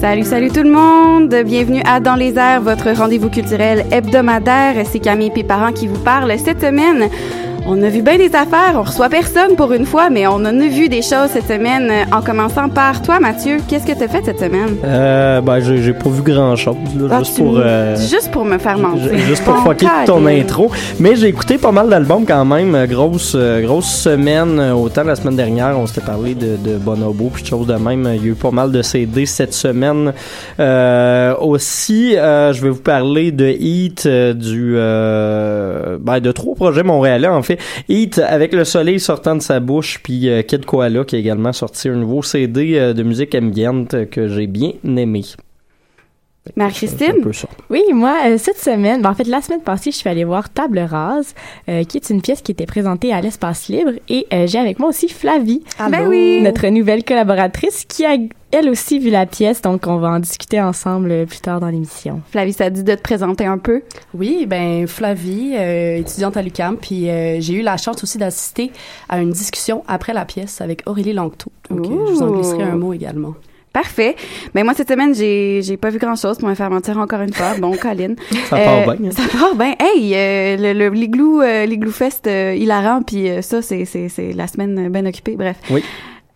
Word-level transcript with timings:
Salut, 0.00 0.22
salut 0.22 0.50
tout 0.50 0.62
le 0.62 0.70
monde! 0.70 1.34
Bienvenue 1.44 1.82
à 1.84 1.98
Dans 1.98 2.14
les 2.14 2.38
airs, 2.38 2.60
votre 2.60 2.88
rendez-vous 2.92 3.30
culturel 3.30 3.84
hebdomadaire. 3.90 4.86
C'est 4.86 5.00
Camille 5.00 5.32
Péparent 5.32 5.72
qui 5.72 5.88
vous 5.88 5.98
parle 5.98 6.38
cette 6.38 6.60
semaine. 6.60 7.10
On 7.70 7.82
a 7.82 7.90
vu 7.90 8.00
bien 8.00 8.16
des 8.16 8.34
affaires, 8.34 8.72
on 8.76 8.82
reçoit 8.82 9.10
personne 9.10 9.54
pour 9.54 9.70
une 9.74 9.84
fois, 9.84 10.08
mais 10.08 10.26
on 10.26 10.36
en 10.36 10.46
a 10.46 10.66
vu 10.68 10.88
des 10.88 11.02
choses 11.02 11.28
cette 11.34 11.48
semaine. 11.48 11.92
En 12.10 12.22
commençant 12.22 12.70
par 12.70 13.02
toi, 13.02 13.20
Mathieu, 13.20 13.58
qu'est-ce 13.68 13.84
que 13.86 13.92
tu 13.92 14.02
as 14.02 14.08
fait 14.08 14.24
cette 14.24 14.38
semaine? 14.40 14.74
Euh, 14.84 15.42
ben, 15.42 15.60
j'ai 15.60 15.82
j'ai 15.82 15.92
pas 15.92 16.08
vu 16.08 16.22
grand 16.22 16.56
chose, 16.56 16.76
Ah, 17.10 17.18
juste 17.18 17.36
pour. 17.36 17.58
euh, 17.58 17.94
Juste 17.96 18.30
pour 18.30 18.46
me 18.46 18.56
faire 18.56 18.78
mentir. 18.78 19.12
ju- 19.14 19.18
Juste 19.18 19.44
pour 19.44 19.58
fucker 19.58 19.86
ton 20.06 20.24
intro. 20.26 20.70
Mais 20.98 21.14
j'ai 21.14 21.26
écouté 21.26 21.58
pas 21.58 21.70
mal 21.70 21.90
d'albums 21.90 22.24
quand 22.26 22.46
même. 22.46 22.74
Euh, 22.74 22.86
Grosse, 22.86 23.34
euh, 23.34 23.60
grosse 23.60 23.84
semaine. 23.94 24.58
Euh, 24.58 24.72
Autant 24.72 25.04
la 25.04 25.14
semaine 25.16 25.36
dernière, 25.36 25.78
on 25.78 25.86
s'était 25.86 26.00
parlé 26.06 26.34
de, 26.34 26.56
de 26.56 26.78
Bonobo 26.78 27.30
puis 27.34 27.42
de 27.42 27.48
choses 27.48 27.66
de 27.66 27.74
même. 27.74 28.08
Il 28.14 28.22
y 28.22 28.28
a 28.28 28.30
eu 28.30 28.34
pas 28.34 28.50
mal 28.50 28.72
de 28.72 28.80
CD 28.80 29.26
cette 29.26 29.52
semaine. 29.52 30.14
Euh, 30.58 31.34
aussi, 31.36 32.16
euh, 32.16 32.54
je 32.54 32.62
vais 32.62 32.70
vous 32.70 32.80
parler 32.80 33.30
de 33.30 33.44
Heat, 33.46 34.04
euh, 34.06 34.32
du, 34.32 34.72
euh, 34.76 35.98
ben, 36.00 36.18
de 36.20 36.32
trois 36.32 36.54
projets 36.54 36.82
montréalais 36.82 37.28
en 37.28 37.42
fait. 37.42 37.57
Heat 37.88 38.18
avec 38.18 38.52
le 38.52 38.64
soleil 38.64 39.00
sortant 39.00 39.36
de 39.36 39.42
sa 39.42 39.60
bouche, 39.60 40.00
puis 40.02 40.28
euh, 40.28 40.42
Kid 40.42 40.64
Koala 40.64 41.04
qui 41.04 41.16
a 41.16 41.18
également 41.18 41.52
sorti 41.52 41.88
un 41.88 41.96
nouveau 41.96 42.22
CD 42.22 42.78
euh, 42.78 42.92
de 42.92 43.02
musique 43.02 43.34
ambiante 43.34 44.08
que 44.10 44.28
j'ai 44.28 44.46
bien 44.46 44.72
aimé. 44.84 45.24
Marie-Christine? 46.56 47.16
Oui, 47.70 47.82
moi, 47.92 48.16
euh, 48.26 48.38
cette 48.38 48.58
semaine, 48.58 49.02
ben, 49.02 49.10
en 49.10 49.14
fait, 49.14 49.26
la 49.26 49.40
semaine 49.40 49.60
passée, 49.60 49.90
je 49.90 49.96
suis 49.96 50.08
allée 50.08 50.24
voir 50.24 50.50
Table 50.50 50.78
Rase, 50.78 51.34
euh, 51.68 51.84
qui 51.84 51.96
est 51.98 52.10
une 52.10 52.22
pièce 52.22 52.42
qui 52.42 52.52
était 52.52 52.66
présentée 52.66 53.12
à 53.12 53.20
l'Espace 53.20 53.68
Libre. 53.68 53.92
Et 54.08 54.26
euh, 54.32 54.46
j'ai 54.46 54.58
avec 54.58 54.78
moi 54.78 54.88
aussi 54.88 55.08
Flavie, 55.08 55.62
Ben 55.78 56.08
oui! 56.08 56.40
notre 56.42 56.66
nouvelle 56.68 57.04
collaboratrice, 57.04 57.84
qui 57.84 58.04
a 58.04 58.16
elle 58.50 58.70
aussi 58.70 58.98
vu 58.98 59.10
la 59.10 59.26
pièce. 59.26 59.60
Donc, 59.62 59.86
on 59.86 59.98
va 59.98 60.08
en 60.10 60.20
discuter 60.20 60.60
ensemble 60.60 61.26
plus 61.26 61.40
tard 61.40 61.60
dans 61.60 61.68
l'émission. 61.68 62.22
Flavie, 62.30 62.52
ça 62.52 62.70
dit 62.70 62.82
de 62.82 62.94
te 62.94 63.02
présenter 63.02 63.44
un 63.44 63.58
peu? 63.58 63.82
Oui, 64.14 64.46
ben 64.46 64.86
Flavie, 64.86 65.52
euh, 65.54 65.98
étudiante 65.98 66.36
à 66.36 66.42
l'UQAM, 66.42 66.76
puis 66.78 67.10
euh, 67.10 67.40
j'ai 67.40 67.54
eu 67.54 67.62
la 67.62 67.76
chance 67.76 68.02
aussi 68.02 68.18
d'assister 68.18 68.72
à 69.08 69.20
une 69.20 69.30
discussion 69.30 69.84
après 69.86 70.14
la 70.14 70.24
pièce 70.24 70.60
avec 70.60 70.82
Aurélie 70.86 71.12
Langto. 71.12 71.52
Donc, 71.70 71.84
je 71.84 72.12
vous 72.12 72.22
en 72.22 72.30
glisserai 72.30 72.62
un 72.62 72.76
mot 72.76 72.92
également. 72.92 73.34
Parfait. 73.72 74.16
Ben 74.54 74.64
moi 74.64 74.72
cette 74.74 74.88
semaine 74.88 75.14
j'ai 75.14 75.60
j'ai 75.62 75.76
pas 75.76 75.90
vu 75.90 75.98
grand 75.98 76.16
chose 76.16 76.38
pour 76.38 76.48
me 76.48 76.54
faire 76.54 76.70
mentir 76.70 76.98
encore 76.98 77.20
une 77.20 77.32
fois. 77.32 77.52
Bon, 77.58 77.72
Colin. 77.80 78.14
Ça 78.48 78.56
part 78.56 78.96
bien. 78.96 79.08
hein. 79.08 79.12
Ça 79.12 79.38
part 79.38 79.54
bien. 79.54 79.74
Hey, 79.78 80.12
euh, 80.14 80.56
le 80.58 80.72
le 80.72 80.88
l'igloo 80.88 81.42
euh, 81.42 81.66
l'igloo 81.66 81.90
fest 81.92 82.26
euh, 82.26 82.54
hilarant 82.56 83.02
puis 83.02 83.28
euh, 83.28 83.42
ça 83.42 83.62
c'est 83.62 83.84
c'est 83.84 84.08
c'est 84.08 84.32
la 84.32 84.46
semaine 84.46 84.88
bien 84.88 85.04
occupée. 85.06 85.36
Bref. 85.36 85.56
Oui. 85.70 85.84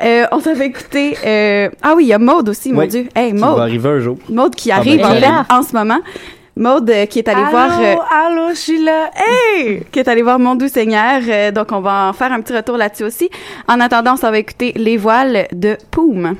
Euh, 0.03 0.25
on 0.33 0.41
s'avait 0.41 0.67
écouté. 0.67 1.17
euh, 1.25 1.69
ah 1.83 1.95
oui, 1.97 2.05
il 2.05 2.09
y 2.09 2.12
a 2.12 2.19
Maude 2.19 2.49
aussi, 2.49 2.73
mon. 2.73 2.84
Dieu. 2.87 3.06
Hey, 3.15 3.33
Qui 3.33 3.39
va 3.39 3.51
Maude. 3.51 3.61
arriver 3.61 3.89
un 3.89 4.01
jour. 4.01 4.19
Maude 4.29 4.55
qui 4.55 4.73
Ah, 4.73 4.77
arrive 4.79 5.01
ben, 5.01 5.47
en, 5.49 5.59
en 5.59 5.62
ce 5.62 5.73
moment. 5.77 6.01
Maude 6.56 6.91
euh, 6.91 7.06
qui 7.06 7.21
est 7.21 7.29
allée 7.29 7.45
voir. 7.51 7.81
euh, 7.81 7.95
allô, 8.27 8.49
je 8.51 8.56
suis 8.56 8.83
là. 8.85 9.11
Hey! 9.17 9.85
Qui 9.93 10.01
est 10.01 10.09
allé 10.09 10.23
voir 10.23 10.39
Mon 10.41 10.55
Doux 10.56 10.67
Seigneur. 10.69 11.21
Euh, 11.27 11.51
donc, 11.53 11.69
on 11.71 11.81
va 11.81 12.09
en 12.09 12.12
faire 12.12 12.33
un 12.33 12.41
petit 12.41 12.53
retour 12.53 12.77
là-dessus 12.77 13.05
aussi. 13.05 13.31
En 13.69 13.79
attendant, 13.81 14.17
ça 14.17 14.31
va 14.33 14.39
écouter 14.39 14.73
Les 14.77 14.97
Voiles 14.97 15.47
de 15.53 15.79
Poum. 15.93 16.35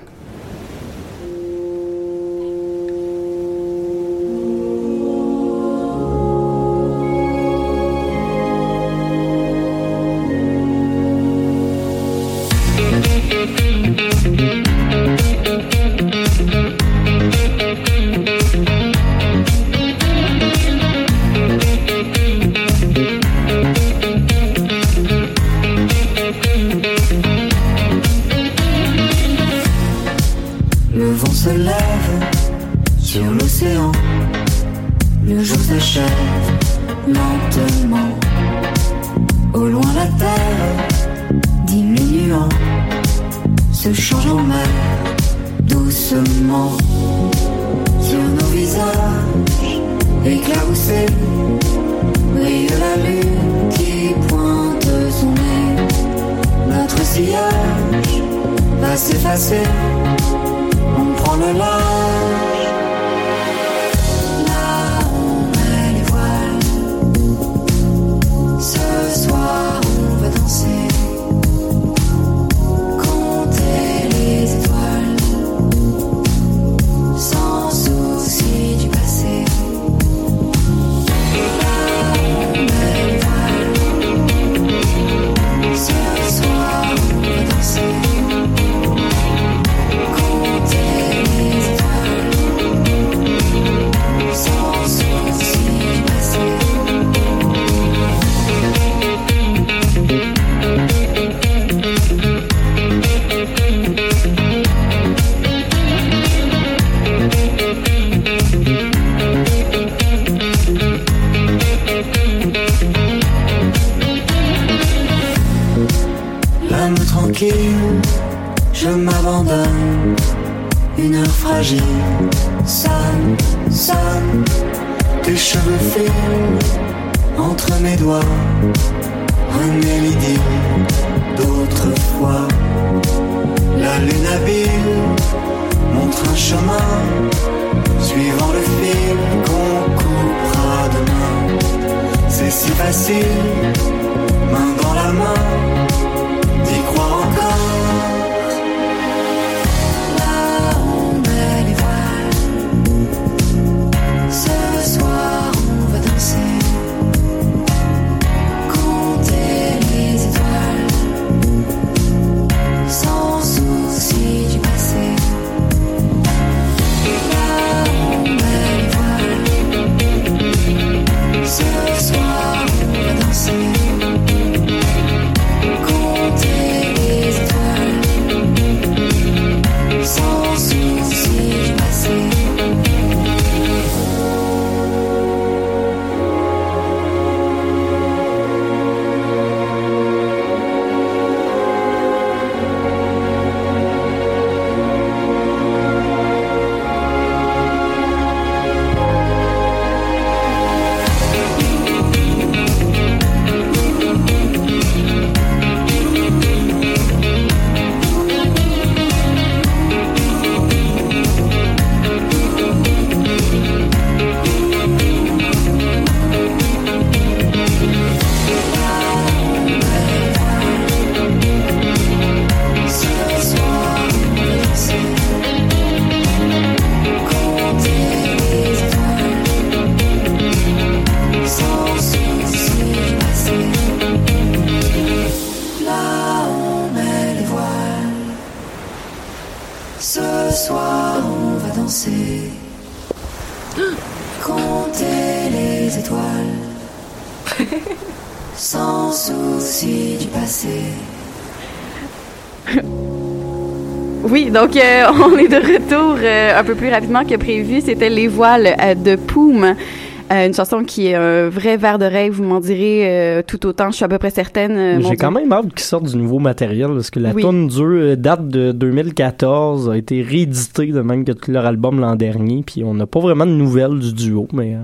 on 255.21 255.37
est 255.37 255.49
de 255.49 255.57
retour 255.57 256.17
euh, 256.23 256.59
un 256.59 256.65
peu 256.65 256.75
plus 256.75 256.89
rapidement 256.89 257.25
que 257.25 257.37
prévu. 257.37 257.81
C'était 257.83 258.09
Les 258.09 258.29
Voiles 258.29 258.75
euh, 258.81 258.95
de 258.95 259.17
Poum. 259.17 259.65
Euh, 259.65 260.47
une 260.47 260.55
chanson 260.55 260.85
qui 260.85 261.09
est 261.09 261.15
un 261.15 261.51
vrai 261.51 261.77
verre 261.77 261.99
de 261.99 262.07
rêve, 262.07 262.33
vous 262.33 262.45
m'en 262.45 262.61
direz 262.61 263.43
tout 263.47 263.67
autant, 263.67 263.91
je 263.91 263.97
suis 263.97 264.05
à 264.05 264.09
peu 264.09 264.17
près 264.17 264.31
certaine. 264.31 265.03
J'ai 265.03 265.17
quand 265.17 265.31
même 265.31 265.53
hâte 265.53 265.69
qu'ils 265.75 265.81
sortent 265.81 266.07
du 266.07 266.17
nouveau 266.17 266.39
matériel 266.39 266.89
parce 266.89 267.11
que 267.11 267.19
la 267.21 267.33
Oui. 267.33 267.43
tune 267.43 267.67
dure 267.67 268.17
date 268.17 268.49
de 268.49 268.73
2014, 268.73 269.91
a 269.91 269.97
été 269.99 270.23
rééditée 270.23 270.87
de 270.87 271.01
même 271.03 271.27
que 271.27 271.33
tout 271.33 271.51
leur 271.51 271.67
album 271.67 272.01
l'an 272.01 272.17
dernier, 272.17 272.63
puis 272.65 272.83
on 272.83 272.95
n'a 272.95 273.07
pas 273.07 273.21
vraiment 273.21 273.45
de 273.45 273.51
nouvelles 273.51 273.99
du 273.99 274.15
duo, 274.15 274.49
mais 274.55 274.79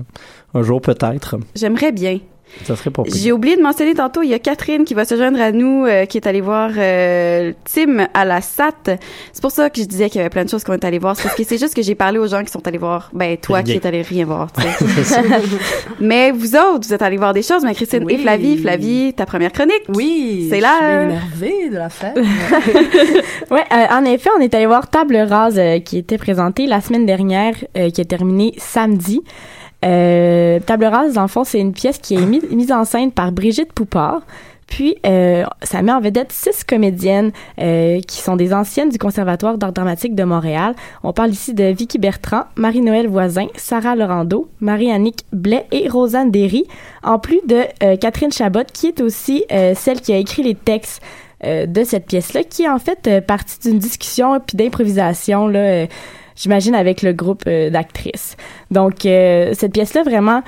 un 0.53 0.61
jour 0.61 0.81
peut-être, 0.81 1.37
J'aimerais 1.55 1.93
bien. 1.93 2.19
Ça 2.63 2.75
serait 2.75 2.89
pas. 2.89 3.03
J'ai 3.13 3.31
oublié 3.31 3.55
de 3.57 3.61
mentionner 3.61 3.93
tantôt, 3.93 4.21
il 4.21 4.29
y 4.29 4.33
a 4.33 4.39
Catherine 4.39 4.83
qui 4.85 4.93
va 4.93 5.05
se 5.05 5.15
joindre 5.15 5.39
à 5.41 5.51
nous, 5.51 5.85
euh, 5.85 6.05
qui 6.05 6.17
est 6.17 6.27
allée 6.27 6.41
voir 6.41 6.71
euh, 6.77 7.53
Tim 7.71 8.07
à 8.13 8.25
la 8.25 8.41
SAT. 8.41 8.97
C'est 9.33 9.41
pour 9.41 9.51
ça 9.51 9.69
que 9.69 9.81
je 9.81 9.85
disais 9.85 10.09
qu'il 10.09 10.17
y 10.17 10.21
avait 10.21 10.29
plein 10.29 10.45
de 10.45 10.49
choses 10.49 10.63
qu'on 10.63 10.73
est 10.73 10.83
allé 10.85 10.99
voir. 10.99 11.15
C'est 11.15 11.23
parce 11.23 11.35
que 11.35 11.43
c'est 11.43 11.57
juste 11.57 11.75
que 11.75 11.81
j'ai 11.81 11.95
parlé 11.95 12.19
aux 12.19 12.27
gens 12.27 12.43
qui 12.43 12.51
sont 12.51 12.65
allés 12.67 12.77
voir. 12.77 13.09
Ben, 13.13 13.37
toi 13.37 13.63
qui 13.63 13.71
Rien. 13.71 13.81
es 13.81 13.87
allé 13.87 14.01
rien 14.01 14.25
voir, 14.25 14.51
tu 14.51 14.61
sais. 15.03 15.21
Mais 15.99 16.31
vous 16.31 16.55
autres, 16.55 16.87
vous 16.87 16.93
êtes 16.93 17.01
allés 17.01 17.17
voir 17.17 17.33
des 17.33 17.41
choses, 17.43 17.63
mais 17.63 17.73
Christine 17.75 18.03
Oui. 18.05 18.13
et 18.13 18.17
Flavie. 18.17 18.57
Flavie, 18.57 19.13
ta 19.15 19.25
première 19.25 19.51
chronique. 19.51 19.83
Oui, 19.95 20.47
C'est 20.49 20.57
je 20.57 20.61
là. 20.61 20.77
suis 20.77 21.11
énervée 21.13 21.69
de 21.69 21.75
la 21.75 21.89
fête. 21.89 22.17
Ouais, 23.51 23.63
euh, 23.73 23.85
en 23.91 24.05
effet, 24.05 24.29
on 24.37 24.41
est 24.41 24.53
allé 24.53 24.65
voir 24.67 24.89
Table 24.89 25.15
Rase 25.17 25.57
euh, 25.57 25.79
qui 25.79 25.97
était 25.97 26.17
présentée 26.17 26.67
la 26.67 26.81
semaine 26.81 27.05
dernière, 27.05 27.55
euh, 27.77 27.89
qui 27.89 28.01
est 28.01 28.05
terminée 28.05 28.53
samedi. 28.57 29.21
Euh, 29.85 30.59
Table 30.59 30.85
Rase, 30.85 31.13
dans 31.13 31.27
fond, 31.27 31.43
c'est 31.43 31.59
une 31.59 31.73
pièce 31.73 31.97
qui 31.99 32.15
est 32.15 32.25
mise, 32.25 32.71
en 32.71 32.85
scène 32.85 33.11
par 33.11 33.31
Brigitte 33.31 33.73
Poupard. 33.73 34.21
Puis, 34.69 34.97
euh, 35.05 35.45
ça 35.63 35.81
met 35.81 35.91
en 35.91 35.99
vedette 35.99 36.31
six 36.31 36.63
comédiennes 36.63 37.31
euh, 37.59 37.99
qui 38.01 38.17
sont 38.17 38.35
des 38.35 38.53
anciennes 38.53 38.89
du 38.89 38.99
Conservatoire 38.99 39.57
d'art 39.57 39.73
dramatique 39.73 40.13
de 40.13 40.23
Montréal. 40.23 40.75
On 41.01 41.11
parle 41.11 41.31
ici 41.31 41.55
de 41.55 41.63
Vicky 41.63 41.97
Bertrand, 41.97 42.43
Marie-Noël 42.55 43.07
Voisin, 43.07 43.47
Sarah 43.55 43.95
Laurando, 43.95 44.47
Marie-Annick 44.59 45.25
Blais 45.33 45.65
et 45.71 45.89
Rosanne 45.89 46.29
Derry, 46.29 46.65
en 47.03 47.17
plus 47.17 47.41
de 47.47 47.63
euh, 47.83 47.95
Catherine 47.95 48.31
Chabot, 48.31 48.63
qui 48.71 48.87
est 48.87 49.01
aussi 49.01 49.43
euh, 49.51 49.73
celle 49.75 50.01
qui 50.01 50.13
a 50.13 50.17
écrit 50.17 50.43
les 50.43 50.55
textes 50.55 51.01
euh, 51.43 51.65
de 51.65 51.83
cette 51.83 52.05
pièce-là, 52.05 52.43
qui 52.43 52.63
est 52.63 52.69
en 52.69 52.79
fait 52.79 53.25
partie 53.25 53.57
d'une 53.67 53.79
discussion 53.79 54.39
puis 54.39 54.55
d'improvisation, 54.55 55.47
là, 55.47 55.87
j'imagine, 56.39 56.73
avec 56.73 57.01
le 57.03 57.13
groupe 57.13 57.43
euh, 57.45 57.69
d'actrices. 57.69 58.35
Donc, 58.71 59.05
euh, 59.05 59.53
cette 59.53 59.73
pièce-là, 59.73 60.03
vraiment, 60.03 60.41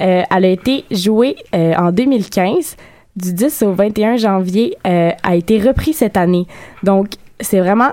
euh, 0.00 0.22
elle 0.34 0.44
a 0.44 0.48
été 0.48 0.84
jouée 0.90 1.36
euh, 1.54 1.74
en 1.76 1.92
2015. 1.92 2.76
Du 3.14 3.32
10 3.32 3.62
au 3.62 3.72
21 3.72 4.16
janvier, 4.16 4.76
a 4.84 5.36
été 5.36 5.58
repris 5.58 5.94
cette 5.94 6.18
année. 6.18 6.46
Donc, 6.82 7.12
c'est 7.40 7.60
vraiment 7.60 7.92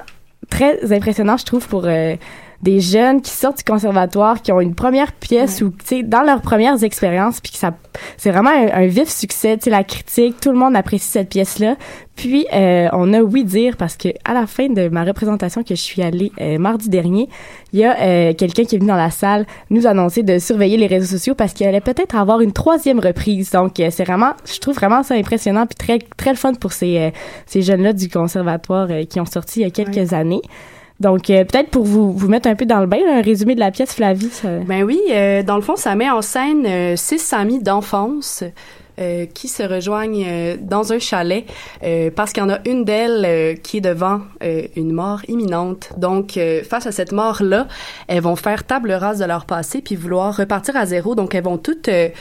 très 0.50 0.92
impressionnant, 0.94 1.38
je 1.38 1.46
trouve, 1.46 1.66
pour 1.66 1.88
des 2.64 2.80
jeunes 2.80 3.22
qui 3.22 3.32
sortent 3.32 3.58
du 3.58 3.64
conservatoire, 3.64 4.42
qui 4.42 4.52
ont 4.52 4.62
une 4.62 4.76
première 4.76 5.12
pièce 5.12 5.62
ou, 5.62 5.70
tu 5.70 5.86
sais, 5.86 6.04
dans 6.04 6.22
leurs 6.22 6.42
premières 6.42 6.84
expériences, 6.84 7.42
puis 7.42 7.52
que 7.52 7.58
ça, 7.58 7.74
c'est 8.18 8.32
vraiment 8.32 8.50
un, 8.50 8.84
un 8.84 8.88
vif 8.88 9.10
succès, 9.10 9.58
tu 9.58 9.66
sais, 9.66 9.70
la 9.70 9.84
critique, 9.84 10.40
tout 10.42 10.52
le 10.52 10.58
monde 10.58 10.76
apprécie 10.76 11.08
cette 11.08 11.30
pièce-là. 11.30 11.76
Puis, 12.16 12.46
euh, 12.54 12.90
on 12.94 13.12
a 13.14 13.22
oui 13.22 13.44
dire 13.44 13.76
parce 13.76 13.98
que 13.98 14.10
à 14.24 14.34
la 14.34 14.46
fin 14.46 14.70
de 14.70 14.88
ma 14.88 15.04
représentation 15.04 15.64
que 15.64 15.76
je 15.76 15.82
suis 15.82 16.02
allée 16.02 16.32
euh, 16.40 16.60
mardi 16.60 16.90
dernier, 16.90 17.28
il 17.74 17.80
y 17.80 17.84
a 17.86 18.00
euh, 18.00 18.34
quelqu'un 18.34 18.66
qui 18.66 18.76
est 18.76 18.80
venu 18.80 18.90
dans 18.90 18.96
la 18.96 19.10
salle 19.10 19.46
nous 19.70 19.88
annoncer 19.88 20.22
de 20.22 20.38
surveiller 20.38 20.78
les 20.78 20.88
réseaux 20.88 21.18
sociaux 21.18 21.34
parce 21.36 21.54
qu'il 21.54 21.66
allait 21.66 21.82
peut-être 21.82 22.16
avoir 22.16 22.42
une 22.42 22.54
troisième 22.54 23.00
reprise. 23.00 23.52
Donc, 23.52 23.80
euh, 23.80 23.90
c'est 23.92 24.04
vraiment, 24.04 24.34
je 24.46 24.60
trouve 24.60 24.76
vraiment 24.76 25.04
ça 25.04 25.16
impressionnant 25.16 25.66
puis 25.66 25.76
très, 25.76 26.00
très 26.18 26.32
le 26.32 26.38
fun 26.38 26.54
pour 26.54 26.72
ces, 26.72 26.98
euh, 26.98 27.10
ces 27.46 27.62
jeunes-là 27.62 27.94
du 27.94 28.10
conservatoire 28.10 28.88
euh, 28.90 29.04
qui 29.06 29.20
ont 29.20 29.26
sorti 29.26 29.62
il 29.62 29.64
y 29.64 29.66
a 29.66 29.72
quelques 29.72 30.14
années. 30.14 30.42
Donc, 31.04 31.30
euh, 31.30 31.44
peut-être 31.44 31.70
pour 31.70 31.84
vous, 31.84 32.14
vous 32.14 32.30
mettre 32.30 32.48
un 32.48 32.56
peu 32.56 32.66
dans 32.66 32.80
le 32.80 32.88
bain, 32.88 33.00
un 33.08 33.22
résumé 33.22 33.56
de 33.56 33.60
la 33.60 33.72
pièce, 33.72 33.94
Flavie. 33.94 34.32
Ben 34.66 34.84
oui, 34.84 35.02
euh, 35.12 35.44
dans 35.44 35.58
le 35.58 35.62
fond, 35.62 35.76
ça 35.76 35.94
met 35.96 36.10
en 36.10 36.22
scène 36.22 36.66
euh, 36.66 36.96
six 36.96 37.34
amis 37.34 37.62
d'enfance 37.62 38.44
qui 39.34 39.48
se 39.48 39.64
rejoignent 39.64 40.56
dans 40.62 40.94
un 40.94 41.00
chalet 41.00 41.46
parce 42.16 42.32
qu'il 42.32 42.44
y 42.44 42.46
en 42.46 42.52
a 42.52 42.60
une 42.68 42.86
d'elles 42.86 43.60
qui 43.62 43.78
est 43.78 43.82
devant 43.82 44.22
une 44.76 44.92
mort 44.92 45.22
imminente. 45.28 45.90
Donc, 45.98 46.40
face 46.70 46.86
à 46.86 46.92
cette 46.92 47.12
mort-là, 47.12 47.68
elles 48.08 48.22
vont 48.22 48.36
faire 48.36 48.64
table 48.64 48.92
rase 48.92 49.18
de 49.18 49.26
leur 49.26 49.46
passé 49.46 49.82
puis 49.82 49.96
vouloir 49.96 50.38
repartir 50.38 50.76
à 50.78 50.86
zéro. 50.86 51.16
Donc, 51.16 51.34
elles 51.34 51.44
vont 51.44 51.58
toutes 51.58 51.90
faire 51.90 52.14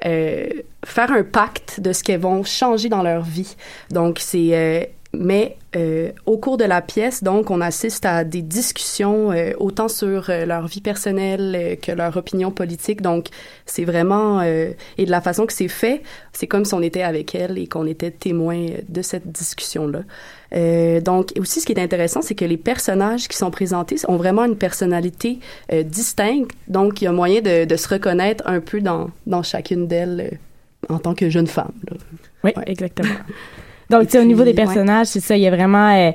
un 0.00 1.24
pacte 1.24 1.80
de 1.80 1.92
ce 1.92 2.04
qu'elles 2.04 2.20
vont 2.20 2.44
changer 2.44 2.88
dans 2.88 3.02
leur 3.02 3.22
vie. 3.22 3.56
Donc, 3.90 4.18
c'est... 4.20 4.92
mais 5.18 5.56
euh, 5.76 6.10
au 6.26 6.38
cours 6.38 6.56
de 6.56 6.64
la 6.64 6.80
pièce, 6.82 7.22
donc, 7.22 7.50
on 7.50 7.60
assiste 7.60 8.06
à 8.06 8.24
des 8.24 8.42
discussions 8.42 9.32
euh, 9.32 9.52
autant 9.58 9.88
sur 9.88 10.30
euh, 10.30 10.46
leur 10.46 10.66
vie 10.66 10.80
personnelle 10.80 11.54
euh, 11.56 11.76
que 11.76 11.92
leur 11.92 12.16
opinion 12.16 12.50
politique. 12.50 13.02
Donc, 13.02 13.26
c'est 13.66 13.84
vraiment 13.84 14.40
euh, 14.40 14.70
et 14.98 15.04
de 15.04 15.10
la 15.10 15.20
façon 15.20 15.46
que 15.46 15.52
c'est 15.52 15.68
fait, 15.68 16.02
c'est 16.32 16.46
comme 16.46 16.64
si 16.64 16.74
on 16.74 16.82
était 16.82 17.02
avec 17.02 17.34
elle 17.34 17.58
et 17.58 17.66
qu'on 17.66 17.86
était 17.86 18.10
témoin 18.10 18.56
euh, 18.56 18.78
de 18.88 19.02
cette 19.02 19.26
discussion-là. 19.30 20.02
Euh, 20.54 21.00
donc, 21.00 21.32
aussi, 21.38 21.60
ce 21.60 21.66
qui 21.66 21.72
est 21.72 21.80
intéressant, 21.82 22.22
c'est 22.22 22.36
que 22.36 22.44
les 22.44 22.56
personnages 22.56 23.26
qui 23.26 23.36
sont 23.36 23.50
présentés 23.50 23.96
ont 24.06 24.16
vraiment 24.16 24.44
une 24.44 24.56
personnalité 24.56 25.40
euh, 25.72 25.82
distincte. 25.82 26.52
Donc, 26.68 27.02
il 27.02 27.06
y 27.06 27.08
a 27.08 27.12
moyen 27.12 27.40
de, 27.40 27.64
de 27.64 27.76
se 27.76 27.88
reconnaître 27.88 28.44
un 28.46 28.60
peu 28.60 28.80
dans, 28.80 29.10
dans 29.26 29.42
chacune 29.42 29.88
d'elles 29.88 30.30
euh, 30.32 30.94
en 30.94 30.98
tant 30.98 31.14
que 31.14 31.28
jeune 31.30 31.46
femme. 31.48 31.72
là. 31.90 31.96
Oui, 32.44 32.52
Ouais. 32.56 32.62
exactement. 32.66 33.08
Donc, 33.90 34.08
tu 34.08 34.18
au 34.18 34.24
niveau 34.24 34.42
des 34.42 34.50
ouais. 34.50 34.54
personnages, 34.56 35.06
c'est 35.08 35.20
ça, 35.20 35.36
il 35.36 35.42
y 35.42 35.46
a 35.46 35.50
vraiment 35.50 35.90
euh, 35.94 36.10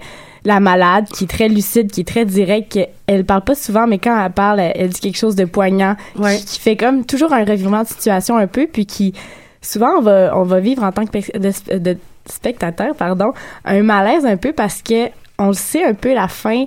la 0.46 0.60
malade 0.60 1.06
qui 1.14 1.26
est 1.26 1.28
très 1.28 1.48
lucide, 1.50 1.92
qui 1.92 2.02
est 2.02 2.08
très 2.08 2.26
directe. 2.26 2.80
Elle 3.08 3.26
parle 3.26 3.44
pas 3.44 3.56
souvent, 3.56 3.88
mais 3.88 3.98
quand 4.00 4.24
elle 4.26 4.32
parle, 4.32 4.60
elle, 4.60 4.74
elle 4.76 4.90
dit 4.90 5.00
quelque 5.00 5.18
chose 5.18 5.36
de 5.36 5.46
poignant, 5.46 5.96
Ouais. 6.18 6.38
qui, 6.38 6.46
qui 6.46 6.60
fait 6.60 6.76
comme 6.78 7.06
toujours 7.06 7.34
un 7.34 7.44
revirement 7.46 7.84
de 7.84 7.88
situation 7.88 8.38
un 8.38 8.48
peu, 8.48 8.68
puis 8.68 8.86
qui, 8.86 9.14
souvent, 9.62 9.98
on 9.98 10.02
va, 10.02 10.32
on 10.38 10.44
va 10.44 10.60
vivre 10.60 10.84
en 10.84 10.92
tant 10.92 11.06
que 11.06 11.12
pe- 11.20 11.38
de, 11.40 11.78
de 11.78 11.98
spectateur, 12.26 12.96
pardon, 12.96 13.32
un 13.66 13.84
malaise 13.84 14.26
un 14.26 14.38
peu 14.38 14.54
parce 14.54 14.82
que 14.82 15.08
on 15.38 15.48
le 15.48 15.54
sait 15.54 15.84
un 15.84 15.94
peu 15.94 16.14
la 16.14 16.28
fin, 16.28 16.66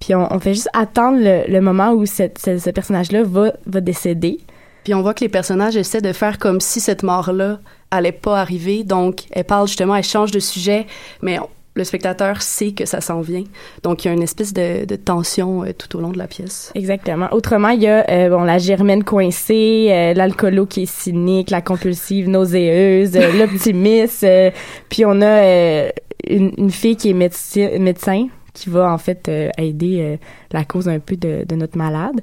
puis 0.00 0.14
on, 0.14 0.32
on 0.32 0.38
fait 0.38 0.54
juste 0.54 0.70
attendre 0.74 1.18
le, 1.20 1.50
le 1.52 1.60
moment 1.60 1.90
où 1.92 2.06
cette, 2.06 2.38
ce, 2.38 2.58
ce 2.58 2.70
personnage-là 2.70 3.22
va, 3.24 3.52
va 3.66 3.80
décéder. 3.80 4.38
Puis 4.84 4.94
on 4.94 5.02
voit 5.02 5.14
que 5.14 5.20
les 5.20 5.28
personnages 5.28 5.76
essaient 5.76 6.00
de 6.00 6.12
faire 6.12 6.38
comme 6.38 6.60
si 6.60 6.80
cette 6.80 7.02
mort-là 7.02 7.60
allait 7.90 8.12
pas 8.12 8.40
arriver. 8.40 8.84
Donc, 8.84 9.20
elle 9.30 9.44
parle 9.44 9.66
justement, 9.68 9.94
elle 9.94 10.04
change 10.04 10.30
de 10.30 10.40
sujet, 10.40 10.86
mais 11.22 11.38
on- 11.38 11.48
le 11.74 11.84
spectateur 11.84 12.42
sait 12.42 12.72
que 12.72 12.84
ça 12.84 13.00
s'en 13.00 13.22
vient. 13.22 13.44
Donc, 13.82 14.04
il 14.04 14.08
y 14.08 14.10
a 14.10 14.14
une 14.14 14.22
espèce 14.22 14.52
de, 14.52 14.84
de 14.84 14.94
tension 14.94 15.64
euh, 15.64 15.72
tout 15.72 15.96
au 15.96 16.02
long 16.02 16.10
de 16.10 16.18
la 16.18 16.26
pièce. 16.26 16.70
Exactement. 16.74 17.28
Autrement, 17.32 17.70
il 17.70 17.80
y 17.82 17.86
a 17.86 18.04
euh, 18.10 18.28
bon 18.28 18.42
la 18.42 18.58
germaine 18.58 19.02
coincée, 19.04 19.86
euh, 19.90 20.12
l'alcoolo 20.12 20.66
qui 20.66 20.82
est 20.82 20.86
cynique, 20.86 21.48
la 21.48 21.62
compulsive 21.62 22.28
nauséeuse, 22.28 23.16
euh, 23.16 23.32
l'optimiste, 23.38 24.26
puis 24.90 25.06
on 25.06 25.22
a 25.22 25.42
une, 26.28 26.52
une 26.58 26.70
fille 26.70 26.96
qui 26.96 27.08
est 27.08 27.14
médecin, 27.14 27.70
médecin 27.78 28.26
qui 28.52 28.68
va 28.68 28.92
en 28.92 28.98
fait 28.98 29.30
aider 29.56 30.18
la 30.52 30.64
cause 30.66 30.86
un 30.90 30.98
peu 30.98 31.16
de, 31.16 31.44
de 31.48 31.54
notre 31.56 31.78
malade. 31.78 32.20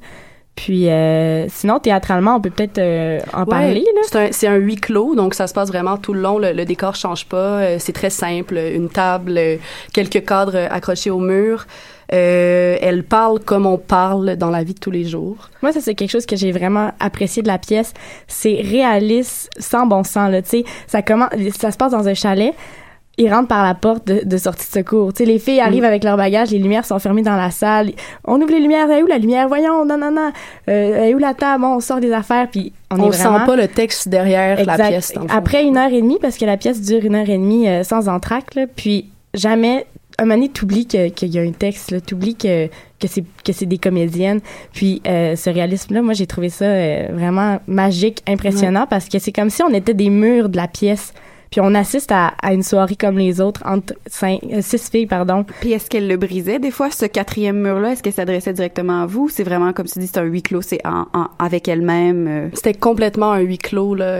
Puis 0.66 0.90
euh, 0.90 1.48
sinon 1.48 1.80
théâtralement, 1.80 2.36
on 2.36 2.42
peut 2.42 2.50
peut-être 2.50 2.80
euh, 2.80 3.20
en 3.32 3.44
Ouais, 3.44 3.50
parler 3.50 3.86
là. 3.96 4.30
C'est 4.32 4.46
un, 4.48 4.54
un 4.54 4.58
huis 4.58 4.76
clos, 4.76 5.16
donc 5.16 5.34
ça 5.34 5.48
se 5.48 5.54
passe 5.54 5.70
vraiment 5.70 5.96
tout 5.96 6.14
le 6.14 6.20
long. 6.20 6.38
Le, 6.38 6.52
le 6.52 6.66
décor 6.66 6.96
change 6.96 7.26
pas. 7.26 7.38
euh, 7.38 7.76
c'est 7.80 7.94
très 7.94 8.10
simple. 8.10 8.58
Une 8.58 8.90
table, 8.90 9.36
euh, 9.38 9.56
quelques 9.94 10.26
cadres 10.26 10.68
accrochés 10.70 11.12
au 11.12 11.20
mur. 11.20 11.66
Euh, 12.12 12.76
elle 12.82 13.04
parle 13.04 13.40
comme 13.40 13.66
on 13.66 13.78
parle 13.78 14.36
dans 14.36 14.50
la 14.50 14.64
vie 14.64 14.74
de 14.74 14.80
tous 14.80 14.92
les 14.92 15.06
jours. 15.06 15.50
Moi, 15.62 15.72
ça 15.72 15.80
c'est 15.80 15.96
quelque 15.96 16.12
chose 16.12 16.26
que 16.26 16.36
j'ai 16.36 16.52
vraiment 16.52 16.92
apprécié 17.00 17.42
de 17.42 17.48
la 17.48 17.58
pièce. 17.58 17.94
C'est 18.28 18.60
réaliste, 18.62 19.50
sans 19.60 19.86
bon 19.86 20.04
sens 20.04 20.30
là. 20.30 20.42
Tu 20.42 20.50
sais, 20.50 20.64
ça 20.88 21.02
commence, 21.02 21.30
ça 21.58 21.72
se 21.72 21.78
passe 21.78 21.94
dans 21.94 22.06
un 22.10 22.14
chalet. 22.16 22.54
Ils 23.22 23.32
rentrent 23.32 23.50
par 23.50 23.66
la 23.66 23.76
porte 23.76 24.08
de, 24.08 24.22
de 24.24 24.38
sortie 24.38 24.66
de 24.66 24.72
secours. 24.72 25.12
Tu 25.12 25.26
sais, 25.26 25.30
les 25.30 25.40
filles 25.40 25.60
arrivent 25.60 25.84
avec 25.84 26.06
leur 26.06 26.16
bagage, 26.16 26.52
les 26.52 26.58
lumières 26.58 26.86
sont 26.86 26.98
fermées 27.00 27.22
dans 27.22 27.36
la 27.36 27.52
salle. 27.52 27.92
On 28.24 28.42
ouvre 28.42 28.50
les 28.52 28.62
lumières, 28.62 28.90
est 28.90 29.04
où 29.04 29.08
la 29.08 29.18
lumière? 29.18 29.50
Voyons, 29.50 29.84
non, 29.86 29.98
non, 29.98 30.10
non. 30.10 30.32
Euh, 30.70 31.14
où 31.14 31.18
la 31.18 31.34
table? 31.34 31.62
Bon, 31.62 31.76
on 31.76 31.80
sort 31.82 32.00
des 32.00 32.14
affaires, 32.14 32.48
puis 32.50 32.72
on, 32.90 32.96
On, 32.96 33.08
est 33.12 33.18
vraiment... 33.18 33.40
sent 33.40 33.46
pas 33.46 33.56
le 33.58 33.68
texte 33.68 34.08
derrière 34.08 34.64
la 34.66 34.78
pièce. 34.78 35.14
Après 35.28 35.66
une 35.66 35.76
heure 35.78 35.92
et 35.92 36.02
demie, 36.02 36.18
parce 36.22 36.38
que 36.38 36.46
la 36.46 36.56
pièce 36.56 36.82
dure 36.82 37.04
une 37.04 37.14
heure 37.16 37.30
et 37.30 37.38
demie 37.38 37.68
euh, 37.68 37.84
sans 37.84 38.08
entracte, 38.08 38.56
là, 38.56 38.68
puis 38.74 39.10
jamais, 39.34 39.86
un 40.18 40.24
moment 40.24 40.36
donné, 40.36 40.48
t'oublies 40.48 40.88
que- 40.88 41.10
qu'il 41.10 41.36
y 41.36 41.40
a 41.40 41.42
un 41.42 41.52
texte, 41.52 42.06
t'oublies 42.06 42.36
que, 42.36 42.68
que 42.68 43.08
c'est, 43.08 43.26
que 43.44 43.52
c'est 43.52 43.66
des 43.66 43.80
comédiennes. 43.80 44.40
Puis 44.74 45.02
euh, 45.08 45.36
ce 45.36 45.50
réalisme-là, 45.50 46.02
moi, 46.02 46.14
j'ai 46.14 46.26
trouvé 46.26 46.48
ça 46.48 46.64
euh, 46.66 47.08
vraiment 47.12 47.60
magique, 47.68 48.24
impressionnant, 48.28 48.88
parce 48.90 49.10
que 49.10 49.20
c'est 49.20 49.34
comme 49.34 49.50
si 49.50 49.62
on 49.62 49.74
était 49.74 49.94
des 49.94 50.10
murs 50.10 50.48
de 50.48 50.56
la 50.56 50.70
pièce. 50.70 51.14
Puis 51.52 51.62
on 51.62 51.74
assiste 51.74 52.12
à, 52.12 52.34
à 52.42 52.54
une 52.54 52.62
soirée 52.64 52.96
comme 52.96 53.18
les 53.18 53.42
autres 53.42 53.62
entre 53.66 53.94
cinq, 54.06 54.40
euh, 54.52 54.62
six 54.62 54.90
filles, 54.90 55.08
pardon. 55.08 55.46
Puis 55.62 55.72
est-ce 55.72 55.90
qu'elle 55.90 56.08
le 56.08 56.16
brisait 56.18 56.60
des 56.60 56.72
fois, 56.72 56.92
ce 56.92 57.06
quatrième 57.06 57.60
mur-là? 57.60 57.94
Est-ce 57.94 58.04
qu'elle 58.04 58.14
s'adressait 58.14 58.54
directement 58.54 59.02
à 59.04 59.06
vous? 59.08 59.30
C'est 59.30 59.44
vraiment, 59.44 59.74
comme 59.74 59.88
tu 59.88 59.98
dis, 60.00 60.08
c'est 60.08 60.20
un 60.20 60.24
huis 60.24 60.44
clos, 60.44 60.62
c'est 60.62 60.86
en, 60.86 61.08
en- 61.14 61.28
avec 61.40 61.68
elle-même. 61.68 62.28
euh. 62.28 62.50
C'était 62.54 62.74
complètement 62.76 63.32
un 63.32 63.40
huis 63.40 63.58
clos. 63.58 63.96
Là. 63.96 64.20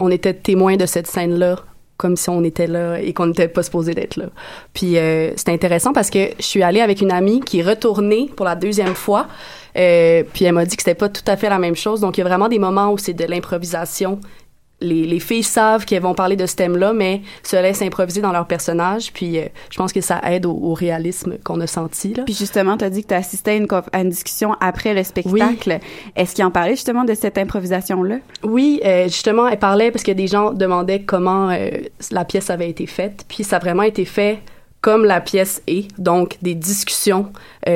On 0.00 0.10
était 0.10 0.32
témoins 0.34 0.76
de 0.76 0.86
cette 0.86 1.06
scène-là, 1.06 1.56
comme 1.98 2.16
si 2.16 2.28
on 2.30 2.42
était 2.42 2.66
là 2.66 2.98
et 3.00 3.12
qu'on 3.12 3.26
n'était 3.26 3.46
pas 3.48 3.62
supposé 3.62 3.94
d'être 3.94 4.16
là. 4.16 4.26
Puis 4.72 4.96
euh, 4.98 5.30
c'était 5.36 5.52
intéressant 5.52 5.92
parce 5.92 6.10
que 6.10 6.30
je 6.38 6.44
suis 6.44 6.62
allée 6.62 6.80
avec 6.80 7.00
une 7.00 7.12
amie 7.12 7.40
qui 7.40 7.60
est 7.60 7.62
retournée 7.62 8.30
pour 8.36 8.46
la 8.46 8.56
deuxième 8.56 8.94
fois. 8.94 9.28
Euh, 9.76 10.22
puis 10.32 10.44
elle 10.44 10.54
m'a 10.54 10.64
dit 10.64 10.76
que 10.76 10.82
c'était 10.82 10.94
pas 10.94 11.08
tout 11.08 11.22
à 11.26 11.36
fait 11.36 11.48
la 11.48 11.58
même 11.58 11.76
chose. 11.76 12.00
Donc 12.00 12.16
il 12.16 12.22
y 12.22 12.24
a 12.24 12.26
vraiment 12.26 12.48
des 12.48 12.58
moments 12.58 12.90
où 12.92 12.98
c'est 12.98 13.12
de 13.12 13.24
l'improvisation. 13.24 14.18
Les, 14.84 15.04
les 15.04 15.20
filles 15.20 15.42
savent 15.42 15.84
qu'elles 15.84 16.02
vont 16.02 16.14
parler 16.14 16.36
de 16.36 16.46
ce 16.46 16.54
thème-là, 16.56 16.92
mais 16.92 17.22
se 17.42 17.56
laissent 17.56 17.82
improviser 17.82 18.20
dans 18.20 18.32
leur 18.32 18.46
personnage. 18.46 19.12
Puis 19.12 19.38
euh, 19.38 19.46
je 19.70 19.76
pense 19.76 19.92
que 19.92 20.00
ça 20.00 20.20
aide 20.24 20.46
au, 20.46 20.52
au 20.52 20.74
réalisme 20.74 21.38
qu'on 21.42 21.60
a 21.60 21.66
senti. 21.66 22.14
Là. 22.14 22.24
Puis 22.24 22.34
justement, 22.34 22.76
tu 22.76 22.84
as 22.84 22.90
dit 22.90 23.02
que 23.02 23.08
tu 23.08 23.14
as 23.14 23.18
assisté 23.18 23.52
à 23.52 23.54
une, 23.54 23.66
à 23.92 24.00
une 24.00 24.10
discussion 24.10 24.54
après 24.60 24.94
le 24.94 25.02
spectacle. 25.02 25.78
Est-ce 26.14 26.34
qu'il 26.34 26.44
en 26.44 26.50
parlait 26.50 26.76
justement 26.76 27.04
de 27.04 27.14
cette 27.14 27.38
improvisation-là? 27.38 28.16
Oui, 28.42 28.80
euh, 28.84 29.04
justement, 29.04 29.48
elle 29.48 29.58
parlait 29.58 29.90
parce 29.90 30.04
que 30.04 30.12
des 30.12 30.26
gens 30.26 30.52
demandaient 30.52 31.02
comment 31.02 31.50
euh, 31.50 31.70
la 32.10 32.24
pièce 32.24 32.50
avait 32.50 32.68
été 32.68 32.86
faite. 32.86 33.24
Puis 33.28 33.42
ça 33.44 33.56
a 33.56 33.58
vraiment 33.58 33.82
été 33.82 34.04
fait 34.04 34.40
comme 34.80 35.06
la 35.06 35.22
pièce 35.22 35.62
est, 35.66 35.88
donc 35.98 36.36
des 36.42 36.54
discussions 36.54 37.32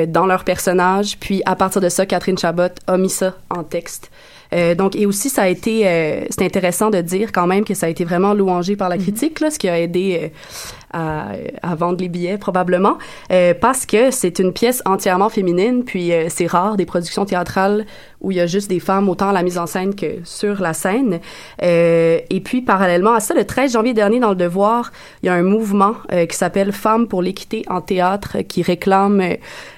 dans 0.09 0.27
leur 0.27 0.43
personnage. 0.43 1.17
Puis 1.19 1.41
à 1.47 1.55
partir 1.55 1.81
de 1.81 1.89
ça, 1.89 2.05
Catherine 2.05 2.37
Chabot 2.37 2.69
a 2.85 2.97
mis 2.99 3.09
ça 3.09 3.33
en 3.49 3.63
texte. 3.63 4.11
Euh, 4.51 4.73
donc 4.73 4.95
et 4.95 5.05
aussi 5.05 5.29
ça 5.29 5.43
a 5.43 5.47
été 5.47 5.87
euh, 5.87 6.25
c'est 6.31 6.43
intéressant 6.43 6.89
de 6.89 7.01
dire 7.01 7.31
quand 7.31 7.45
même 7.45 7.63
que 7.63 7.75
ça 7.75 7.85
a 7.85 7.89
été 7.89 8.03
vraiment 8.03 8.33
louangé 8.33 8.75
par 8.75 8.89
la 8.89 8.97
critique 8.97 9.39
là, 9.41 9.51
ce 9.51 9.59
qui 9.59 9.69
a 9.69 9.79
aidé 9.79 10.19
euh, 10.23 10.27
à, 10.91 11.31
à 11.61 11.75
vendre 11.75 11.99
les 11.99 12.09
billets 12.09 12.37
probablement 12.37 12.97
euh, 13.31 13.53
parce 13.59 13.85
que 13.85 14.11
c'est 14.11 14.39
une 14.39 14.53
pièce 14.53 14.81
entièrement 14.85 15.29
féminine 15.29 15.83
puis 15.83 16.11
euh, 16.11 16.27
c'est 16.29 16.47
rare 16.47 16.77
des 16.77 16.85
productions 16.85 17.25
théâtrales 17.25 17.85
où 18.21 18.31
il 18.31 18.37
y 18.37 18.41
a 18.41 18.47
juste 18.47 18.69
des 18.69 18.79
femmes 18.79 19.07
autant 19.07 19.29
à 19.29 19.33
la 19.33 19.43
mise 19.43 19.57
en 19.57 19.65
scène 19.65 19.95
que 19.95 20.17
sur 20.25 20.59
la 20.59 20.73
scène. 20.73 21.21
Euh, 21.63 22.19
et 22.29 22.41
puis 22.41 22.61
parallèlement 22.61 23.13
à 23.13 23.21
ça 23.21 23.33
le 23.33 23.45
13 23.45 23.73
janvier 23.73 23.93
dernier 23.93 24.19
dans 24.19 24.29
le 24.29 24.35
Devoir 24.35 24.91
il 25.23 25.27
y 25.27 25.29
a 25.29 25.33
un 25.33 25.43
mouvement 25.43 25.95
qui 26.29 26.35
s'appelle 26.35 26.71
Femmes 26.71 27.07
pour 27.07 27.21
l'équité 27.21 27.63
en 27.69 27.81
théâtre 27.81 28.37
qui 28.47 28.61
réclame 28.61 29.21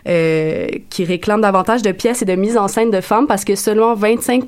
qui 0.06 1.06
réclame 1.06 1.42
davantage 1.42 1.82
de 1.82 1.92
pièces 1.92 2.22
et 2.22 2.26
de 2.26 2.36
mise 2.36 2.58
en 2.58 2.68
scène 2.68 2.92
de 2.92 3.02
femmes 3.02 3.28
parce 3.28 3.46
que 3.46 3.56
seulement 3.56 3.94
25 3.96 4.46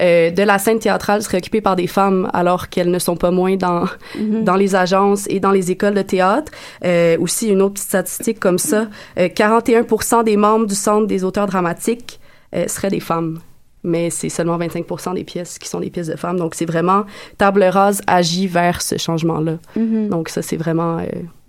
euh, 0.00 0.30
de 0.30 0.42
la 0.42 0.58
scène 0.58 0.78
théâtrale 0.78 1.22
serait 1.22 1.38
occupée 1.38 1.60
par 1.60 1.76
des 1.76 1.86
femmes 1.86 2.30
alors 2.32 2.68
qu'elles 2.68 2.90
ne 2.90 2.98
sont 2.98 3.16
pas 3.16 3.30
moins 3.30 3.56
dans 3.56 3.84
dans 4.18 4.56
les 4.56 4.74
agences 4.74 5.26
et 5.28 5.40
dans 5.40 5.51
les 5.52 5.70
écoles 5.70 5.94
de 5.94 6.02
théâtre. 6.02 6.52
Euh, 6.84 7.16
aussi 7.18 7.48
une 7.48 7.62
autre 7.62 7.74
petite 7.74 7.88
statistique 7.88 8.40
comme 8.40 8.58
ça, 8.58 8.88
euh, 9.18 9.28
41 9.28 10.22
des 10.22 10.36
membres 10.36 10.66
du 10.66 10.74
centre 10.74 11.06
des 11.06 11.24
auteurs 11.24 11.46
dramatiques 11.46 12.20
euh, 12.54 12.66
seraient 12.68 12.90
des 12.90 13.00
femmes. 13.00 13.40
Mais 13.84 14.10
c'est 14.10 14.28
seulement 14.28 14.56
25 14.58 15.14
des 15.14 15.24
pièces 15.24 15.58
qui 15.58 15.68
sont 15.68 15.80
des 15.80 15.90
pièces 15.90 16.06
de 16.06 16.14
femmes. 16.14 16.38
Donc, 16.38 16.54
c'est 16.54 16.66
vraiment 16.66 17.04
Table 17.36 17.64
Rase 17.64 18.00
agit 18.06 18.46
vers 18.46 18.80
ce 18.80 18.96
changement-là. 18.96 19.58
Donc, 19.74 20.28
ça, 20.28 20.40
c'est 20.40 20.56
vraiment 20.56 20.98
euh, 20.98 21.06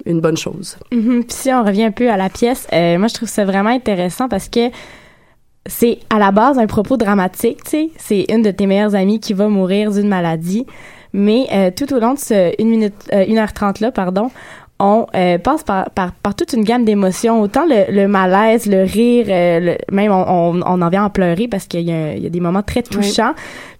une 0.08 0.20
bonne 0.20 0.38
chose. 0.38 0.78
Mhm. 0.92 1.26
Puis 1.26 1.38
si 1.38 1.54
on 1.54 1.64
revient 1.64 1.84
un 1.84 1.92
peu 1.92 2.10
à 2.10 2.18
la 2.18 2.30
pièce, 2.30 2.68
moi 2.72 3.08
je 3.08 3.14
trouve 3.14 3.30
ça 3.30 3.46
vraiment 3.46 3.70
intéressant 3.70 4.28
parce 4.28 4.50
que 4.50 4.72
c'est 5.66 6.00
à 6.10 6.20
la 6.20 6.32
base 6.32 6.58
un 6.58 6.68
propos 6.68 6.98
dramatique, 6.98 7.64
tu 7.64 7.70
sais. 7.70 7.90
C'est 7.98 8.26
une 8.30 8.42
de 8.42 8.52
tes 8.52 8.66
meilleures 8.66 8.96
amies 8.96 9.20
qui 9.20 9.34
va 9.34 9.48
mourir 9.48 9.92
d'une 9.92 10.08
maladie, 10.08 10.66
mais 11.14 11.46
euh, 11.54 11.70
tout 11.76 11.94
au 11.94 12.00
long 12.00 12.14
de 12.16 12.20
ce 12.20 12.52
1 12.62 12.66
minute, 12.66 12.94
euh, 13.14 13.24
1h30 13.26 13.82
là, 13.82 13.92
pardon, 13.92 14.30
on 14.80 15.06
euh, 15.16 15.38
passe 15.38 15.64
par, 15.64 15.90
par, 15.92 16.12
par 16.12 16.36
toute 16.36 16.52
une 16.54 16.64
gamme 16.64 16.84
d'émotions, 16.84 17.42
autant 17.42 17.66
le, 17.66 17.92
le 17.92 18.08
malaise, 18.08 18.66
le 18.66 18.84
rire, 18.84 19.28
euh, 19.30 19.60
le- 19.60 19.78
même 19.96 20.12
on, 20.12 20.26
on, 20.28 20.62
on 20.66 20.82
en 20.82 20.90
vient 20.90 21.06
à 21.06 21.10
pleurer 21.10 21.48
parce 21.48 21.66
qu'il 21.68 21.82
y 21.88 21.92
a, 21.94 22.14
il 22.16 22.24
y 22.24 22.26
a 22.26 22.30
des 22.30 22.40
moments 22.40 22.64
très 22.64 22.82
touchants. 22.82 23.34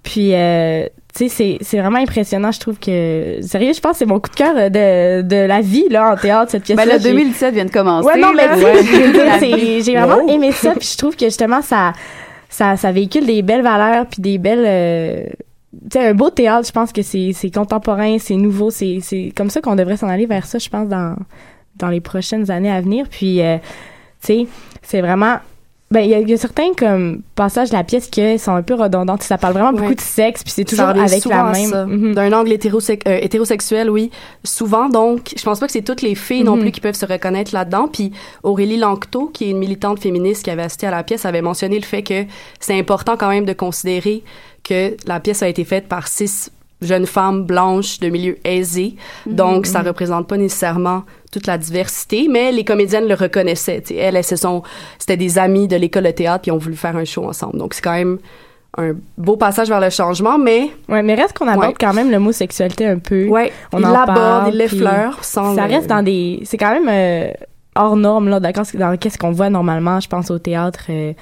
Puis, 0.04 0.34
euh, 0.34 0.86
tu 1.16 1.28
sais, 1.28 1.30
c'est, 1.30 1.58
c'est 1.62 1.80
vraiment 1.80 1.98
impressionnant. 2.00 2.52
Je 2.52 2.60
trouve 2.60 2.78
que, 2.80 3.38
sérieux, 3.42 3.74
je 3.74 3.80
pense 3.82 3.94
que 3.94 3.98
c'est 4.00 4.06
mon 4.06 4.20
coup 4.20 4.30
de 4.30 4.36
cœur 4.36 4.54
euh, 4.56 4.70
de, 4.70 5.28
de 5.28 5.36
la 5.48 5.62
vie, 5.62 5.88
là, 5.90 6.14
en 6.14 6.16
théâtre, 6.16 6.52
cette 6.52 6.64
pièce-là. 6.64 6.86
Ben, 6.86 6.94
le 6.94 7.00
J'ai- 7.00 7.10
2017 7.12 7.54
vient 7.54 7.66
de 7.66 7.72
commencer. 7.72 8.08
Ouais, 8.08 8.18
non, 8.20 8.32
mais 8.36 8.48
là. 8.48 8.56
vie. 9.40 9.82
j'ai 9.84 9.96
vraiment 9.98 10.28
aimé 10.28 10.52
ça, 10.52 10.74
puis 10.78 10.88
je 10.92 10.98
trouve 10.98 11.16
que 11.16 11.26
justement, 11.26 11.62
ça, 11.62 11.94
ça, 12.50 12.78
ça 12.78 12.92
véhicule 12.92 13.26
des 13.26 13.42
belles 13.42 13.64
valeurs, 13.64 14.06
puis 14.06 14.22
des 14.22 14.38
belles... 14.38 15.34
sais, 15.92 16.08
un 16.08 16.14
beau 16.14 16.30
théâtre, 16.30 16.68
je 16.68 16.72
pense 16.72 16.92
que 16.92 17.02
c'est 17.02 17.32
c'est 17.34 17.50
contemporain, 17.54 18.18
c'est 18.20 18.36
nouveau, 18.36 18.70
c'est 18.70 19.00
c'est 19.02 19.32
comme 19.36 19.50
ça 19.50 19.62
qu'on 19.62 19.76
devrait 19.76 19.98
s'en 19.98 20.08
aller 20.10 20.26
vers 20.26 20.46
ça, 20.46 20.60
je 20.60 20.70
pense, 20.70 20.88
dans, 20.88 21.16
dans 21.78 21.90
les 21.90 22.02
prochaines 22.02 22.50
années 22.52 22.72
à 22.72 22.82
venir. 22.82 23.06
Puis, 23.10 23.42
euh, 23.42 23.58
tu 24.22 24.28
sais, 24.28 24.48
c'est 24.82 25.02
vraiment... 25.02 25.38
Ben, 25.92 26.00
il 26.00 26.08
y, 26.28 26.32
y 26.32 26.34
a 26.34 26.38
certains 26.38 26.74
comme 26.76 27.22
passages 27.36 27.70
de 27.70 27.76
la 27.76 27.84
pièce 27.84 28.08
qui 28.08 28.40
sont 28.40 28.54
un 28.56 28.64
peu 28.64 28.74
redondants. 28.74 29.18
Ça 29.20 29.38
parle 29.38 29.54
vraiment 29.54 29.74
beaucoup 29.74 29.90
Ouais. 29.90 29.96
de 29.96 30.02
sexe, 30.02 30.42
puis 30.44 30.52
c'est 30.52 30.64
toujours 30.66 30.88
avec 30.88 31.24
la 31.26 31.52
même... 31.52 31.86
Mhm. 31.88 32.16
D'un 32.16 32.34
angle 32.34 32.52
euh, 32.52 33.20
hétérosexuel, 33.22 33.92
oui. 33.92 34.10
Souvent, 34.44 34.90
donc, 34.90 35.34
je 35.38 35.44
pense 35.44 35.60
pas 35.60 35.68
que 35.68 35.72
c'est 35.72 35.84
toutes 35.84 36.02
les 36.02 36.16
filles 36.16 36.44
non 36.44 36.56
Mhm. 36.56 36.62
plus 36.62 36.72
qui 36.72 36.82
peuvent 36.82 36.96
se 36.96 37.06
reconnaître 37.06 37.54
là-dedans. 37.54 37.88
Puis 37.88 38.12
Aurélie 38.42 38.78
Lanctot, 38.78 39.28
qui 39.28 39.46
est 39.46 39.50
une 39.52 39.60
militante 39.60 40.00
féministe 40.00 40.44
qui 40.46 40.50
avait 40.50 40.64
assisté 40.64 40.88
à 40.88 40.92
la 40.92 41.04
pièce, 41.04 41.26
avait 41.26 41.44
mentionné 41.44 41.76
le 41.78 41.86
fait 41.86 42.02
que 42.02 42.24
c'est 42.60 42.78
important 42.80 43.16
quand 43.16 43.30
même 43.30 43.46
de 43.46 43.54
considérer 43.54 44.24
que 44.64 44.96
la 45.08 45.20
pièce 45.20 45.44
a 45.44 45.48
été 45.48 45.64
faite 45.66 45.88
par 45.88 46.08
six 46.08 46.52
jeunes 46.82 47.06
femmes 47.06 47.44
blanches 47.46 48.00
de 48.00 48.10
milieu 48.10 48.38
aisé. 48.46 48.96
Donc, 49.26 49.66
ça 49.66 49.82
représente 49.82 50.28
pas 50.28 50.36
nécessairement 50.38 51.04
toute 51.32 51.48
la 51.48 51.58
diversité, 51.58 52.28
mais 52.30 52.52
les 52.52 52.64
comédiennes 52.66 53.08
le 53.08 53.14
reconnaissaient. 53.16 53.84
Elles, 53.92 54.16
elles, 54.18 54.24
se 54.24 54.36
sont, 54.36 54.64
c'était 55.00 55.16
des 55.18 55.38
amies 55.40 55.68
de 55.68 55.76
l'école 55.78 56.04
de 56.04 56.12
théâtre 56.12 56.42
puis 56.44 56.52
ont 56.52 56.58
voulu 56.58 56.76
faire 56.76 56.96
un 56.98 57.06
show 57.06 57.24
ensemble. 57.26 57.58
Donc, 57.58 57.74
c'est 57.74 57.82
quand 57.82 57.94
même 57.94 58.20
un 58.78 58.94
beau 59.18 59.38
passage 59.38 59.70
vers 59.70 59.80
le 59.80 59.90
changement, 59.90 60.38
mais 60.38 60.72
Ouais, 60.90 61.04
mais 61.04 61.14
reste 61.16 61.38
qu'on 61.38 61.48
aborde 61.48 61.68
Ouais. 61.68 61.74
quand 61.80 61.94
même 61.94 62.10
le 62.12 62.20
mot 62.20 62.32
sexualité 62.32 62.86
un 62.88 62.98
peu. 63.00 63.28
Ouais, 63.28 63.52
On 63.72 63.78
il 63.78 63.84
l'aborde, 63.84 64.50
il 64.52 64.58
l'effleure 64.58 65.24
sans. 65.24 65.56
ça 65.56 65.68
le- 65.68 65.74
reste 65.76 65.88
dans 65.88 66.04
des 66.04 66.42
c'est 66.44 66.58
quand 66.58 66.72
même 66.74 66.90
euh, 66.90 67.32
hors 67.76 67.96
norme 67.96 68.30
là 68.30 68.40
d'accord 68.40 68.66
dans 68.74 68.98
qu'est-ce 68.98 69.18
qu'on 69.20 69.32
voit 69.32 69.50
normalement 69.52 70.00
je 70.00 70.08
pense 70.10 70.32
au 70.32 70.40
théâtre 70.40 70.86
euh, 70.90 71.14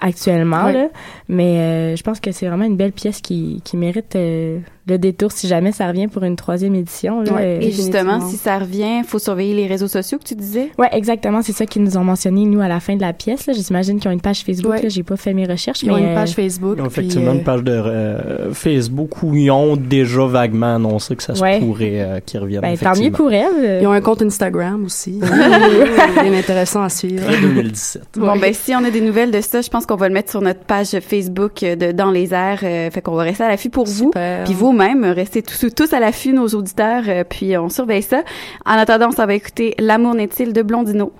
actuellement 0.00 0.64
Ouais. 0.66 0.72
là 0.72 0.88
mais 1.28 1.58
euh, 1.58 1.96
je 1.96 2.02
pense 2.02 2.20
que 2.20 2.32
c'est 2.32 2.46
vraiment 2.46 2.64
une 2.64 2.76
belle 2.76 2.92
pièce 2.92 3.20
qui, 3.20 3.60
qui 3.64 3.76
mérite 3.76 4.16
euh, 4.16 4.58
le 4.86 4.98
détour 4.98 5.32
si 5.32 5.48
jamais 5.48 5.72
ça 5.72 5.86
revient 5.88 6.08
pour 6.08 6.22
une 6.24 6.36
troisième 6.36 6.74
édition 6.74 7.22
là, 7.22 7.32
Ouais. 7.32 7.42
euh, 7.42 7.60
Et 7.60 7.70
justement, 7.70 8.18
Définitivement. 8.18 8.28
si 8.30 8.36
ça 8.36 8.58
revient, 8.58 9.02
faut 9.06 9.18
surveiller 9.18 9.54
les 9.54 9.66
réseaux 9.66 9.88
sociaux 9.88 10.18
que 10.18 10.24
tu 10.24 10.34
disais. 10.34 10.70
Ouais, 10.78 10.88
exactement, 10.92 11.40
c'est 11.42 11.52
ça 11.52 11.64
qu'ils 11.66 11.82
nous 11.82 11.96
ont 11.96 12.04
mentionné 12.04 12.44
nous 12.44 12.60
à 12.60 12.68
la 12.68 12.80
fin 12.80 12.94
de 12.96 13.00
la 13.00 13.12
pièce 13.12 13.46
là. 13.46 13.54
J'imagine 13.54 13.98
qu'ils 13.98 14.08
ont 14.10 14.12
une 14.12 14.20
page 14.20 14.42
Facebook 14.42 14.72
Ouais. 14.72 14.82
là, 14.82 14.88
j'ai 14.88 15.02
pas 15.02 15.16
fait 15.16 15.32
mes 15.32 15.46
recherches 15.46 15.82
Ils 15.82 15.90
ont 15.90 15.94
mais 15.94 16.02
une 16.02 16.08
euh, 16.08 16.14
page 16.14 16.32
Facebook. 16.34 16.74
Ils 16.78 16.82
ont 16.82 16.86
effectivement 16.86 17.30
euh, 17.30 17.34
une 17.34 17.44
page 17.44 17.62
de 17.62 17.72
euh, 17.72 18.52
Facebook 18.52 19.22
où 19.22 19.34
ils 19.34 19.50
ont 19.50 19.76
déjà 19.76 20.26
vaguement 20.26 20.74
annoncé 20.76 21.16
que 21.16 21.22
ça 21.22 21.34
se 21.34 21.42
Ouais. 21.42 21.60
pourrait 21.60 22.00
euh, 22.00 22.20
qu'ils 22.20 22.40
reviennent. 22.40 22.60
ben, 22.62 22.76
tant 22.76 22.90
mieux 22.90 23.06
effectivement. 23.08 23.16
pour 23.16 23.32
elle. 23.32 23.52
euh. 23.64 23.78
Ils 23.82 23.86
ont 23.86 23.92
un 23.92 24.00
compte 24.00 24.22
Instagram 24.22 24.84
aussi. 24.84 25.18
C'est 25.22 26.22
bien 26.22 26.38
intéressant 26.38 26.82
à 26.82 26.88
suivre. 26.88 27.24
Très 27.24 27.40
2017. 27.40 28.02
Bon, 28.16 28.36
ben, 28.36 28.52
si 28.54 28.74
on 28.74 28.84
a 28.84 28.90
des 28.90 29.00
nouvelles 29.00 29.30
de 29.30 29.40
ça, 29.40 29.60
je 29.62 29.68
pense 29.68 29.86
qu'on 29.86 29.96
va 29.96 30.08
le 30.08 30.14
mettre 30.14 30.30
sur 30.30 30.40
notre 30.42 30.60
page 30.60 30.98
Facebook 31.00 31.62
euh, 31.62 31.76
de 31.76 31.92
Dans 31.92 32.10
les 32.10 32.32
airs. 32.34 32.60
euh, 32.62 32.90
fait 32.90 33.00
qu'on 33.00 33.14
va 33.14 33.22
rester 33.22 33.44
à 33.44 33.48
l'affût 33.48 33.70
pour 33.70 33.86
vous. 33.86 34.10
Puis 34.44 34.54
vous-même, 34.74 35.04
restez 35.04 35.40
tous, 35.40 35.92
à 35.92 36.00
l'affût, 36.00 36.32
nos 36.32 36.48
auditeurs, 36.48 37.04
euh, 37.06 37.22
puis 37.22 37.56
on 37.56 37.68
surveille 37.68 38.02
ça. 38.02 38.24
En 38.66 38.72
attendant, 38.72 39.12
ça 39.12 39.24
va 39.24 39.34
écouter 39.34 39.76
L'amour 39.78 40.16
n'est-il 40.16 40.52
de 40.52 40.62
Blondino? 40.62 41.12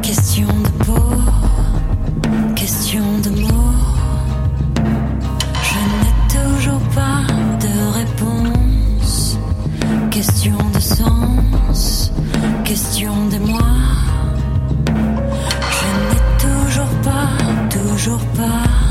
Question 0.00 0.46
de 0.46 0.84
peau, 0.84 1.02
question 2.56 3.02
de 3.22 3.28
mots. 3.42 3.74
Je 5.68 5.78
n'ai 6.00 6.14
toujours 6.32 6.80
pas 6.94 7.26
de 7.60 7.98
réponse. 7.98 9.36
Question 10.10 10.56
de 10.74 10.80
sens, 10.80 12.10
question 12.64 13.12
de 13.28 13.36
moi. 13.50 13.73
Toujours 18.04 18.20
pas, 18.36 18.83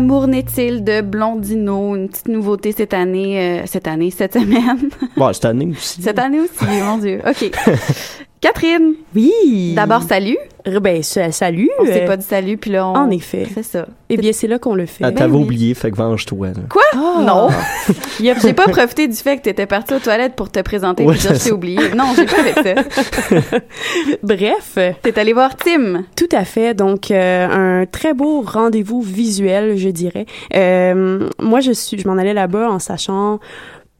L'amour 0.00 0.28
n'est-il 0.28 0.82
de 0.82 1.02
Blondino, 1.02 1.94
une 1.94 2.08
petite 2.08 2.28
nouveauté 2.28 2.72
cette 2.72 2.94
année, 2.94 3.60
euh, 3.60 3.66
cette 3.66 3.86
année, 3.86 4.10
cette 4.10 4.32
semaine, 4.32 4.88
Bon, 5.18 5.30
cette 5.34 5.44
année 5.44 5.66
aussi. 5.66 6.00
cette 6.00 6.18
année 6.18 6.40
aussi, 6.40 6.64
mon 6.82 6.96
Dieu. 6.96 7.20
Ok. 7.28 7.50
Catherine, 8.40 8.94
Oui. 9.14 9.74
d'abord 9.76 10.02
salut. 10.02 10.38
Euh, 10.66 10.80
Ben, 10.80 11.02
sa- 11.02 11.32
salut. 11.32 11.70
On 11.80 11.84
s'est 11.86 12.02
euh, 12.02 12.06
pas 12.06 12.16
dit 12.16 12.24
salut, 12.26 12.56
puis 12.56 12.70
là 12.70 12.86
on. 12.86 12.94
En 12.94 13.10
effet. 13.10 13.46
C'est 13.54 13.62
ça. 13.62 13.86
Eh 14.08 14.16
bien, 14.16 14.32
c'est 14.32 14.46
là 14.48 14.58
qu'on 14.58 14.74
le 14.74 14.86
fait. 14.86 15.04
Ah, 15.04 15.10
Ben 15.10 15.16
T'avais 15.18 15.34
oui. 15.36 15.42
oublié, 15.44 15.74
fait 15.74 15.90
que 15.90 15.96
venge-toi. 15.96 16.48
là. 16.48 16.54
Quoi? 16.68 16.82
Ah. 16.92 17.22
Non. 17.26 17.48
J'ai 18.20 18.52
pas 18.52 18.68
profité 18.68 19.06
du 19.08 19.16
fait 19.16 19.36
que 19.38 19.42
t'étais 19.42 19.66
partie 19.66 19.94
aux 19.94 19.98
toilettes 19.98 20.34
pour 20.36 20.50
te 20.50 20.60
présenter 20.60 21.04
Ouais, 21.04 21.14
dire 21.16 21.36
ça. 21.36 21.52
oublié. 21.54 21.78
Non, 21.96 22.04
j'ai 22.16 22.24
pas 22.26 22.42
fait 22.42 22.74
ça. 22.74 23.40
Bref, 24.22 24.78
T'es 25.02 25.18
allé 25.18 25.32
voir 25.32 25.56
Tim. 25.56 26.04
tout 26.16 26.28
à 26.32 26.44
fait. 26.44 26.74
Donc, 26.74 27.10
euh, 27.10 27.80
un 27.82 27.86
très 27.86 28.14
beau 28.14 28.42
rendez-vous 28.42 29.00
visuel, 29.00 29.76
je 29.76 29.88
dirais. 29.88 30.26
Euh, 30.54 31.28
moi, 31.40 31.60
je 31.60 31.72
suis, 31.72 31.98
je 31.98 32.06
m'en 32.08 32.18
allais 32.18 32.34
là-bas 32.34 32.70
en 32.70 32.78
sachant 32.78 33.38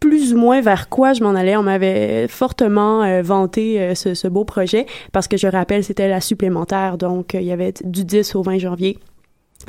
plus 0.01 0.33
ou 0.33 0.39
moins 0.39 0.63
vers 0.63 0.89
quoi 0.89 1.13
je 1.13 1.23
m'en 1.23 1.35
allais. 1.35 1.57
On 1.57 1.63
m'avait 1.63 2.27
fortement 2.27 3.03
euh, 3.03 3.23
vanté 3.23 3.81
euh, 3.81 3.95
ce, 3.95 4.29
beau 4.29 4.45
projet 4.45 4.87
parce 5.13 5.29
que 5.29 5.37
je 5.37 5.47
rappelle, 5.47 5.85
c'était 5.85 6.09
la 6.09 6.21
supplémentaire. 6.21 6.97
Donc, 6.99 7.35
euh, 7.35 7.41
il 7.41 7.47
y 7.47 7.53
avait 7.53 7.75
du 7.85 8.05
10 8.05 8.35
au 8.35 8.43
20 8.43 8.59
janvier. 8.59 8.99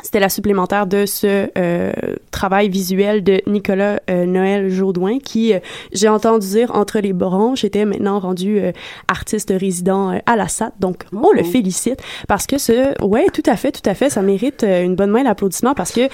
C'était 0.03 0.21
la 0.21 0.29
supplémentaire 0.29 0.87
de 0.87 1.05
ce 1.05 1.49
euh, 1.57 1.91
travail 2.31 2.69
visuel 2.69 3.23
de 3.23 3.41
Nicolas 3.45 3.99
euh, 4.09 4.25
Noël 4.25 4.69
Jaudoin 4.69 5.19
qui, 5.19 5.53
euh, 5.53 5.59
j'ai 5.91 6.07
entendu 6.07 6.47
dire, 6.47 6.71
entre 6.73 6.99
les 6.99 7.11
branches, 7.13 7.65
était 7.65 7.83
maintenant 7.85 8.17
rendu 8.19 8.57
euh, 8.59 8.71
artiste 9.09 9.53
résident 9.55 10.17
à 10.25 10.35
la 10.37 10.47
SAT. 10.47 10.71
Donc, 10.79 11.03
on 11.13 11.19
Oh. 11.23 11.33
le 11.35 11.43
félicite 11.43 12.01
parce 12.27 12.47
que 12.47 12.57
ce... 12.57 12.99
Ouais, 13.05 13.25
tout 13.33 13.43
à 13.45 13.55
fait, 13.57 13.71
tout 13.73 13.87
à 13.87 13.93
fait. 13.93 14.09
Ça 14.09 14.21
mérite 14.21 14.63
une 14.63 14.95
bonne 14.95 15.11
main 15.11 15.23
d'applaudissement 15.23 15.73
parce 15.75 15.91
que 15.91 16.07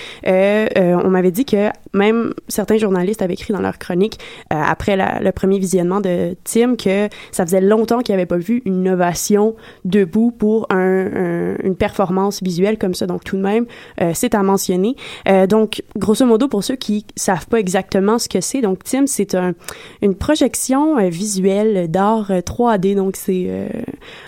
on 1.05 1.09
m'avait 1.09 1.31
dit 1.31 1.45
que 1.45 1.69
même 1.93 2.33
certains 2.47 2.77
journalistes 2.77 3.21
avaient 3.21 3.35
écrit 3.35 3.53
dans 3.53 3.61
leur 3.61 3.77
chronique 3.77 4.17
après 4.49 4.95
la- 4.95 5.19
le 5.19 5.31
premier 5.31 5.59
visionnement 5.59 6.01
de 6.01 6.35
Tim 6.43 6.75
que 6.75 7.07
ça 7.31 7.45
faisait 7.45 7.61
longtemps 7.61 7.99
qu'ils 7.99 8.13
n'avaient 8.15 8.25
pas 8.25 8.37
vu 8.37 8.61
une 8.65 8.77
innovation 8.81 9.55
debout 9.85 10.31
pour 10.31 10.65
un, 10.71 10.77
un- 10.77 11.55
une 11.63 11.75
performance 11.75 12.41
visuelle 12.43 12.77
comme 12.77 12.93
ça. 12.95 13.05
Donc 13.05 13.23
tout 13.23 13.37
de 13.37 13.41
même, 13.41 13.65
euh, 14.01 14.11
c'est 14.13 14.35
à 14.35 14.43
mentionner. 14.43 14.95
Euh, 15.27 15.47
donc 15.47 15.83
grosso 15.97 16.25
modo 16.25 16.47
pour 16.47 16.63
ceux 16.63 16.75
qui 16.75 17.05
savent 17.15 17.47
pas 17.47 17.59
exactement 17.59 18.19
ce 18.19 18.29
que 18.29 18.41
c'est, 18.41 18.61
donc 18.61 18.83
Tim 18.83 19.05
c'est 19.07 19.35
un, 19.35 19.53
une 20.01 20.15
projection 20.15 20.97
euh, 20.97 21.09
visuelle 21.09 21.89
d'art 21.89 22.31
euh, 22.31 22.39
3D. 22.39 22.95
Donc 22.95 23.15
c'est 23.15 23.47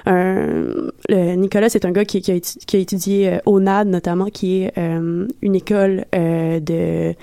un 0.06 0.56
Nicolas 1.10 1.69
c'est 1.69 1.86
un 1.86 1.91
gars 1.91 2.06
qui, 2.06 2.17
a, 2.32 2.78
étudié 2.78 3.39
au 3.45 3.60
NAD 3.60 3.88
notamment, 3.88 4.25
qui 4.25 4.63
est 4.63 4.73
une 4.78 5.56
école 5.56 6.06
de 6.13 7.13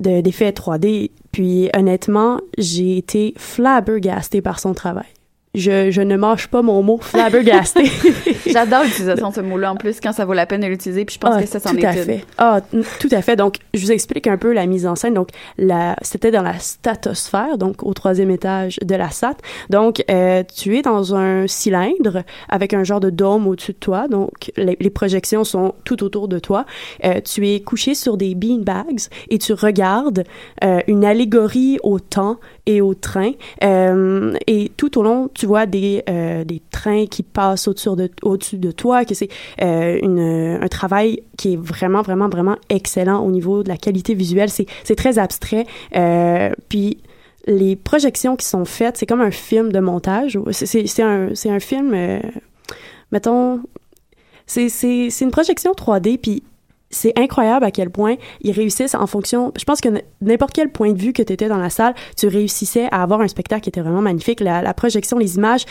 de- 0.00 0.20
d'effets 0.20 0.50
3D. 0.50 1.10
Puis 1.32 1.68
honnêtement, 1.76 2.40
j'ai 2.58 2.98
été 2.98 3.34
flabbergastée 3.36 4.40
par 4.40 4.58
son 4.60 4.74
travail. 4.74 5.06
Je, 5.54 5.90
je 5.90 6.02
ne 6.02 6.16
mâche 6.16 6.48
pas 6.48 6.62
mon 6.62 6.82
mot 6.82 6.98
flabbergastée. 7.00 7.90
J'adore 8.52 8.84
l'utilisation 8.84 9.30
de 9.30 9.34
ce 9.34 9.40
mot-là 9.40 9.72
en 9.72 9.76
plus 9.76 10.00
quand 10.00 10.12
ça 10.12 10.24
vaut 10.24 10.32
la 10.32 10.46
peine 10.46 10.60
de 10.60 10.66
l'utiliser, 10.66 11.04
puis 11.04 11.14
je 11.14 11.20
pense 11.20 11.34
Ah, 11.36 11.42
que 11.42 11.48
ça 11.48 11.60
tout 11.60 11.76
est 11.76 11.84
à 11.84 11.92
fait. 11.92 12.24
Ah, 12.38 12.60
tout 13.00 13.08
à 13.10 13.22
fait. 13.22 13.36
Donc, 13.36 13.56
je 13.74 13.80
vous 13.80 13.92
explique 13.92 14.26
un 14.26 14.36
peu 14.36 14.52
la 14.52 14.66
mise 14.66 14.86
en 14.86 14.96
scène. 14.96 15.14
Donc, 15.14 15.28
la, 15.58 15.96
c'était 16.02 16.30
dans 16.30 16.42
la 16.42 16.58
statosphère, 16.58 17.58
donc 17.58 17.82
au 17.82 17.94
troisième 17.94 18.30
étage 18.30 18.78
de 18.82 18.94
la 18.94 19.10
SAT. 19.10 19.36
Donc, 19.70 20.04
euh, 20.10 20.42
tu 20.54 20.76
es 20.76 20.82
dans 20.82 21.14
un 21.14 21.46
cylindre 21.46 22.22
avec 22.48 22.74
un 22.74 22.84
genre 22.84 23.00
de 23.00 23.10
dôme 23.10 23.46
au-dessus 23.46 23.72
de 23.72 23.78
toi. 23.78 24.08
Donc, 24.08 24.52
les, 24.56 24.76
les 24.78 24.90
projections 24.90 25.44
sont 25.44 25.74
tout 25.84 26.02
autour 26.04 26.28
de 26.28 26.38
toi. 26.38 26.64
Euh, 27.04 27.20
tu 27.20 27.48
es 27.48 27.60
couché 27.60 27.94
sur 27.94 28.16
des 28.16 28.34
beanbags 28.34 29.08
et 29.30 29.38
tu 29.38 29.52
regardes 29.52 30.24
euh, 30.64 30.80
une 30.86 31.04
allégorie 31.04 31.78
au 31.82 31.98
temps 31.98 32.38
et 32.66 32.80
au 32.80 32.94
train. 32.94 33.32
Euh, 33.62 34.34
et 34.46 34.70
tout 34.76 34.98
au 34.98 35.02
long, 35.02 35.28
tu 35.34 35.46
vois 35.46 35.66
des, 35.66 36.02
euh, 36.08 36.44
des 36.44 36.60
trains 36.70 37.06
qui 37.06 37.22
passent 37.22 37.68
au-dessus 37.68 37.96
de, 37.96 38.10
au-dessus 38.36 38.58
de 38.58 38.70
toi, 38.70 39.04
que 39.04 39.14
c'est 39.14 39.28
euh, 39.62 39.98
une, 40.02 40.58
un 40.62 40.68
travail 40.68 41.22
qui 41.36 41.54
est 41.54 41.56
vraiment, 41.56 42.02
vraiment, 42.02 42.28
vraiment 42.28 42.56
excellent 42.68 43.20
au 43.20 43.30
niveau 43.30 43.62
de 43.62 43.68
la 43.68 43.76
qualité 43.76 44.14
visuelle. 44.14 44.50
C'est, 44.50 44.66
très 44.96 45.18
abstrait. 45.18 45.66
Euh, 45.94 46.50
puis 46.68 46.98
les 47.46 47.76
projections 47.76 48.36
qui 48.36 48.46
sont 48.46 48.64
faites, 48.64 48.96
c'est 48.96 49.06
comme 49.06 49.20
un 49.20 49.30
film 49.30 49.72
de 49.72 49.80
montage. 49.80 50.38
C'est, 50.52 51.02
un, 51.02 51.28
un 51.46 51.60
film, 51.60 51.92
euh, 51.94 52.20
mettons, 53.12 53.60
c'est, 54.46 54.68
une 55.20 55.30
projection 55.30 55.72
3D, 55.72 56.18
puis 56.18 56.42
c'est 56.90 57.18
incroyable 57.18 57.64
à 57.64 57.70
quel 57.70 57.90
point 57.90 58.16
ils 58.42 58.52
réussissent 58.52 58.94
en 58.94 59.06
fonction. 59.06 59.52
Je 59.58 59.64
pense 59.64 59.80
que 59.80 59.88
n'importe 60.20 60.52
quel 60.52 60.70
point 60.70 60.92
de 60.92 60.98
vue 60.98 61.12
que 61.12 61.22
tu 61.22 61.32
étais 61.32 61.48
dans 61.48 61.58
la 61.58 61.70
salle, 61.70 61.94
tu 62.16 62.28
réussissais 62.28 62.88
à 62.90 63.02
avoir 63.02 63.20
un 63.20 63.28
spectacle 63.28 63.62
qui 63.62 63.68
était 63.68 63.80
vraiment 63.80 64.02
magnifique. 64.02 64.40
La, 64.40 64.74
projection, 64.74 65.18
les 65.18 65.36
images, 65.36 65.66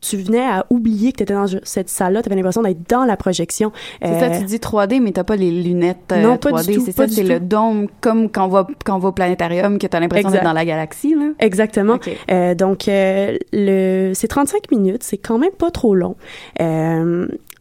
tu 0.00 0.16
venais 0.16 0.40
à 0.40 0.64
oublier 0.70 1.12
que 1.12 1.18
tu 1.18 1.22
étais 1.24 1.34
dans 1.34 1.46
cette 1.62 1.88
salle-là. 1.88 2.22
Tu 2.22 2.28
avais 2.28 2.36
l'impression 2.36 2.62
d'être 2.62 2.88
dans 2.88 3.04
la 3.04 3.16
projection. 3.16 3.70
C'est 4.02 4.18
ça, 4.18 4.26
Euh, 4.32 4.38
tu 4.38 4.44
dis 4.44 4.56
3D, 4.58 5.00
mais 5.00 5.12
t'as 5.12 5.24
pas 5.24 5.36
les 5.36 5.50
lunettes 5.50 5.98
euh, 6.12 6.22
Non, 6.22 6.36
pas 6.38 6.50
3D. 6.52 6.66
du 6.68 6.74
tout, 6.78 6.82
c'est 6.86 6.92
ça, 6.92 7.06
c'est 7.08 7.22
le 7.22 7.38
dôme, 7.40 7.86
comme 8.00 8.30
quand 8.30 8.46
on 8.46 8.48
va, 8.48 8.66
quand 8.84 8.96
on 8.96 8.98
va 8.98 9.08
au 9.08 9.12
planétarium, 9.12 9.78
que 9.78 9.86
t'as 9.86 10.00
l'impression 10.00 10.30
d'être 10.30 10.44
dans 10.44 10.52
la 10.52 10.64
galaxie, 10.64 11.14
là. 11.14 11.26
Exactement. 11.38 11.98
Euh, 12.30 12.54
donc, 12.54 12.88
euh, 12.88 13.36
le, 13.52 14.12
c'est 14.14 14.28
35 14.28 14.70
minutes, 14.70 15.02
c'est 15.02 15.18
quand 15.18 15.38
même 15.38 15.52
pas 15.52 15.70
trop 15.70 15.94
long. 15.94 16.16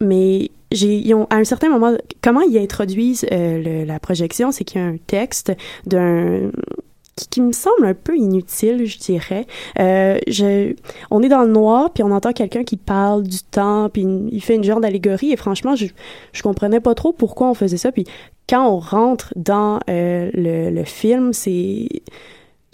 Mais 0.01 0.49
j'ai, 0.71 0.95
ils 0.95 1.13
ont, 1.13 1.27
à 1.29 1.35
un 1.35 1.43
certain 1.43 1.69
moment, 1.69 1.91
comment 2.21 2.41
ils 2.41 2.57
introduisent 2.57 3.25
euh, 3.31 3.61
le- 3.61 3.85
la 3.85 3.99
projection, 3.99 4.51
c'est 4.51 4.63
qu'il 4.63 4.79
y 4.79 4.83
a 4.83 4.87
un 4.87 4.97
texte 5.07 5.51
d'un 5.85 6.51
qui, 7.29 7.41
me 7.41 7.51
semble 7.51 7.85
un 7.85 7.93
peu 7.93 8.15
inutile, 8.17 8.85
je 8.85 8.97
dirais. 8.97 9.45
Euh, 9.79 10.19
on 11.11 11.21
est 11.21 11.29
dans 11.29 11.43
le 11.43 11.51
noir, 11.51 11.91
puis 11.93 12.03
on 12.03 12.11
entend 12.11 12.31
quelqu'un 12.33 12.63
qui 12.63 12.77
parle 12.77 13.23
du 13.23 13.39
temps, 13.39 13.89
puis 13.89 14.05
il- 14.31 14.41
fait 14.41 14.55
une 14.55 14.63
genre 14.63 14.79
d'allégorie, 14.79 15.31
et 15.31 15.35
franchement, 15.37 15.75
je, 15.75 15.87
je 16.31 16.41
comprenais 16.41 16.79
pas 16.79 16.95
trop 16.95 17.13
pourquoi 17.13 17.49
on 17.49 17.53
faisait 17.53 17.77
ça. 17.77 17.91
Puis 17.91 18.05
quand 18.49 18.67
on 18.67 18.79
rentre 18.79 19.33
dans 19.35 19.79
euh, 19.89 20.29
le 20.33 20.83
film, 20.83 21.33
c'est 21.33 21.87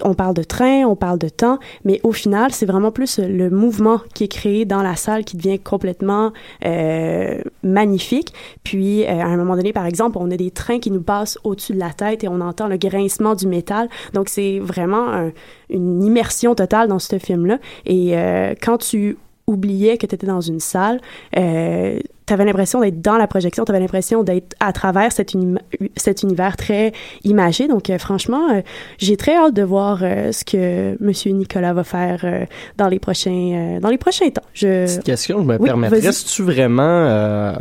on 0.03 0.13
parle 0.13 0.34
de 0.34 0.43
train, 0.43 0.84
on 0.86 0.95
parle 0.95 1.19
de 1.19 1.29
temps, 1.29 1.58
mais 1.86 2.01
au 2.03 2.12
final, 2.12 2.51
c'est 2.51 2.65
vraiment 2.65 2.91
plus 2.91 3.19
le 3.19 3.49
mouvement 3.49 4.01
qui 4.13 4.25
est 4.25 4.27
créé 4.27 4.65
dans 4.65 4.81
la 4.81 4.95
salle 4.95 5.23
qui 5.23 5.38
devient 5.38 5.60
complètement 5.60 6.34
euh, 6.65 7.39
magnifique. 7.63 8.34
Puis, 8.63 9.03
euh, 9.05 9.08
à 9.21 9.25
un 9.25 9.38
moment 9.38 9.55
donné, 9.55 9.71
par 9.71 9.86
exemple, 9.86 10.17
on 10.19 10.29
a 10.31 10.38
des 10.38 10.51
trains 10.51 10.79
qui 10.79 10.91
nous 10.91 11.01
passent 11.01 11.38
au-dessus 11.43 11.73
de 11.73 11.79
la 11.79 11.91
tête 11.91 12.23
et 12.23 12.27
on 12.27 12.41
entend 12.41 12.67
le 12.67 12.77
grincement 12.77 13.36
du 13.36 13.47
métal. 13.47 13.88
Donc, 14.13 14.27
c'est 14.29 14.60
vraiment 14.60 15.08
un- 15.10 15.31
une 15.69 16.03
immersion 16.03 16.55
totale 16.55 16.88
dans 16.88 16.99
ce 16.99 17.17
film-là. 17.17 17.60
Et 17.86 18.17
euh, 18.17 18.53
quand 18.62 18.77
tu 18.77 19.17
oubliais 19.47 19.97
que 19.97 20.05
tu 20.08 20.15
étais 20.15 20.27
dans 20.27 20.41
une 20.41 20.60
salle, 20.60 20.99
euh, 21.38 21.99
tu 22.25 22.34
avais 22.34 22.45
l'impression 22.45 22.81
d'être 22.81 23.01
dans 23.03 23.17
la 23.17 23.27
projection, 23.27 23.63
tu 23.65 23.71
avais 23.71 23.79
l'impression 23.79 24.23
d'être 24.23 24.55
à 24.60 24.73
travers 24.73 25.12
cet, 25.12 25.34
uni- 25.36 25.58
cet 25.95 26.23
univers 26.23 26.58
très 26.58 26.91
imagé. 27.23 27.67
Donc, 27.67 27.89
euh, 27.91 27.99
franchement, 27.99 28.49
euh, 28.51 28.62
j'ai 28.97 29.15
très 29.17 29.36
hâte 29.36 29.53
de 29.53 29.62
voir 29.62 29.99
euh, 30.01 30.31
ce 30.31 30.43
que 30.43 30.97
Monsieur 31.03 31.31
Nicolas 31.34 31.73
va 31.73 31.84
faire 31.84 32.21
euh, 32.23 32.45
dans 32.77 32.88
les 32.88 32.97
prochains 32.99 33.75
euh, 33.75 33.79
dans 33.79 33.89
les 33.89 33.99
prochains 33.99 34.29
temps. 34.31 34.41
Je 34.55 34.86
Petite 34.86 35.03
question, 35.03 35.39
je 35.41 35.45
me 35.45 35.58
Oui, 35.60 35.65
permettrais. 35.67 35.99
vas-y. 35.99 36.13
C'est-tu 36.13 36.41
vraiment 36.41 36.81
euh, 36.84 37.53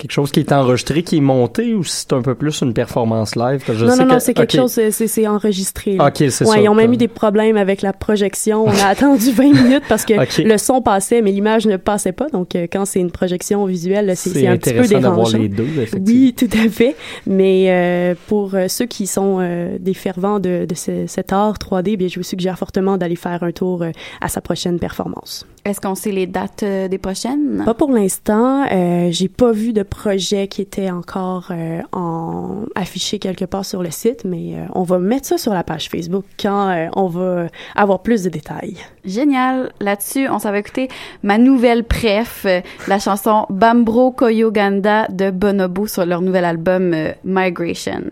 quelque 0.00 0.12
chose 0.12 0.30
qui 0.32 0.40
est 0.40 0.52
enregistré, 0.52 1.02
qui 1.02 1.18
est 1.18 1.20
monté, 1.20 1.74
ou 1.74 1.84
si 1.84 1.96
c'est 1.98 2.12
un 2.14 2.22
peu 2.22 2.34
plus 2.34 2.60
une 2.62 2.72
performance 2.74 3.36
live? 3.36 3.62
Je 3.68 3.84
non 3.84 3.92
sais 3.92 4.04
non 4.04 4.14
non, 4.14 4.18
c'est 4.20 4.34
quelque 4.34 4.56
chose, 4.56 4.72
c'est- 4.72 5.26
enregistré. 5.26 5.96
là. 5.96 6.06
Ok, 6.06 6.14
c'est 6.16 6.24
Ouais, 6.24 6.56
ça. 6.56 6.60
ils 6.60 6.68
ont 6.68 6.74
même 6.74 6.92
eu 6.92 6.96
des 6.96 7.08
problèmes 7.08 7.56
avec 7.56 7.82
la 7.82 7.92
projection. 7.92 8.64
On 8.64 8.70
a 8.70 8.86
attendu 8.88 9.30
20 9.32 9.52
minutes 9.52 9.82
parce 9.88 10.04
que 10.04 10.14
le 10.42 10.56
son 10.58 10.80
passait, 10.82 11.22
mais 11.22 11.30
l'image 11.30 11.66
ne 11.66 11.76
passait 11.76 12.12
pas. 12.12 12.28
Donc, 12.30 12.54
euh, 12.54 12.66
quand 12.72 12.84
c'est 12.84 13.00
une 13.00 13.10
projection 13.10 13.64
visuelle, 13.66 14.12
c'est 14.16 14.46
un 14.46 14.56
petit 14.56 14.72
peu 14.72 14.80
intéressant 14.80 15.00
d'avoir 15.00 15.26
dérangeant. 15.26 15.38
les 15.38 15.48
deux, 15.48 15.68
effectivement. 15.82 16.04
Oui, 16.06 16.34
tout 16.36 16.48
à 16.52 16.68
fait. 16.68 16.96
Mais 17.26 17.66
euh, 17.70 18.14
pour 18.28 18.54
euh, 18.54 18.66
ceux 18.68 18.86
qui 18.86 19.06
sont 19.06 19.38
euh, 19.40 19.76
des 19.78 19.94
fervents 19.94 20.40
de, 20.40 20.64
de 20.68 20.74
ce- 20.74 21.06
cet 21.06 21.32
art 21.32 21.54
3D, 21.58 21.96
bien, 21.96 22.08
je 22.08 22.18
vous 22.18 22.22
suggère 22.24 22.58
fortement 22.58 22.96
d'aller 22.96 23.16
faire 23.16 23.42
un 23.42 23.52
tour 23.52 23.82
euh, 23.82 23.90
à 24.20 24.28
sa 24.28 24.40
prochaine 24.40 24.78
performance. 24.78 25.46
Est-ce 25.64 25.80
qu'on 25.80 25.94
sait 25.94 26.10
les 26.10 26.26
dates 26.26 26.62
euh, 26.62 26.88
des 26.88 26.96
prochaines? 26.96 27.62
Pas 27.66 27.74
pour 27.74 27.90
l'instant. 27.92 28.64
Euh, 28.72 29.08
J'ai 29.10 29.28
pas 29.28 29.52
vu 29.52 29.72
de 29.72 29.82
projet 29.82 30.48
qui 30.48 30.62
était 30.62 30.90
encore 30.90 31.48
euh, 31.50 31.82
en 31.92 32.64
affiché 32.74 33.18
quelque 33.18 33.44
part 33.44 33.64
sur 33.64 33.82
le 33.82 33.90
site, 33.90 34.24
mais 34.24 34.54
euh, 34.54 34.64
on 34.74 34.84
va 34.84 34.98
mettre 34.98 35.26
ça 35.26 35.36
sur 35.38 35.52
la 35.52 35.62
page 35.62 35.88
Facebook 35.90 36.24
quand 36.40 36.70
euh, 36.70 36.88
on 36.96 37.08
va 37.08 37.46
avoir 37.76 38.00
plus 38.00 38.22
de 38.22 38.30
détails. 38.30 38.76
Génial. 39.04 39.70
Là-dessus, 39.80 40.28
on 40.28 40.38
s'en 40.38 40.50
va 40.50 40.58
écouter 40.58 40.88
ma 41.22 41.36
nouvelle 41.36 41.84
préf, 41.84 42.46
la 42.88 42.98
chanson 42.98 43.46
Bambro 43.50 44.12
Koyoganda 44.12 45.08
de 45.08 45.30
Bonobo 45.30 45.86
sur 45.86 46.06
leur 46.06 46.22
nouvel 46.22 46.44
album 46.44 46.94
Migration. 47.24 48.04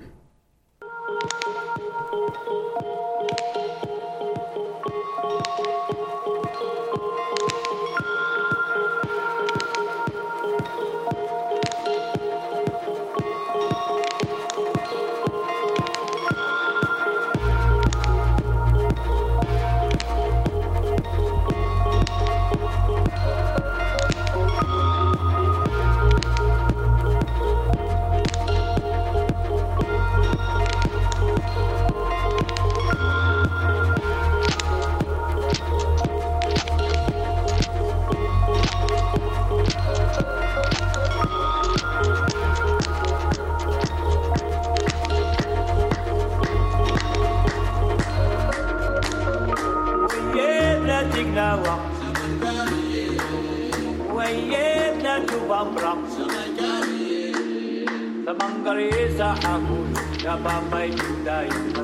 sa 58.28 58.36
mangaresa 58.36 59.32
ako 59.40 59.88
napapay 60.20 60.92
tayo 61.24 61.48
sa 61.72 61.82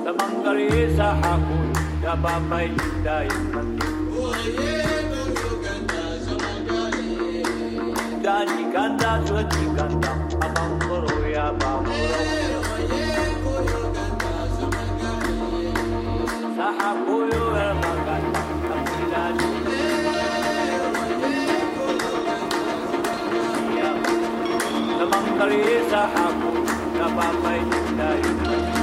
Sa 0.00 0.10
mangaresa 0.16 1.08
ako 1.20 1.56
napapay 2.00 2.72
tayo 3.04 3.36
sa 3.52 3.60
Gani 8.24 8.62
ganda 8.72 9.20
suci 9.28 9.64
ganda 9.76 10.12
abang 10.40 10.80
koro 10.80 11.28
ya 11.28 11.52
abang 11.52 11.84
koro 11.84 12.24
Sahakuyo 16.56 17.44
ya 17.52 17.85
Kalisa 25.36 26.08
ako, 26.16 26.64
napapainit 26.96 27.86
tayo. 27.92 28.75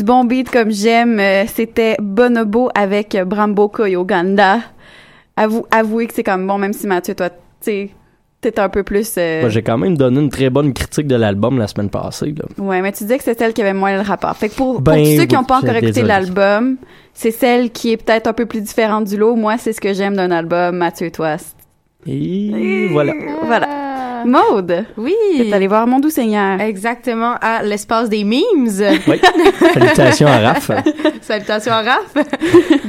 Du 0.00 0.04
bon 0.04 0.24
beat 0.24 0.50
comme 0.50 0.70
j'aime, 0.70 1.20
euh, 1.20 1.44
c'était 1.46 1.94
Bonobo 2.00 2.70
avec 2.74 3.18
Brambo 3.26 3.68
Koyoganda. 3.68 4.60
Avou, 5.36 5.66
avouez 5.70 6.06
que 6.06 6.14
c'est 6.14 6.22
comme 6.22 6.46
bon, 6.46 6.56
même 6.56 6.72
si 6.72 6.86
Mathieu, 6.86 7.14
toi, 7.14 7.28
tu 7.28 7.36
sais, 7.60 7.90
t'es 8.40 8.58
un 8.58 8.70
peu 8.70 8.82
plus... 8.82 9.12
euh, 9.18 9.50
j'ai 9.50 9.60
quand 9.60 9.76
même 9.76 9.98
donné 9.98 10.20
une 10.20 10.30
très 10.30 10.48
bonne 10.48 10.72
critique 10.72 11.06
de 11.06 11.16
l'album 11.16 11.58
la 11.58 11.66
semaine 11.66 11.90
passée. 11.90 12.34
Là. 12.34 12.46
Ouais, 12.64 12.80
mais 12.80 12.92
tu 12.92 13.04
disais 13.04 13.18
que 13.18 13.24
c'est 13.24 13.38
celle 13.38 13.52
qui 13.52 13.60
avait 13.60 13.74
moins 13.74 13.94
le 13.94 14.00
rapport. 14.00 14.34
Fait 14.34 14.48
que 14.48 14.54
pour, 14.54 14.76
pour 14.76 14.80
Ben 14.80 15.04
tous 15.04 15.20
ceux 15.20 15.26
qui 15.26 15.34
n'ont 15.34 15.44
pas 15.44 15.58
encore 15.58 15.76
écouté 15.76 16.00
l'album, 16.00 16.78
c'est 17.12 17.30
celle 17.30 17.70
qui 17.70 17.92
est 17.92 17.98
peut-être 17.98 18.26
un 18.26 18.32
peu 18.32 18.46
plus 18.46 18.62
différente 18.62 19.04
du 19.04 19.18
lot. 19.18 19.36
Moi, 19.36 19.58
c'est 19.58 19.74
ce 19.74 19.82
que 19.82 19.92
j'aime 19.92 20.16
d'un 20.16 20.30
album, 20.30 20.78
Mathieu, 20.78 21.10
toi. 21.10 21.36
Et 22.06 22.88
voilà. 22.90 23.12
Voilà. 23.44 23.68
Maude, 24.24 24.84
Oui. 24.96 25.14
t'es 25.36 25.52
allé 25.52 25.66
voir 25.66 25.86
Mon 25.86 25.98
Doux 26.00 26.10
Seigneur. 26.10 26.60
Exactement, 26.60 27.34
à 27.40 27.62
l'espace 27.62 28.08
des 28.08 28.24
memes. 28.24 28.40
Oui. 29.08 29.20
Salutations 29.74 30.26
à 30.28 30.38
Raph. 30.38 30.70
Salutations 31.22 31.72
à 31.72 31.82
Raph. 31.82 32.14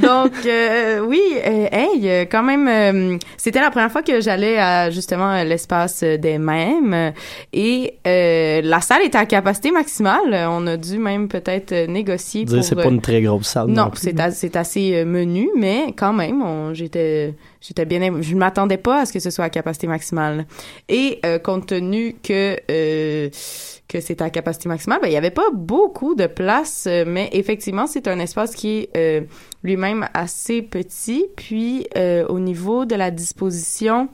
Donc, 0.00 0.32
euh, 0.46 1.00
oui, 1.06 1.20
euh, 1.44 1.66
hey, 1.72 2.08
euh, 2.08 2.24
quand 2.30 2.42
même, 2.42 2.68
euh, 2.68 3.18
c'était 3.36 3.60
la 3.60 3.70
première 3.70 3.90
fois 3.92 4.02
que 4.02 4.20
j'allais 4.20 4.58
à 4.58 4.90
justement 4.90 5.28
à 5.30 5.44
l'espace 5.44 6.02
des 6.02 6.38
mèmes 6.38 7.12
et 7.52 7.94
euh, 8.06 8.60
la 8.64 8.80
salle 8.80 9.02
était 9.02 9.18
à 9.18 9.26
capacité 9.26 9.70
maximale. 9.70 10.46
On 10.48 10.66
a 10.66 10.76
dû 10.76 10.98
même 10.98 11.28
peut-être 11.28 11.72
euh, 11.72 11.86
négocier 11.86 12.44
Dire, 12.44 12.56
pour... 12.58 12.64
c'est 12.64 12.78
euh, 12.78 12.82
pas 12.82 12.88
une 12.88 13.00
très 13.00 13.20
grosse 13.22 13.46
salle. 13.48 13.68
non, 13.68 13.90
plus. 13.90 14.00
c'est 14.02 14.20
as- 14.20 14.32
c'est 14.32 14.56
assez 14.56 14.94
euh, 14.96 15.04
menu, 15.04 15.48
mais 15.56 15.92
quand 15.96 16.12
même, 16.12 16.42
on- 16.42 16.74
j'étais 16.74 17.34
j'étais 17.62 17.86
bien, 17.86 18.20
je 18.20 18.34
m'attendais 18.34 18.76
pas 18.76 19.02
à 19.02 19.06
ce 19.06 19.12
que 19.12 19.20
ce 19.20 19.30
soit 19.30 19.46
à 19.46 19.50
capacité 19.50 19.86
maximale. 19.86 20.46
Et 20.88 21.20
euh, 21.24 21.38
compte 21.38 21.66
tenu 21.68 22.16
que 22.22 22.58
euh, 22.70 23.30
que 23.88 24.00
c'était 24.00 24.24
à 24.24 24.30
capacité 24.30 24.68
maximale, 24.68 25.00
ben, 25.02 25.08
il 25.08 25.12
y 25.12 25.16
avait 25.16 25.30
pas 25.30 25.50
beaucoup 25.52 26.14
de 26.14 26.26
place, 26.26 26.86
euh, 26.88 27.04
mais 27.06 27.28
effectivement, 27.32 27.86
c'est 27.86 28.08
un 28.08 28.18
espace 28.18 28.54
qui 28.54 28.78
est 28.78 28.90
euh, 28.96 29.20
lui-même 29.62 30.08
assez 30.14 30.62
petit. 30.62 31.26
Puis 31.36 31.86
euh, 31.96 32.26
au 32.28 32.40
niveau 32.40 32.86
de 32.86 32.94
la 32.94 33.10
disposition, 33.10 34.08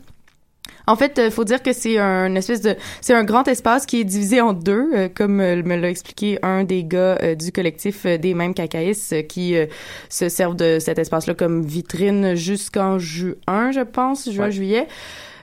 en 0.87 0.96
fait, 0.96 1.20
il 1.22 1.31
faut 1.31 1.44
dire 1.44 1.62
que 1.62 1.72
c'est 1.72 1.98
un 1.98 2.35
espèce 2.35 2.62
de, 2.62 2.74
c'est 3.00 3.14
un 3.14 3.24
grand 3.24 3.46
espace 3.46 3.85
qui 3.87 4.00
est 4.00 4.04
divisé 4.04 4.40
en 4.40 4.52
deux, 4.54 4.88
euh, 4.94 5.09
comme 5.14 5.40
euh, 5.40 5.62
me 5.62 5.76
l'a 5.76 5.90
expliqué 5.90 6.38
un 6.42 6.64
des 6.64 6.83
gars 6.85 7.18
euh, 7.22 7.35
du 7.35 7.52
collectif 7.52 8.07
euh, 8.07 8.16
des 8.16 8.33
mêmes 8.35 8.54
cacaïstes 8.54 9.12
euh, 9.12 9.22
qui 9.22 9.54
euh, 9.57 9.66
se 10.09 10.28
servent 10.28 10.57
de 10.57 10.78
cet 10.81 10.98
espace-là 10.98 11.35
comme 11.35 11.62
vitrine 11.62 12.35
jusqu'en 12.35 12.98
juin, 12.98 13.70
je 13.72 13.83
pense, 13.83 14.31
juin, 14.31 14.46
Ouais. 14.46 14.50
juillet. 14.50 14.87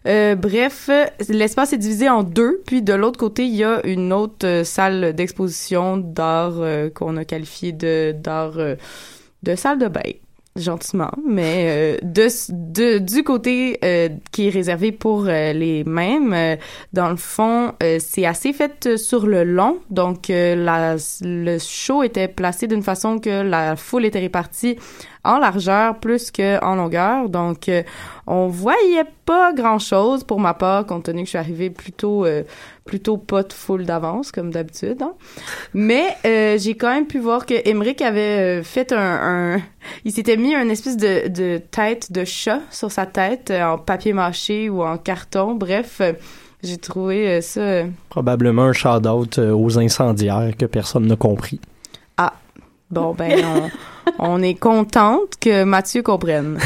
Euh, 0.07 0.35
bref, 0.35 0.87
euh, 0.89 1.05
l'espace 1.29 1.73
est 1.73 1.77
divisé 1.77 2.09
en 2.09 2.21
deux, 2.23 2.61
puis 2.67 2.81
de 2.83 2.93
l'autre 2.93 3.19
côté, 3.19 3.45
il 3.45 3.55
y 3.55 3.63
a 3.63 3.85
une 3.85 4.13
autre 4.13 4.45
euh, 4.45 4.63
salle 4.63 5.13
d'exposition 5.13 5.97
d'art 5.97 6.53
euh, 6.57 6.89
qu'on 6.89 7.17
a 7.17 7.25
qualifiée 7.25 7.71
de 7.71 8.13
d'art 8.17 8.57
euh, 8.57 8.75
de 9.43 9.55
salle 9.55 9.79
de 9.79 9.87
bain 9.87 10.01
gentiment, 10.55 11.11
mais 11.27 11.65
euh, 11.67 11.97
de, 12.01 12.27
de 12.49 12.99
du 12.99 13.23
côté 13.23 13.77
euh, 13.83 14.09
qui 14.31 14.47
est 14.47 14.49
réservé 14.49 14.93
pour 14.93 15.25
euh, 15.27 15.51
les 15.51 15.83
mêmes, 15.83 16.33
euh, 16.33 16.55
dans 16.93 17.09
le 17.09 17.17
fond, 17.17 17.73
euh, 17.83 17.97
c'est 17.99 18.25
assez 18.25 18.53
fait 18.53 18.95
sur 18.95 19.27
le 19.27 19.43
long, 19.43 19.79
donc 19.89 20.27
la, 20.29 20.95
le 21.21 21.57
show 21.59 22.03
était 22.03 22.29
placé 22.29 22.67
d'une 22.67 22.83
façon 22.83 23.19
que 23.19 23.41
la 23.41 23.75
foule 23.75 24.05
était 24.05 24.19
répartie 24.19 24.77
en 25.25 25.39
largeur 25.39 25.99
plus 25.99 26.31
que 26.31 26.63
en 26.63 26.75
longueur, 26.75 27.29
donc 27.29 27.69
euh, 27.69 27.83
on 28.27 28.47
voyait 28.47 29.05
pas 29.25 29.53
grand 29.53 29.79
chose 29.79 30.23
pour 30.23 30.39
ma 30.39 30.53
part, 30.53 30.85
compte 30.85 31.03
tenu 31.03 31.21
que 31.21 31.25
je 31.25 31.29
suis 31.29 31.37
arrivée 31.37 31.69
plutôt 31.69 32.25
euh, 32.25 32.43
plutôt 32.85 33.17
pas 33.17 33.43
de 33.43 33.53
foule 33.53 33.85
d'avance 33.85 34.31
comme 34.31 34.51
d'habitude, 34.51 35.01
hein. 35.01 35.13
mais 35.73 36.15
euh, 36.25 36.57
j'ai 36.57 36.75
quand 36.75 36.93
même 36.93 37.07
pu 37.07 37.19
voir 37.19 37.45
que 37.45 37.55
Emmerich 37.67 38.01
avait 38.01 38.63
fait 38.63 38.91
un, 38.93 39.55
un 39.55 39.61
il 40.03 40.11
s'était 40.11 40.37
mis 40.37 40.55
un 40.55 40.69
espèce 40.69 40.97
de, 40.97 41.27
de 41.27 41.57
tête 41.57 42.11
de 42.11 42.23
chat 42.23 42.61
sur 42.71 42.91
sa 42.91 43.05
tête 43.05 43.51
en 43.51 43.77
papier 43.77 44.13
mâché 44.13 44.69
ou 44.69 44.83
en 44.83 44.97
carton. 44.97 45.55
Bref, 45.55 46.01
j'ai 46.63 46.77
trouvé 46.77 47.41
ça. 47.41 47.83
Probablement 48.09 48.63
un 48.63 48.73
shout-out 48.73 49.37
aux 49.37 49.77
incendiaires 49.77 50.51
que 50.57 50.65
personne 50.65 51.05
n'a 51.05 51.15
compris. 51.15 51.59
Bon, 52.91 53.13
ben, 53.13 53.43
on, 53.43 53.69
on 54.19 54.41
est 54.41 54.55
contente 54.55 55.35
que 55.39 55.63
Mathieu 55.63 56.01
comprenne. 56.01 56.59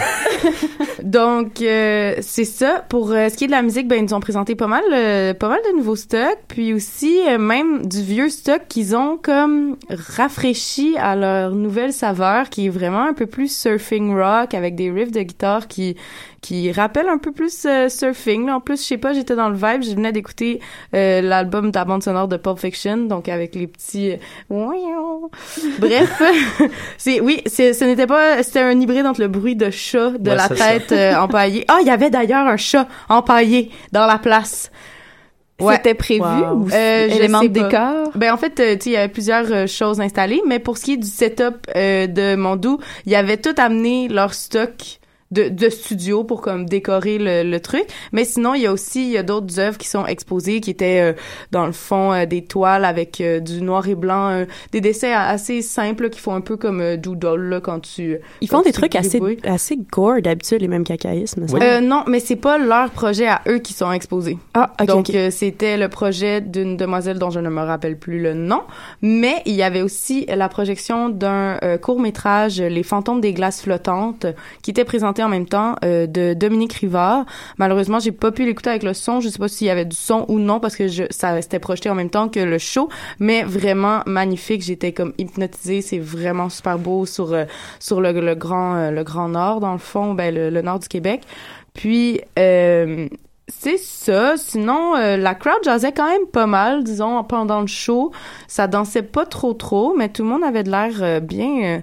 Donc, 1.04 1.62
euh, 1.62 2.16
c'est 2.22 2.46
ça. 2.46 2.84
Pour 2.90 3.12
euh, 3.12 3.30
ce 3.30 3.36
qui 3.36 3.46
est 3.46 3.48
de 3.48 3.52
la 3.52 3.62
musique, 3.62 3.88
ben, 3.88 3.98
ils 3.98 4.04
nous 4.04 4.14
ont 4.14 4.20
présenté 4.20 4.56
pas 4.56 4.68
mal, 4.68 4.84
euh, 4.92 5.34
pas 5.34 5.50
mal 5.50 5.60
de 5.72 5.78
nouveaux 5.78 5.96
stocks, 5.96 6.38
puis 6.48 6.74
aussi 6.74 7.20
euh, 7.28 7.38
même 7.38 7.86
du 7.86 8.02
vieux 8.02 8.30
stock 8.30 8.62
qu'ils 8.68 8.96
ont 8.96 9.18
comme 9.18 9.78
rafraîchi 9.90 10.96
à 10.98 11.16
leur 11.16 11.56
nouvelle 11.56 11.94
saveur, 11.94 12.50
qui 12.50 12.68
est 12.68 12.70
vraiment 12.70 13.04
un 13.04 13.14
peu 13.14 13.26
plus 13.26 13.52
surfing 13.52 14.16
rock 14.16 14.54
avec 14.54 14.76
des 14.76 14.92
riffs 14.92 15.12
de 15.12 15.22
guitare 15.22 15.68
qui 15.68 15.96
qui 16.42 16.72
rappellent 16.72 17.10
un 17.10 17.18
peu 17.18 17.32
plus 17.32 17.66
euh, 17.66 17.90
surfing. 17.90 18.46
Là. 18.46 18.56
En 18.56 18.60
plus, 18.60 18.82
je 18.82 18.88
sais 18.88 18.98
pas, 18.98 19.14
j'étais 19.14 19.36
dans 19.36 19.50
le 19.50 19.56
vibe, 19.56 19.84
je 19.84 19.96
venais 19.96 20.12
d'écouter 20.12 20.60
euh, 20.96 21.22
l'album 21.22 21.72
de 21.72 21.76
la 21.78 21.86
bande 21.86 22.04
sonore 22.04 22.28
de 22.28 22.38
Pulp 22.38 22.60
Fiction, 22.60 22.98
donc 22.98 23.28
avec 23.30 23.56
les 23.56 23.68
petits 23.68 24.12
euh, 24.12 24.18
Bref, 25.80 26.22
c'est 26.98 27.20
oui, 27.20 27.42
c'est 27.46 27.74
ce 27.74 27.84
n'était 27.86 28.08
pas 28.08 28.42
c'était 28.44 28.62
un 28.62 28.80
hybride 28.80 29.06
entre 29.06 29.22
le 29.22 29.28
bruit 29.28 29.56
de 29.56 29.70
chat 29.70 30.12
de 30.12 30.30
Ouais, 30.30 30.36
la 30.36 30.50
tête 30.50 30.92
euh, 30.92 31.16
empaillée. 31.16 31.66
Ah, 31.68 31.80
il 31.82 31.88
y 31.88 31.92
avait 31.92 32.10
d'ailleurs 32.10 32.48
un 32.48 32.58
chat 32.58 32.88
empaillé 33.10 33.72
dans 33.92 34.06
la 34.06 34.18
place. 34.18 34.72
Ouais. 35.60 35.76
C'était 35.76 35.94
prévu 35.94 36.22
Wow. 36.22 36.54
ou 36.54 36.70
Euh, 36.72 37.10
je 37.10 37.16
élément 37.16 37.42
sais 37.42 37.50
de 37.50 37.54
décor? 37.54 38.12
Ben 38.16 38.34
en 38.34 38.38
fait, 38.38 38.60
euh, 38.60 38.76
tu 38.76 38.84
sais, 38.84 38.90
il 38.92 38.94
y 38.94 38.98
avait 38.98 39.10
plusieurs 39.10 39.52
euh, 39.52 39.68
choses 39.68 40.00
installées, 40.00 40.42
mais 40.48 40.60
pour 40.60 40.78
ce 40.78 40.86
qui 40.86 40.94
est 40.94 40.98
du 40.98 41.08
setup 41.08 41.68
euh, 41.76 42.08
de 42.08 42.36
Mondou, 42.36 42.80
il 43.06 43.12
y 43.12 43.16
avait 43.16 43.38
tout 43.38 43.56
amené 43.58 44.08
leur 44.08 44.34
stock 44.34 45.00
de, 45.32 45.50
de 45.50 45.70
studio 45.70 46.24
pour 46.24 46.42
comme 46.42 46.66
décorer 46.68 47.18
le, 47.20 47.44
le 47.50 47.60
truc. 47.60 47.84
Mais 48.12 48.26
sinon, 48.26 48.54
il 48.56 48.62
y 48.62 48.68
a 48.68 48.72
aussi 48.74 49.04
il 49.06 49.12
y 49.12 49.18
a 49.18 49.24
d'autres 49.24 49.60
œuvres 49.60 49.78
qui 49.78 49.88
sont 49.88 50.06
exposées, 50.06 50.60
qui 50.62 50.72
étaient 50.72 51.02
euh, 51.02 51.14
dans 51.52 51.66
le 51.66 51.72
fond 51.72 52.14
euh, 52.14 52.26
des 52.26 52.44
toiles 52.44 52.86
avec 52.86 53.22
euh, 53.22 53.40
du 53.40 53.62
noir 53.62 53.88
et 53.88 53.96
blanc, 53.96 54.30
euh, 54.30 54.46
des 54.72 54.82
dessins 54.82 55.12
assez 55.12 55.62
simples 55.62 56.04
là, 56.04 56.10
qui 56.10 56.20
font 56.20 56.34
un 56.34 56.42
peu 56.42 56.58
comme 56.58 56.82
euh, 56.82 56.98
doodle 56.98 57.42
là, 57.50 57.62
quand 57.62 57.80
tu. 57.80 58.18
Ils 58.42 58.50
quand 58.50 58.58
font 58.58 58.64
des 58.64 58.72
trucs 58.72 58.96
assez, 58.96 59.20
débrouilles. 59.20 59.38
assez 59.44 59.78
gore 59.92 60.22
d'habitude, 60.22 60.62
les 60.62 60.68
mêmes 60.68 60.84
cacaïstes, 60.84 61.38
me 61.38 61.48
semble. 61.48 61.64
Euh, 61.64 61.80
non, 61.82 62.04
mais 62.08 62.20
c'est 62.20 62.36
pas 62.36 62.58
leur 62.58 62.90
projet 62.90 63.28
à 63.28 63.42
eux 63.48 63.60
qui 63.60 63.74
sont 63.74 63.92
exposés. 63.92 64.38
Ah, 64.54 64.72
ok, 64.82 64.88
Donc 64.88 65.10
ok. 65.10 65.16
euh, 65.16 65.32
c'était 65.32 65.78
le 65.78 65.90
projet 65.90 66.42
d'une 66.42 66.76
demoiselle 66.78 67.20
dont 67.20 67.30
je 67.30 67.40
ne 67.40 67.50
me 67.50 67.62
rappelle 67.62 67.98
plus 67.98 68.20
le 68.20 68.34
nom, 68.34 68.62
mais 69.02 69.36
il 69.46 69.54
y 69.54 69.64
avait 69.64 69.82
aussi 69.82 70.26
la 70.28 70.50
projection 70.50 71.10
d'un 71.10 71.58
court 71.82 72.00
métrage 72.00 72.60
Les 72.62 72.84
fantômes 72.84 73.22
des 73.22 73.34
glaces 73.34 73.62
flottantes 73.62 74.26
qui 74.62 74.72
était 74.72 74.86
présenté 74.86 75.19
en 75.24 75.30
même 75.30 75.46
temps 75.48 75.76
euh, 75.84 76.08
de 76.08 76.34
Dominique 76.34 76.74
Rivard. 76.74 77.26
Malheureusement, 77.58 78.00
j'ai 78.00 78.12
pas 78.12 78.32
pu 78.32 78.46
l'écouter 78.46 78.70
avec 78.70 78.84
le 78.84 78.94
son, 78.94 79.20
je 79.20 79.30
sais 79.30 79.40
pas 79.40 79.48
s'il 79.48 79.68
y 79.68 79.70
avait 79.70 79.86
du 79.86 79.96
son 79.96 80.26
ou 80.28 80.40
non 80.40 80.60
parce 80.60 80.76
que 80.76 80.88
je, 80.88 81.04
ça 81.10 81.42
s'était 81.42 81.60
projeté 81.60 81.90
en 81.90 81.96
même 81.96 82.10
temps 82.10 82.30
que 82.30 82.40
le 82.40 82.58
show, 82.58 82.90
mais 83.20 83.44
vraiment 83.44 84.02
magnifique, 84.06 84.62
j'étais 84.62 84.92
comme 84.92 85.14
hypnotisée, 85.18 85.82
c'est 85.82 86.00
vraiment 86.00 86.50
super 86.50 86.78
beau 86.80 87.06
sur 87.06 87.34
euh, 87.34 87.46
sur 87.80 88.02
le, 88.02 88.36
grand 88.36 88.76
euh, 88.76 88.92
le 88.92 89.04
grand 89.04 89.30
nord 89.30 89.60
dans 89.60 89.74
le 89.74 89.80
fond, 89.80 90.14
ben 90.14 90.34
le, 90.34 90.62
nord 90.62 90.80
du 90.80 90.88
Québec. 90.88 91.22
Puis 91.74 92.22
c'est 92.36 93.78
ça. 93.78 94.38
Sinon, 94.38 94.94
la 94.96 95.36
crowd 95.36 95.64
jazzait 95.64 95.92
quand 95.92 96.08
même 96.08 96.28
pas 96.32 96.46
mal, 96.46 96.84
disons, 96.84 97.24
pendant 97.24 97.62
le 97.62 97.68
show. 97.68 98.12
Ça 98.48 98.68
dansait 98.68 99.02
pas 99.02 99.26
trop 99.26 99.54
trop, 99.54 99.96
mais 99.98 100.10
tout 100.10 100.24
le 100.24 100.30
monde 100.30 100.44
avait 100.44 100.64
de 100.64 100.70
l'air 100.72 101.22
bien, 101.22 101.82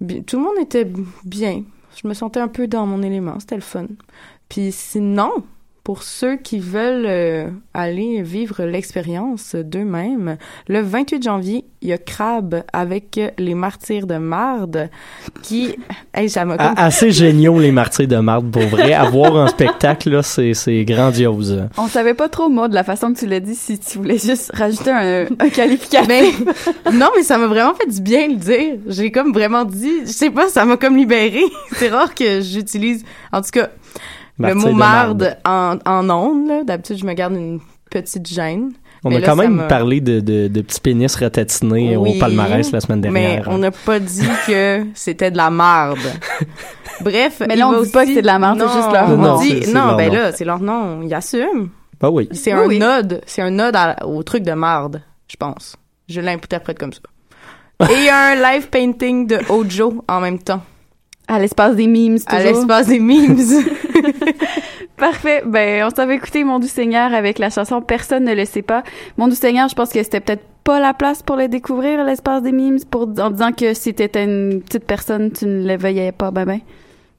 bi- 0.00 0.22
Tout 0.24 0.36
le 0.38 0.42
monde 0.44 0.58
était 0.60 0.86
bien. 1.24 1.62
Je 2.02 2.08
me 2.08 2.14
sentais 2.14 2.40
un 2.40 2.48
peu 2.48 2.66
dans 2.66 2.86
mon 2.86 3.02
élément. 3.02 3.38
C'était 3.40 3.56
le 3.56 3.60
fun. 3.60 3.86
Puis 4.48 4.72
sinon, 4.72 5.32
pour 5.90 6.04
ceux 6.04 6.36
qui 6.36 6.60
veulent 6.60 7.04
euh, 7.04 7.48
aller 7.74 8.22
vivre 8.22 8.62
l'expérience 8.62 9.56
d'eux-mêmes, 9.56 10.36
le 10.68 10.82
28 10.82 11.20
janvier, 11.20 11.64
il 11.82 11.88
y 11.88 11.92
a 11.92 11.98
Crabe 11.98 12.62
avec 12.72 13.18
les 13.38 13.54
Martyrs 13.56 14.06
de 14.06 14.16
Marde 14.16 14.88
qui... 15.42 15.74
Hey, 16.14 16.30
ça 16.30 16.44
m'a 16.44 16.56
comme 16.58 16.74
assez 16.76 17.10
géniaux, 17.10 17.58
les 17.58 17.72
martyrs 17.72 18.06
de 18.06 18.18
marde, 18.18 18.52
pour 18.52 18.62
vrai. 18.62 18.92
À 18.92 19.10
voir 19.10 19.34
en 19.34 19.48
spectacle, 19.48 20.10
là, 20.10 20.22
c'est, 20.22 20.54
c'est 20.54 20.84
grandiose. 20.84 21.66
On 21.76 21.88
savait 21.88 22.14
pas 22.14 22.28
trop, 22.28 22.48
Maud, 22.48 22.70
de 22.70 22.76
la 22.76 22.84
façon 22.84 23.12
que 23.12 23.18
tu 23.18 23.26
l'as 23.26 23.40
dit, 23.40 23.56
si 23.56 23.76
tu 23.80 23.98
voulais 23.98 24.18
juste 24.18 24.52
rajouter 24.54 24.90
un, 24.90 25.26
un 25.40 25.48
qualificatif. 25.48 26.06
Ben, 26.06 26.24
non, 26.92 27.08
mais 27.16 27.24
ça 27.24 27.36
m'a 27.36 27.48
vraiment 27.48 27.74
fait 27.74 27.90
du 27.90 28.00
bien 28.00 28.28
de 28.28 28.34
le 28.34 28.38
dire. 28.38 28.74
J'ai 28.86 29.10
comme 29.10 29.32
vraiment 29.32 29.64
dit, 29.64 30.02
je 30.02 30.12
sais 30.12 30.30
pas, 30.30 30.48
ça 30.48 30.64
m'a 30.64 30.76
comme 30.76 30.96
libéré. 30.96 31.42
C'est 31.72 31.88
rare 31.88 32.14
que 32.14 32.40
j'utilise, 32.40 33.04
en 33.32 33.40
tout 33.40 33.50
cas, 33.52 33.70
le 34.48 34.54
mot 34.54 34.68
de 34.68 34.72
marde 34.74 35.36
en, 35.44 35.76
en 35.86 36.10
ondes, 36.10 36.48
là. 36.48 36.64
D'habitude, 36.64 36.98
je 36.98 37.04
me 37.06 37.12
garde 37.14 37.34
une 37.34 37.60
petite 37.90 38.26
gêne. 38.28 38.72
On 39.04 39.08
Mais 39.08 39.16
a 39.16 39.20
là, 39.20 39.26
quand 39.28 39.36
même 39.36 39.64
parlé 39.66 40.00
de, 40.02 40.20
de, 40.20 40.48
de 40.48 40.60
petits 40.60 40.80
pénis 40.80 41.14
ratatinés 41.14 41.96
Oui, 41.96 42.16
au 42.16 42.20
palmarès 42.20 42.70
la 42.70 42.80
semaine 42.80 43.00
Mais 43.10 43.22
dernière. 43.36 43.48
on 43.48 43.56
n'a 43.58 43.70
pas 43.70 43.98
dit 43.98 44.28
que 44.46 44.84
c'était 44.94 45.30
de 45.30 45.38
la 45.38 45.48
marde. 45.48 45.98
Bref. 47.00 47.40
Mais 47.48 47.56
là, 47.56 47.68
on 47.68 47.82
dit 47.82 47.90
pas 47.90 48.04
que 48.04 48.12
c'est 48.12 48.20
de 48.20 48.26
la 48.26 48.38
marde, 48.38 48.58
c'est 48.60 48.76
juste 48.76 48.92
leur 48.92 49.08
on 49.10 49.16
nom. 49.16 49.40
dit- 49.40 49.72
Non, 49.72 49.80
non, 49.80 49.86
leur 49.86 49.96
ben 49.96 50.08
nom. 50.08 50.14
là, 50.16 50.32
c'est 50.32 50.44
leur 50.44 50.60
nom. 50.60 51.00
Ils 51.02 51.14
assument. 51.14 51.70
Bah 51.98 52.10
oui. 52.10 52.28
C'est 52.32 52.52
Oui, 52.52 52.60
un 52.60 52.66
oui. 52.66 52.78
node, 52.78 53.22
c'est 53.26 53.40
un 53.42 53.50
node 53.50 53.74
à- 53.76 54.06
au 54.06 54.22
truc 54.22 54.42
de 54.42 54.52
marde, 54.52 55.02
je 55.28 55.36
pense. 55.36 55.76
Je 56.08 56.20
l'interprète 56.20 56.78
comme 56.78 56.92
ça. 56.92 57.00
Et 57.90 57.94
il 57.96 58.04
y 58.04 58.08
a 58.10 58.32
un 58.32 58.34
live 58.52 58.68
painting 58.68 59.26
de 59.26 59.38
Ojo 59.48 60.04
en 60.08 60.20
même 60.20 60.38
temps, 60.38 60.60
À 61.26 61.38
l'espace 61.38 61.74
des 61.74 61.86
memes, 61.86 62.18
à 62.26 62.36
toujours. 62.36 62.52
l'espace 62.58 62.86
des 62.88 62.98
memes. 63.00 63.38
Parfait. 65.00 65.42
Ben, 65.46 65.82
on 65.86 65.90
s'avait 65.90 66.16
écouté 66.16 66.44
Mon 66.44 66.58
Doux 66.58 66.66
Seigneur 66.66 67.14
avec 67.14 67.38
la 67.38 67.48
chanson 67.48 67.80
Personne 67.80 68.24
ne 68.24 68.34
le 68.34 68.44
sait 68.44 68.60
pas. 68.60 68.82
Mon 69.16 69.28
Doux 69.28 69.34
Seigneur, 69.34 69.66
je 69.68 69.74
pense 69.74 69.90
que 69.90 70.02
c'était 70.02 70.20
peut-être 70.20 70.44
pas 70.62 70.78
la 70.78 70.92
place 70.92 71.22
pour 71.22 71.36
le 71.36 71.48
découvrir, 71.48 72.04
l'espace 72.04 72.42
des 72.42 72.52
memes, 72.52 72.78
pour, 72.90 73.08
en 73.18 73.30
disant 73.30 73.52
que 73.52 73.72
si 73.72 73.94
t'étais 73.94 74.24
une 74.24 74.60
petite 74.60 74.84
personne, 74.84 75.32
tu 75.32 75.46
ne 75.46 75.66
le 75.66 75.78
voyais 75.78 76.12
pas, 76.12 76.30
ben 76.30 76.44
ben. 76.44 76.60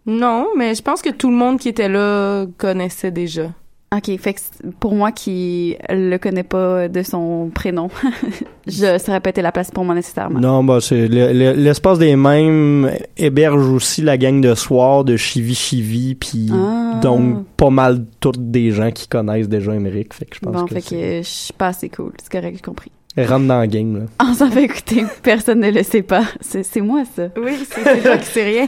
non, 0.05 0.49
mais 0.55 0.75
je 0.75 0.83
pense 0.83 1.01
que 1.01 1.09
tout 1.09 1.31
le 1.31 1.35
monde 1.35 1.57
qui 1.57 1.69
était 1.69 1.89
là 1.89 2.45
connaissait 2.59 3.09
déjà. 3.09 3.49
OK, 3.93 4.17
fait 4.21 4.33
que 4.35 4.39
pour 4.79 4.95
moi 4.95 5.11
qui 5.11 5.75
le 5.89 6.15
connais 6.17 6.43
pas 6.43 6.87
de 6.87 7.01
son 7.03 7.51
prénom, 7.53 7.89
je 8.67 8.97
ça 8.97 9.11
aurait 9.11 9.19
pas 9.19 9.31
été 9.31 9.41
la 9.41 9.51
place 9.51 9.69
pour 9.69 9.83
moi 9.83 9.93
nécessairement. 9.93 10.39
Non, 10.39 10.63
bah, 10.63 10.77
c'est 10.79 11.09
le- 11.09 11.33
le- 11.33 11.51
l'espace 11.61 11.99
des 11.99 12.15
mêmes 12.15 12.89
héberge 13.17 13.67
aussi 13.67 14.01
la 14.01 14.17
gang 14.17 14.39
de 14.39 14.55
soir 14.55 15.03
de 15.03 15.17
Chivi 15.17 15.55
Chivi, 15.55 16.15
puis 16.15 16.49
Ah. 16.53 16.99
donc 17.01 17.45
pas 17.57 17.69
mal 17.69 18.05
toutes 18.21 18.49
des 18.49 18.71
gens 18.71 18.91
qui 18.91 19.09
connaissent 19.09 19.49
déjà 19.49 19.75
Émeric. 19.75 20.13
Fait 20.13 20.23
que 20.23 20.35
je 20.37 20.39
pense 20.39 20.53
Bon, 20.55 20.65
que, 20.65 20.75
fait 20.75 20.79
c'est- 20.81 20.95
que 20.95 21.17
je 21.23 21.27
suis 21.29 21.53
pas 21.53 21.67
assez 21.67 21.89
cool, 21.89 22.13
c'est 22.23 22.31
correct, 22.31 22.55
j'ai 22.55 22.61
compris. 22.61 22.91
rentre 23.17 23.45
dans 23.45 23.59
la 23.59 23.67
game. 23.67 23.97
Là. 23.97 24.05
On 24.25 24.33
s'en 24.33 24.49
fait 24.49 24.63
écouter, 24.63 25.03
personne 25.21 25.59
ne 25.59 25.69
le 25.69 25.83
sait 25.83 26.01
pas. 26.01 26.23
C'est 26.39 26.63
c'est 26.63 26.79
moi 26.79 27.03
ça. 27.13 27.23
Oui, 27.37 27.51
c'est 27.69 28.01
toi 28.03 28.15
qui 28.15 28.25
sais 28.25 28.43
rien. 28.45 28.65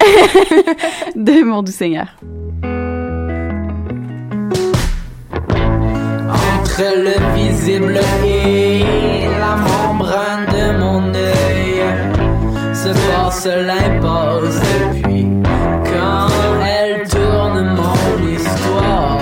De 1.16 1.46
Mon 1.46 1.64
Doux 1.64 1.72
Seigneur. 1.72 2.08
le 6.80 7.36
visible 7.36 8.00
et 8.26 8.84
la 9.40 9.56
membrane 9.56 10.46
de 10.48 10.78
mon 10.80 11.14
œil 11.14 11.84
se 12.74 12.90
passe 12.90 13.46
l'impose 13.46 14.60
depuis 14.60 15.28
quand 15.86 16.28
elle 16.66 17.08
tourne 17.08 17.76
mon 17.76 18.28
histoire. 18.28 19.20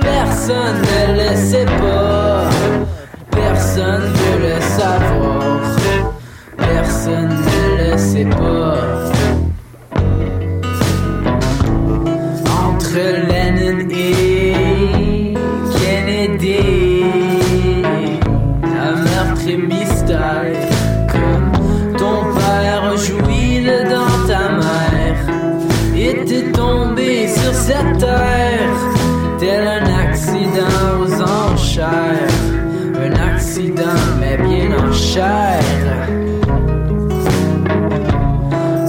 Personne 0.00 0.93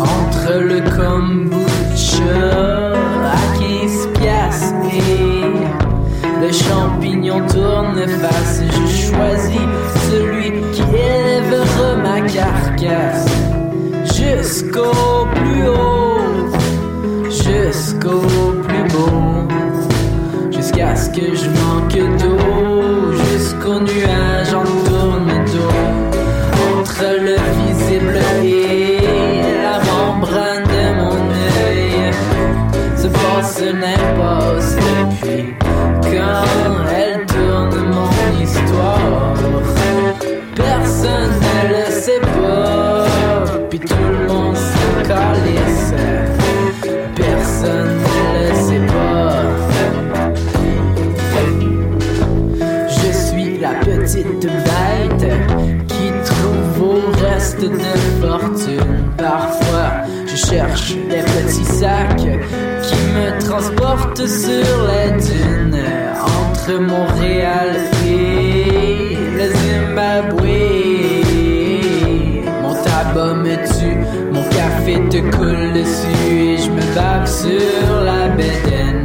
entre 0.01 0.53
le 0.59 0.81
kombucha 0.95 2.23
à 3.23 3.37
15 3.59 4.07
et 4.91 5.43
le 6.41 6.51
champignon 6.51 7.45
tourne 7.47 8.07
face. 8.07 8.63
Je 8.65 8.87
choisis 9.07 9.69
celui 10.09 10.51
qui 10.71 10.81
élèvera 10.81 11.95
ma 12.01 12.21
carcasse 12.21 13.27
jusqu'au 14.05 15.24
porte 63.95 64.27
sur 64.27 64.87
la 64.87 65.09
dune 65.11 65.79
entre 66.39 66.73
Montréal 66.79 67.69
et 68.05 69.15
le 69.37 69.45
Zimbabwe. 69.61 70.57
Mon 72.61 72.73
tabac 72.83 73.35
me 73.35 73.55
tue, 73.73 73.97
mon 74.33 74.43
café 74.43 74.93
te 75.09 75.19
coule 75.35 75.73
dessus 75.73 76.29
et 76.29 76.57
je 76.57 76.69
me 76.71 76.95
bave 76.95 77.27
sur 77.27 78.01
la 78.03 78.27
bédaine. 78.29 79.04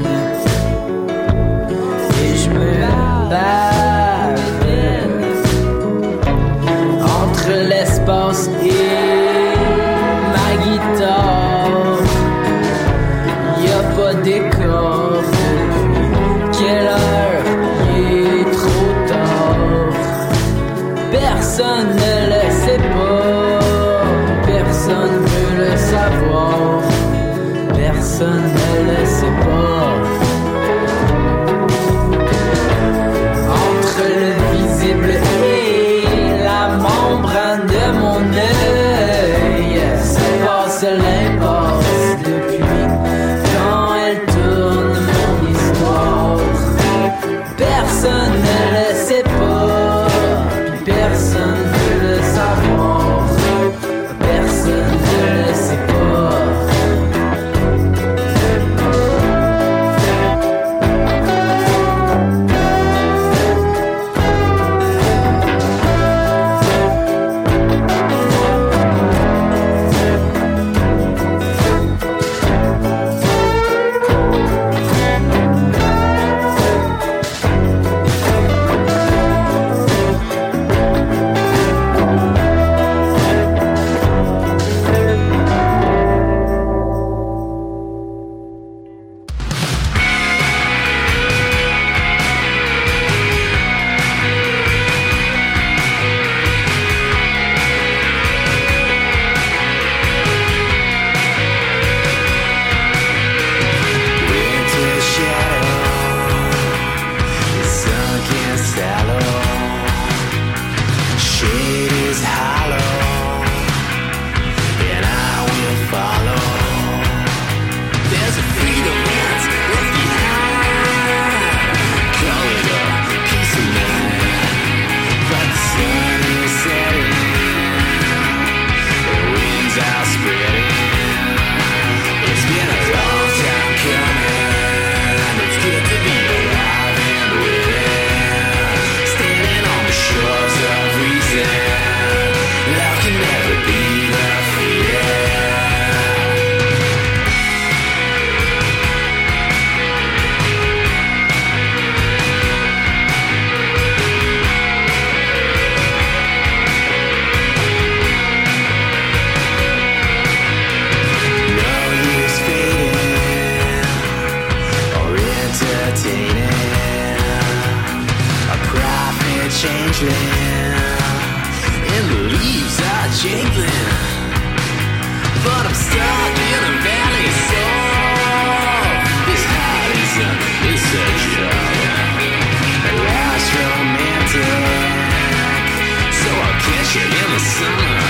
Chega 186.93 187.29
no 187.29 187.39
samba 187.39 188.10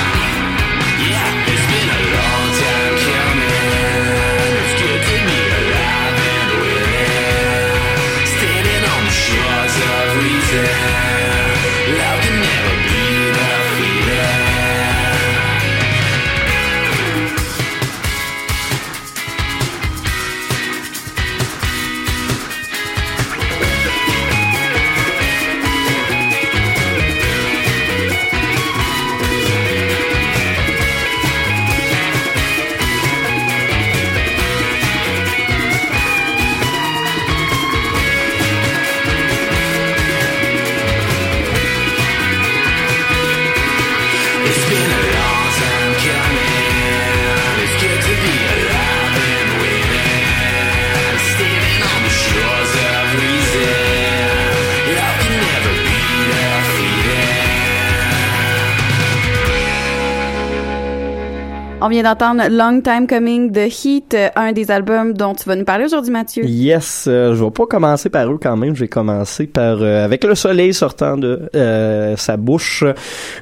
vient 61.91 62.03
d'entendre 62.05 62.43
Long 62.51 62.81
Time 62.81 63.07
Coming 63.07 63.51
de 63.51 63.61
Heat, 63.63 64.15
euh, 64.15 64.29
un 64.37 64.53
des 64.53 64.71
albums 64.71 65.13
dont 65.13 65.35
tu 65.35 65.49
vas 65.49 65.57
nous 65.57 65.65
parler 65.65 65.85
aujourd'hui, 65.85 66.13
Mathieu. 66.13 66.45
Yes, 66.45 67.07
euh, 67.09 67.35
je 67.35 67.45
vais 67.45 67.51
pas 67.51 67.67
commencer 67.67 68.09
par 68.09 68.31
eux 68.33 68.39
quand 68.41 68.57
même. 68.57 68.75
Je 68.75 68.81
vais 68.81 68.89
commencer 68.89 69.47
par 69.47 69.83
euh, 69.83 70.05
avec 70.05 70.25
le 70.25 70.35
soleil 70.35 70.73
sortant 70.73 71.17
de 71.17 71.49
euh, 71.55 72.17
sa 72.17 72.37
bouche. 72.37 72.85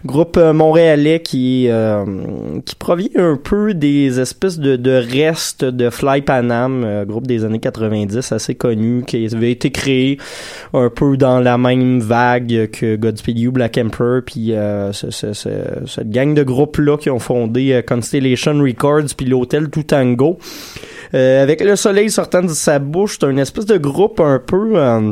Groupe 0.07 0.37
montréalais 0.39 1.21
qui 1.21 1.67
euh, 1.69 2.05
qui 2.65 2.75
provient 2.75 3.09
un 3.17 3.37
peu 3.43 3.75
des 3.75 4.19
espèces 4.21 4.59
de, 4.59 4.77
de 4.77 4.91
restes 4.93 5.65
de 5.65 5.91
Fly 5.91 6.23
Panam, 6.23 6.83
euh, 6.85 7.05
groupe 7.05 7.27
des 7.27 7.45
années 7.45 7.59
90 7.61 8.33
assez 8.33 8.55
connu, 8.55 9.03
qui 9.07 9.29
avait 9.33 9.53
été 9.53 9.71
créé 9.71 10.19
un 10.75 10.89
peu 10.91 11.17
dans 11.17 11.41
la 11.41 11.59
même 11.59 12.01
vague 12.01 12.71
que 12.73 12.97
Godspeed 12.97 13.39
You, 13.39 13.53
Black 13.53 13.79
Emperor, 13.79 14.23
puis 14.25 14.53
euh, 14.53 14.93
ce- 14.93 15.11
ce- 15.11 15.33
ce- 15.35 15.49
cette 15.87 16.11
gang 16.11 16.35
de 16.35 16.43
groupes 16.43 16.79
là 16.79 16.97
qui 16.97 17.11
ont 17.11 17.19
fondé 17.19 17.73
euh, 17.73 17.83
Constellation 18.39 18.63
Records 18.63 19.15
puis 19.17 19.27
l'hôtel 19.27 19.69
Toutango. 19.69 20.39
Euh, 21.15 21.43
avec 21.43 21.63
le 21.63 21.75
soleil 21.77 22.11
sortant 22.11 22.43
de 22.43 22.49
sa 22.49 22.79
bouche, 22.79 23.19
un 23.23 23.37
espèce 23.39 23.67
de 23.67 23.79
groupe 23.79 24.21
un 24.21 24.39
peu 24.39 24.73
euh, 24.77 25.11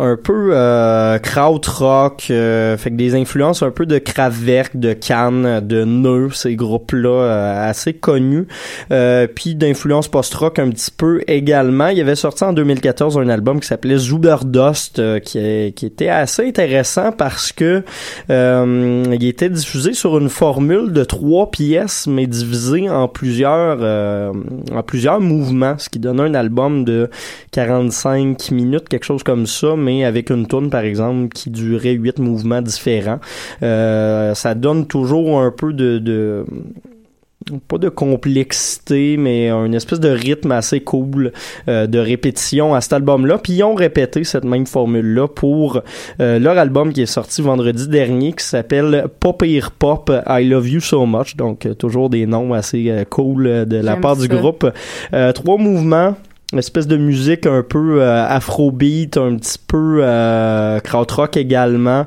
un 0.00 0.16
peu 0.16 0.50
euh, 0.52 1.18
krautrock, 1.18 2.26
euh, 2.30 2.76
fait 2.76 2.90
que 2.90 2.96
des 2.96 3.14
influences 3.16 3.62
un 3.62 3.70
peu 3.70 3.84
de 3.84 3.98
Kraftwerk, 3.98 4.76
de 4.76 4.92
Cannes, 4.92 5.60
de 5.66 5.84
Neu, 5.84 6.30
ces 6.32 6.54
groupes-là 6.54 7.08
euh, 7.10 7.68
assez 7.70 7.94
connus, 7.94 8.46
euh, 8.92 9.26
puis 9.26 9.54
d'influence 9.56 10.06
post-rock 10.08 10.58
un 10.60 10.70
petit 10.70 10.90
peu 10.90 11.22
également. 11.26 11.88
Il 11.88 12.00
avait 12.00 12.14
sorti 12.14 12.44
en 12.44 12.52
2014 12.52 13.18
un 13.18 13.28
album 13.28 13.58
qui 13.60 13.66
s'appelait 13.66 13.96
Zuberdust, 13.98 14.98
euh, 15.00 15.18
qui, 15.18 15.38
est- 15.38 15.72
qui 15.76 15.86
était 15.86 16.08
assez 16.08 16.46
intéressant 16.46 17.10
parce 17.12 17.50
que 17.52 17.82
euh, 18.30 19.04
il 19.12 19.26
était 19.26 19.48
diffusé 19.50 19.94
sur 19.94 20.18
une 20.18 20.28
formule 20.28 20.92
de 20.92 21.02
trois 21.04 21.50
pièces, 21.50 22.06
mais 22.06 22.26
divisé 22.26 22.88
en 22.88 23.08
plusieurs 23.08 23.78
en 24.72 24.82
plusieurs 24.82 25.20
mouvements, 25.20 25.74
ce 25.78 25.88
qui 25.88 25.98
donne 25.98 26.20
un 26.20 26.34
album 26.34 26.84
de 26.84 27.10
45 27.52 28.50
minutes, 28.52 28.88
quelque 28.88 29.04
chose 29.04 29.22
comme 29.22 29.46
ça, 29.46 29.74
mais 29.76 29.87
avec 30.04 30.30
une 30.30 30.46
tourne 30.46 30.70
par 30.70 30.82
exemple 30.82 31.28
qui 31.28 31.50
durait 31.50 31.92
huit 31.92 32.18
mouvements 32.18 32.62
différents. 32.62 33.20
Euh, 33.62 34.34
ça 34.34 34.54
donne 34.54 34.86
toujours 34.86 35.40
un 35.40 35.50
peu 35.50 35.72
de, 35.72 35.98
de 35.98 36.44
pas 37.66 37.78
de 37.78 37.88
complexité, 37.88 39.16
mais 39.16 39.48
un 39.48 39.72
espèce 39.72 40.00
de 40.00 40.08
rythme 40.08 40.52
assez 40.52 40.80
cool 40.80 41.32
euh, 41.68 41.86
de 41.86 41.98
répétition 41.98 42.74
à 42.74 42.80
cet 42.80 42.92
album-là. 42.92 43.38
Puis 43.38 43.54
ils 43.54 43.62
ont 43.62 43.74
répété 43.74 44.24
cette 44.24 44.44
même 44.44 44.66
formule-là 44.66 45.28
pour 45.28 45.80
euh, 46.20 46.38
leur 46.38 46.58
album 46.58 46.92
qui 46.92 47.02
est 47.02 47.06
sorti 47.06 47.42
vendredi 47.42 47.88
dernier, 47.88 48.32
qui 48.32 48.44
s'appelle 48.44 49.06
Pop 49.20 49.42
Ear 49.42 49.70
Pop 49.70 50.12
I 50.28 50.44
Love 50.44 50.68
You 50.68 50.80
So 50.80 51.06
Much. 51.06 51.36
Donc 51.36 51.66
toujours 51.78 52.10
des 52.10 52.26
noms 52.26 52.52
assez 52.52 52.90
euh, 52.90 53.04
cool 53.04 53.66
de 53.66 53.76
la 53.76 53.96
part 53.96 54.16
du 54.16 54.28
groupe. 54.28 54.70
Trois 55.34 55.58
mouvements. 55.58 56.14
Une 56.52 56.58
espèce 56.58 56.86
de 56.86 56.96
musique 56.96 57.46
un 57.46 57.62
peu 57.62 58.00
euh, 58.00 58.26
afrobeat, 58.26 59.18
un 59.18 59.36
petit 59.36 59.58
peu 59.66 60.00
euh, 60.02 60.80
krautrock 60.80 61.36
également 61.36 62.06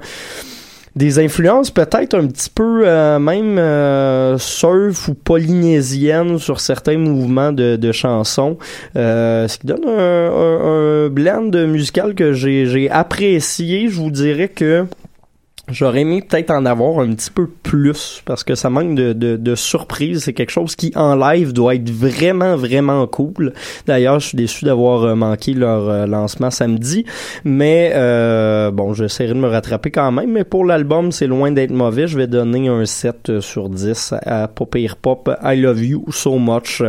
des 0.96 1.20
influences 1.20 1.72
peut-être 1.72 2.16
un 2.16 2.28
petit 2.28 2.50
peu 2.50 2.84
euh, 2.86 3.20
même 3.20 3.58
euh, 3.58 4.38
surf 4.38 5.08
ou 5.08 5.14
polynésienne 5.14 6.38
sur 6.38 6.60
certains 6.60 6.98
mouvements 6.98 7.54
de, 7.54 7.76
de 7.78 7.92
chansons, 7.92 8.58
euh, 8.96 9.48
ce 9.48 9.58
qui 9.58 9.68
donne 9.68 9.86
un, 9.88 9.90
un, 9.90 11.06
un 11.06 11.10
blend 11.10 11.56
musical 11.68 12.14
que 12.14 12.34
j'ai 12.34 12.90
apprécié. 12.90 13.88
Je 13.88 13.96
vous 13.96 14.12
dirais 14.12 14.50
que 14.50 14.86
J'aurais 15.72 16.02
aimé 16.02 16.22
peut-être 16.22 16.52
en 16.52 16.66
avoir 16.66 17.00
un 17.00 17.14
petit 17.14 17.32
peu 17.32 17.48
plus 17.48 18.22
parce 18.26 18.44
que 18.44 18.56
ça 18.56 18.70
manque 18.70 18.96
de, 18.96 19.14
de, 19.14 19.38
de 19.38 19.56
surprise. 19.56 20.24
C'est 20.24 20.34
quelque 20.34 20.52
chose 20.52 20.76
qui 20.76 20.92
en 20.96 21.16
live 21.16 21.54
doit 21.54 21.76
être 21.76 21.90
vraiment 21.90 22.56
vraiment 22.56 23.08
cool. 23.08 23.54
D'ailleurs, 23.88 24.20
je 24.20 24.28
suis 24.28 24.38
déçu 24.38 24.66
d'avoir 24.66 25.04
euh, 25.04 25.16
manqué 25.16 25.54
leur 25.54 25.90
euh, 25.90 26.06
lancement 26.06 26.52
samedi, 26.52 27.06
mais 27.44 27.92
euh, 27.96 28.72
bon, 28.72 28.94
j'essaierai 28.94 29.34
de 29.34 29.40
me 29.40 29.48
rattraper 29.48 29.92
quand 29.92 30.12
même. 30.12 30.32
Mais 30.32 30.44
pour 30.44 30.66
l'album, 30.66 31.12
c'est 31.12 31.28
loin 31.28 31.52
d'être 31.52 31.72
mauvais. 31.72 32.08
Je 32.08 32.18
vais 32.18 32.28
donner 32.28 32.68
un 32.68 32.86
7 32.86 33.40
sur 33.40 33.70
10 33.70 34.14
à 34.26 34.50
Ear 34.76 34.96
Pop. 34.98 35.30
I 35.44 35.56
Love 35.56 35.84
You 35.84 36.06
So 36.12 36.38
Much. 36.38 36.82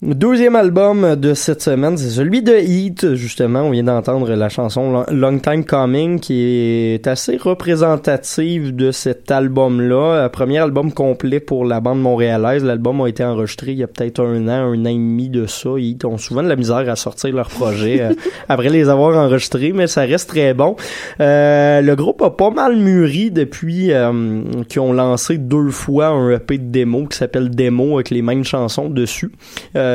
Deuxième 0.00 0.54
album 0.54 1.16
de 1.16 1.34
cette 1.34 1.60
semaine, 1.60 1.96
c'est 1.96 2.10
celui 2.10 2.40
de 2.40 2.54
Heat, 2.54 3.14
justement. 3.16 3.62
On 3.62 3.70
vient 3.70 3.82
d'entendre 3.82 4.32
la 4.32 4.48
chanson 4.48 5.04
Long- 5.10 5.40
Time 5.40 5.64
Coming, 5.64 6.20
qui 6.20 6.94
est 6.94 7.08
assez 7.08 7.36
représentative 7.36 8.76
de 8.76 8.92
cet 8.92 9.32
album-là. 9.32 9.96
Euh, 9.96 10.28
Premier 10.28 10.58
album 10.58 10.92
complet 10.92 11.40
pour 11.40 11.64
la 11.64 11.80
bande 11.80 12.00
montréalaise. 12.00 12.62
L'album 12.62 13.00
a 13.00 13.08
été 13.08 13.24
enregistré 13.24 13.72
il 13.72 13.78
y 13.78 13.82
a 13.82 13.88
peut-être 13.88 14.20
un 14.22 14.46
an, 14.46 14.72
un 14.72 14.86
an 14.86 14.88
et 14.88 14.94
demi 14.94 15.30
de 15.30 15.46
ça. 15.46 15.70
Heat 15.76 16.04
ont 16.04 16.16
souvent 16.16 16.44
de 16.44 16.48
la 16.48 16.54
misère 16.54 16.88
à 16.88 16.94
sortir 16.94 17.34
leurs 17.34 17.48
projets 17.48 18.00
euh, 18.00 18.12
après 18.48 18.68
les 18.68 18.88
avoir 18.88 19.16
enregistrés, 19.18 19.72
mais 19.72 19.88
ça 19.88 20.02
reste 20.02 20.28
très 20.28 20.54
bon. 20.54 20.76
Euh, 21.18 21.80
le 21.80 21.96
groupe 21.96 22.22
a 22.22 22.30
pas 22.30 22.50
mal 22.50 22.76
mûri 22.76 23.32
depuis 23.32 23.90
euh, 23.90 24.44
qu'ils 24.68 24.80
ont 24.80 24.92
lancé 24.92 25.38
deux 25.38 25.70
fois 25.70 26.06
un 26.06 26.30
EP 26.30 26.56
de 26.58 26.70
démo 26.70 27.06
qui 27.06 27.18
s'appelle 27.18 27.50
Démo 27.50 27.96
avec 27.96 28.10
les 28.10 28.22
mêmes 28.22 28.44
chansons 28.44 28.88
dessus. 28.90 29.32
Euh, 29.74 29.87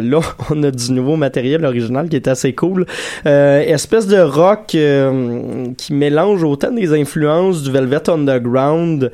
là, 0.00 0.20
on 0.50 0.62
a 0.62 0.70
du 0.70 0.92
nouveau 0.92 1.16
matériel 1.16 1.64
original 1.64 2.08
qui 2.08 2.16
est 2.16 2.28
assez 2.28 2.54
cool. 2.54 2.86
Euh, 3.26 3.60
espèce 3.60 4.06
de 4.06 4.18
rock 4.18 4.74
euh, 4.74 5.72
qui 5.76 5.92
mélange 5.92 6.42
autant 6.44 6.72
des 6.72 6.92
influences 6.98 7.62
du 7.62 7.70
Velvet 7.70 8.08
Underground 8.08 9.10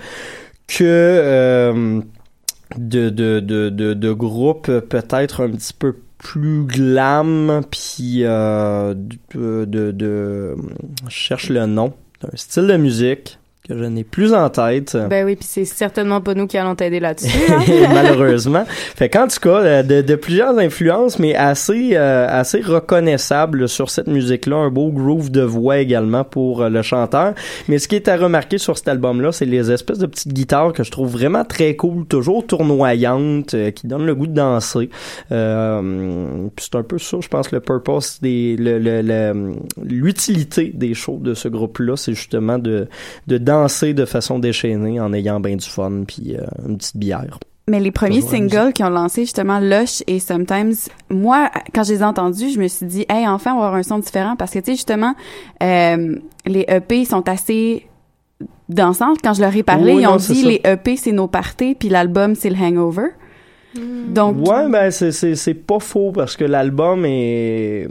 que 0.66 0.82
euh, 0.82 2.00
de, 2.76 4.12
groupes 4.12 4.66
peut-être 4.80 5.44
un 5.44 5.50
petit 5.50 5.72
peu 5.72 5.96
plus 6.18 6.64
glam 6.64 7.62
puis 7.70 8.20
euh, 8.22 8.94
de, 9.34 9.64
de, 9.64 10.56
je 11.08 11.14
cherche 11.14 11.50
le 11.50 11.66
nom 11.66 11.92
d'un 12.22 12.30
style 12.34 12.66
de 12.66 12.76
musique 12.76 13.38
que 13.68 13.76
je 13.76 13.84
n'ai 13.84 14.04
plus 14.04 14.32
en 14.34 14.48
tête. 14.50 14.96
Ben 15.10 15.24
oui, 15.26 15.36
puis 15.36 15.46
c'est 15.48 15.64
certainement 15.64 16.20
pas 16.20 16.34
nous 16.34 16.46
qui 16.46 16.56
allons 16.58 16.74
t'aider 16.74 17.00
là-dessus. 17.00 17.36
hein? 17.52 17.60
malheureusement. 17.94 18.64
Fait 18.68 19.08
qu'en 19.08 19.26
tout 19.26 19.40
cas, 19.40 19.60
euh, 19.60 19.82
de, 19.82 20.02
de 20.02 20.14
plusieurs 20.14 20.56
influences, 20.58 21.18
mais 21.18 21.34
assez 21.34 21.90
euh, 21.94 22.26
assez 22.28 22.60
reconnaissables 22.60 23.68
sur 23.68 23.90
cette 23.90 24.06
musique-là, 24.06 24.56
un 24.56 24.70
beau 24.70 24.90
groove 24.90 25.30
de 25.30 25.42
voix 25.42 25.78
également 25.78 26.24
pour 26.24 26.62
euh, 26.62 26.68
le 26.68 26.82
chanteur. 26.82 27.34
Mais 27.68 27.78
ce 27.78 27.88
qui 27.88 27.96
est 27.96 28.08
à 28.08 28.16
remarquer 28.16 28.58
sur 28.58 28.76
cet 28.78 28.88
album-là, 28.88 29.32
c'est 29.32 29.44
les 29.44 29.70
espèces 29.72 29.98
de 29.98 30.06
petites 30.06 30.32
guitares 30.32 30.72
que 30.72 30.84
je 30.84 30.90
trouve 30.90 31.10
vraiment 31.10 31.44
très 31.44 31.74
cool, 31.76 32.06
toujours 32.06 32.46
tournoyantes, 32.46 33.54
euh, 33.54 33.70
qui 33.72 33.86
donnent 33.86 34.06
le 34.06 34.14
goût 34.14 34.26
de 34.26 34.34
danser. 34.34 34.90
Euh, 35.32 36.46
puis 36.54 36.66
c'est 36.70 36.76
un 36.78 36.82
peu 36.82 36.98
ça, 36.98 37.18
je 37.20 37.28
pense, 37.28 37.50
le 37.52 37.60
purpose 37.60 38.18
des 38.22 38.56
le- 38.56 38.78
le- 38.78 39.02
le- 39.02 39.54
l'utilité 39.82 40.70
des 40.74 40.94
shows 40.94 41.18
de 41.22 41.34
ce 41.34 41.48
groupe-là, 41.48 41.96
c'est 41.96 42.14
justement 42.14 42.58
de 42.58 42.86
de 43.26 43.38
danser 43.38 43.55
de 43.64 44.04
façon 44.04 44.38
déchaînée 44.38 45.00
en 45.00 45.12
ayant 45.12 45.40
bien 45.40 45.56
du 45.56 45.68
fun 45.68 46.04
puis 46.06 46.36
euh, 46.36 46.44
une 46.68 46.78
petite 46.78 46.96
bière. 46.96 47.38
Mais 47.68 47.80
les 47.80 47.90
premiers 47.90 48.20
singles 48.20 48.72
qui 48.72 48.84
ont 48.84 48.90
lancé 48.90 49.22
justement 49.22 49.58
Lush 49.58 50.04
et 50.06 50.20
Sometimes, 50.20 50.74
moi, 51.10 51.50
quand 51.74 51.82
je 51.82 51.94
les 51.94 52.00
ai 52.00 52.04
entendus, 52.04 52.50
je 52.50 52.60
me 52.60 52.68
suis 52.68 52.86
dit, 52.86 53.04
hey, 53.08 53.26
enfin, 53.26 53.54
on 53.54 53.58
va 53.58 53.66
avoir 53.66 53.80
un 53.80 53.82
son 53.82 53.98
différent 53.98 54.36
parce 54.36 54.52
que, 54.52 54.60
tu 54.60 54.66
sais, 54.66 54.72
justement, 54.72 55.14
euh, 55.64 56.14
les 56.46 56.64
EP 56.68 57.04
sont 57.04 57.28
assez 57.28 57.88
dansants. 58.68 59.14
Quand 59.22 59.34
je 59.34 59.40
leur 59.40 59.54
ai 59.56 59.64
parlé, 59.64 59.94
Oui, 59.94 60.02
ils 60.02 60.06
ont 60.06 60.12
non, 60.12 60.16
dit, 60.16 60.44
les 60.44 60.60
EP, 60.64 60.96
c'est 60.96 61.10
nos 61.10 61.26
parties, 61.26 61.74
puis 61.74 61.88
l'album, 61.88 62.36
c'est 62.36 62.50
le 62.50 62.56
hangover. 62.56 63.08
Donc, 64.08 64.36
Ouais, 64.48 64.68
ben 64.70 64.90
c'est 64.90 65.12
c'est 65.12 65.34
c'est 65.34 65.54
pas 65.54 65.78
faux 65.80 66.12
parce 66.12 66.36
que 66.36 66.44
l'album 66.44 67.04
est 67.04 67.88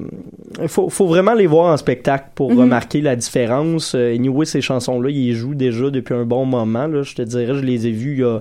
il 0.62 0.68
faut 0.70 0.90
faut 0.90 1.08
vraiment 1.08 1.34
les 1.34 1.48
voir 1.48 1.74
en 1.74 1.78
spectacle 1.78 2.30
pour 2.36 2.52
Mhm. 2.52 2.60
remarquer 2.62 3.02
la 3.02 3.16
différence. 3.16 3.94
Euh, 3.96 4.16
Anyway, 4.16 4.46
ces 4.46 4.62
chansons 4.62 5.02
là, 5.02 5.10
ils 5.10 5.34
jouent 5.34 5.56
déjà 5.56 5.90
depuis 5.90 6.14
un 6.14 6.24
bon 6.26 6.46
moment 6.46 6.88
là, 6.88 7.02
je 7.04 7.14
te 7.16 7.22
dirais, 7.22 7.54
je 7.56 7.62
les 7.64 7.88
ai 7.88 7.92
vus 7.92 8.14
il 8.14 8.20
y 8.20 8.24
a 8.24 8.40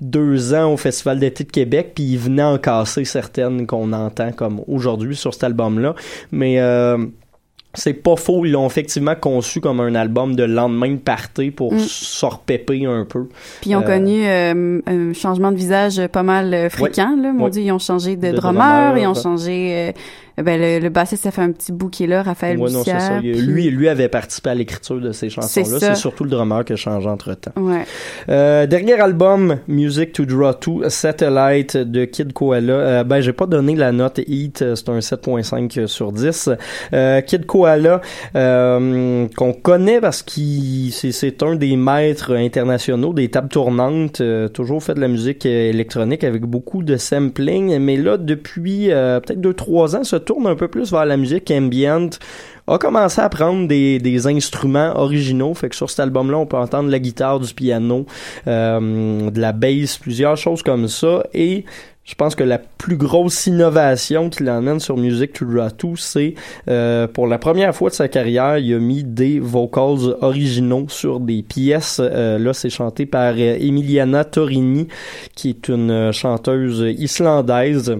deux 0.00 0.52
ans 0.54 0.72
au 0.72 0.76
Festival 0.76 1.18
d'été 1.20 1.44
de 1.44 1.50
Québec, 1.52 1.92
puis 1.94 2.04
ils 2.04 2.18
venaient 2.18 2.42
en 2.42 2.58
casser 2.58 3.04
certaines 3.04 3.66
qu'on 3.66 3.92
entend 3.92 4.32
comme 4.32 4.60
aujourd'hui 4.66 5.14
sur 5.16 5.32
cet 5.32 5.44
album 5.44 5.78
là, 5.78 5.94
mais 6.32 6.60
euh, 6.60 6.98
c'est 7.74 7.94
pas 7.94 8.16
faux, 8.16 8.44
ils 8.44 8.52
l'ont 8.52 8.66
effectivement 8.66 9.14
conçu 9.14 9.60
comme 9.60 9.80
un 9.80 9.94
album 9.94 10.36
de 10.36 10.44
lendemain 10.44 10.90
de 10.92 10.96
party 10.98 11.50
pour 11.50 11.72
Mm. 11.72 11.78
se 11.78 12.26
repéper 12.26 12.84
un 12.86 13.04
peu. 13.06 13.28
puis 13.60 13.70
ils 13.70 13.76
ont 13.76 13.80
Euh, 13.82 13.86
connu 13.86 14.26
euh, 14.26 14.80
un 14.86 15.12
changement 15.14 15.50
de 15.50 15.56
visage 15.56 16.00
pas 16.08 16.22
mal 16.22 16.52
euh, 16.52 16.68
fréquent, 16.68 17.16
là. 17.20 17.32
Mon 17.32 17.44
Ouais. 17.44 17.50
Dieu, 17.50 17.62
ils 17.62 17.72
ont 17.72 17.78
changé 17.78 18.16
de, 18.16 18.30
De 18.30 18.36
drummer, 18.36 18.60
drummer, 18.92 18.98
ils 19.02 19.06
ont 19.06 19.14
changé... 19.14 19.94
euh, 20.38 20.42
ben, 20.42 20.60
le, 20.60 20.78
le 20.80 20.88
bassiste, 20.88 21.22
ça 21.24 21.30
fait 21.30 21.42
un 21.42 21.52
petit 21.52 21.72
bout 21.72 21.88
qui 21.88 22.04
est 22.04 22.06
là, 22.06 22.22
Raphaël 22.22 22.56
Ouais, 22.58 22.70
non, 22.70 22.82
c'est 22.84 22.92
Bussière, 22.92 23.00
ça. 23.00 23.18
Il- 23.22 23.32
puis- 23.32 23.40
Lui, 23.42 23.70
lui 23.70 23.88
avait 23.88 24.08
participé 24.08 24.50
à 24.50 24.54
l'écriture 24.54 25.00
de 25.00 25.12
ces 25.12 25.28
chansons-là. 25.30 25.78
ça. 25.78 25.94
C'est 25.94 26.00
surtout 26.00 26.24
le 26.24 26.30
drummer 26.30 26.64
qui 26.64 26.72
a 26.72 26.76
changé 26.76 27.08
entre-temps. 27.08 27.52
Ouais. 27.56 27.84
Euh, 28.28 28.66
dernier 28.66 28.94
album, 29.00 29.58
Music 29.68 30.12
to 30.12 30.24
Draw 30.24 30.52
To, 30.54 30.88
Satellite 30.88 31.76
de 31.76 32.04
Kid 32.04 32.32
Koala. 32.32 32.72
Euh, 32.72 33.04
ben, 33.04 33.20
j'ai 33.20 33.32
pas 33.32 33.46
donné 33.46 33.74
la 33.76 33.92
note 33.92 34.20
Heat, 34.26 34.62
euh, 34.62 34.74
c'est 34.74 34.88
un 34.88 34.98
7.5 35.00 35.86
sur 35.86 36.12
10. 36.12 36.50
Euh, 36.92 37.20
Kid 37.20 37.46
Koala, 37.46 38.00
euh, 38.36 39.26
qu'on 39.36 39.52
connaît 39.52 40.00
parce 40.00 40.22
qu'il 40.22 40.92
c'est, 40.92 41.42
un 41.42 41.54
des 41.56 41.76
maîtres 41.76 42.34
internationaux 42.34 43.12
des 43.12 43.28
tables 43.30 43.48
tournantes, 43.48 44.20
euh, 44.20 44.48
toujours 44.48 44.82
fait 44.82 44.94
de 44.94 45.00
la 45.00 45.08
musique 45.08 45.46
euh, 45.46 45.70
électronique 45.70 46.24
avec 46.24 46.42
beaucoup 46.42 46.82
de 46.82 46.96
sampling, 46.96 47.78
mais 47.78 47.96
là, 47.96 48.16
depuis 48.16 48.90
euh, 48.90 49.20
peut-être 49.20 49.40
2-3 49.40 49.96
ans, 49.96 50.04
tourne 50.22 50.46
un 50.46 50.56
peu 50.56 50.68
plus 50.68 50.90
vers 50.90 51.04
la 51.04 51.16
musique 51.16 51.50
ambient 51.50 52.10
a 52.66 52.78
commencé 52.78 53.20
à 53.20 53.28
prendre 53.28 53.66
des, 53.66 54.26
instruments 54.26 54.96
originaux. 54.96 55.54
Fait 55.54 55.68
que 55.68 55.76
sur 55.76 55.90
cet 55.90 56.00
album-là, 56.00 56.38
on 56.38 56.46
peut 56.46 56.56
entendre 56.56 56.90
la 56.90 56.98
guitare, 56.98 57.40
du 57.40 57.52
piano, 57.54 58.06
euh, 58.46 59.30
de 59.30 59.40
la 59.40 59.52
bass, 59.52 59.98
plusieurs 59.98 60.36
choses 60.36 60.62
comme 60.62 60.88
ça. 60.88 61.24
Et 61.34 61.64
je 62.04 62.14
pense 62.14 62.34
que 62.34 62.44
la 62.44 62.58
plus 62.58 62.96
grosse 62.96 63.46
innovation 63.46 64.28
qu'il 64.28 64.48
emmène 64.50 64.80
sur 64.80 64.96
Music 64.96 65.32
to 65.32 65.44
Draw 65.44 65.70
To, 65.70 65.96
c'est 65.96 66.34
euh, 66.68 67.06
pour 67.06 67.26
la 67.26 67.38
première 67.38 67.74
fois 67.74 67.90
de 67.90 67.94
sa 67.94 68.08
carrière, 68.08 68.58
il 68.58 68.74
a 68.74 68.78
mis 68.78 69.04
des 69.04 69.40
vocals 69.40 70.16
originaux 70.20 70.86
sur 70.88 71.20
des 71.20 71.42
pièces. 71.42 72.00
Euh, 72.00 72.38
là, 72.38 72.52
c'est 72.52 72.70
chanté 72.70 73.06
par 73.06 73.38
Emiliana 73.38 74.24
Torini, 74.24 74.88
qui 75.34 75.50
est 75.50 75.68
une 75.68 76.12
chanteuse 76.12 76.84
islandaise 76.98 77.96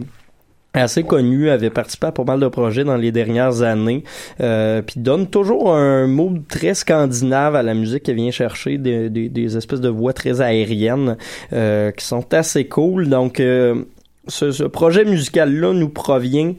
assez 0.75 1.03
connue, 1.03 1.51
avait 1.51 1.71
participé 1.71 2.07
à 2.07 2.13
pas 2.13 2.25
mal 2.25 2.41
de 2.41 2.49
projets 2.49 2.85
dans 2.85 2.97
les 2.97 3.13
dernières 3.13 3.63
années, 3.63 4.05
euh, 4.41 4.83
puis 4.83 5.01
donne 5.01 5.27
toujours 5.27 5.75
un 5.75 6.07
mood 6.07 6.43
très 6.49 6.75
scandinave 6.75 7.57
à 7.57 7.63
la 7.63 7.75
musique 7.75 8.05
qu'elle 8.05 8.17
vient 8.17 8.31
chercher, 8.31 8.79
des, 8.79 9.11
des, 9.11 9.29
des 9.29 9.57
espèces 9.57 9.81
de 9.81 9.89
voix 9.89 10.13
très 10.13 10.41
aériennes 10.41 11.17
euh, 11.53 11.91
qui 11.91 12.05
sont 12.05 12.33
assez 12.33 12.67
cool. 12.67 13.09
Donc, 13.09 13.41
euh, 13.41 13.85
ce, 14.29 14.51
ce 14.51 14.65
projet 14.65 15.05
musical-là 15.05 15.73
nous 15.73 15.89
provient 15.89 16.55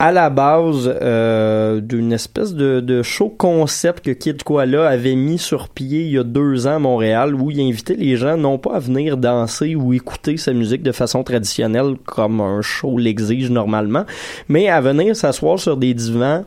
à 0.00 0.12
la 0.12 0.30
base 0.30 0.90
euh, 1.02 1.82
d'une 1.82 2.14
espèce 2.14 2.54
de, 2.54 2.80
de 2.80 3.02
show 3.02 3.28
concept 3.28 4.02
que 4.02 4.12
Kid 4.12 4.42
Koala 4.42 4.88
avait 4.88 5.14
mis 5.14 5.36
sur 5.36 5.68
pied 5.68 6.06
il 6.06 6.12
y 6.12 6.18
a 6.18 6.24
deux 6.24 6.66
ans 6.66 6.76
à 6.76 6.78
Montréal 6.78 7.34
où 7.34 7.50
il 7.50 7.60
invitait 7.60 7.96
les 7.96 8.16
gens 8.16 8.38
non 8.38 8.56
pas 8.56 8.76
à 8.76 8.78
venir 8.78 9.18
danser 9.18 9.74
ou 9.74 9.92
écouter 9.92 10.38
sa 10.38 10.54
musique 10.54 10.82
de 10.82 10.92
façon 10.92 11.22
traditionnelle 11.22 11.96
comme 12.06 12.40
un 12.40 12.62
show 12.62 12.96
l'exige 12.96 13.50
normalement, 13.50 14.06
mais 14.48 14.70
à 14.70 14.80
venir 14.80 15.14
s'asseoir 15.14 15.58
sur 15.58 15.76
des 15.76 15.92
divans 15.92 16.44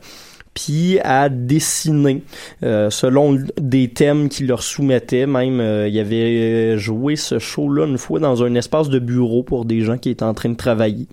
puis 0.53 0.99
à 1.03 1.29
dessiner 1.29 2.23
euh, 2.63 2.89
selon 2.89 3.37
des 3.59 3.89
thèmes 3.89 4.29
qu'il 4.29 4.47
leur 4.47 4.63
soumettait. 4.63 5.25
Même, 5.25 5.59
euh, 5.59 5.87
il 5.87 5.99
avait 5.99 6.77
joué 6.77 7.15
ce 7.15 7.39
show-là 7.39 7.85
une 7.85 7.97
fois 7.97 8.19
dans 8.19 8.43
un 8.43 8.55
espace 8.55 8.89
de 8.89 8.99
bureau 8.99 9.43
pour 9.43 9.65
des 9.65 9.81
gens 9.81 9.97
qui 9.97 10.09
étaient 10.09 10.23
en 10.23 10.33
train 10.33 10.49
de 10.49 10.55
travailler. 10.55 11.07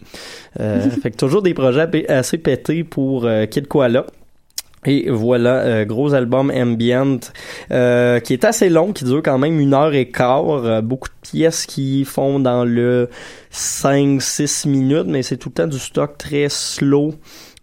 Euh, 0.61 0.89
fait 1.03 1.11
que 1.11 1.17
toujours 1.17 1.43
des 1.43 1.55
projets 1.55 2.11
assez 2.11 2.39
pétés 2.39 2.85
pour 2.85 3.25
euh, 3.25 3.47
Kid 3.47 3.67
Koala. 3.67 4.07
Et 4.87 5.11
voilà, 5.11 5.57
euh, 5.59 5.85
gros 5.85 6.15
album 6.15 6.51
ambient 6.51 7.19
euh, 7.71 8.19
qui 8.19 8.33
est 8.33 8.45
assez 8.47 8.71
long, 8.71 8.95
qui 8.95 9.05
dure 9.05 9.21
quand 9.23 9.37
même 9.37 9.61
une 9.61 9.75
heure 9.75 9.93
et 9.93 10.09
quart. 10.09 10.49
euh, 10.51 10.81
beaucoup 10.81 11.09
de 11.09 11.29
pièces 11.31 11.67
qui 11.67 12.07
font 12.07 12.41
dans 12.41 12.65
le 12.65 13.11
5-6 13.53 14.67
minutes, 14.69 15.07
mais 15.07 15.23
c'est 15.23 15.37
tout 15.37 15.51
le 15.51 15.55
temps 15.55 15.67
du 15.67 15.79
stock 15.79 16.17
très 16.17 16.49
slow. 16.49 17.15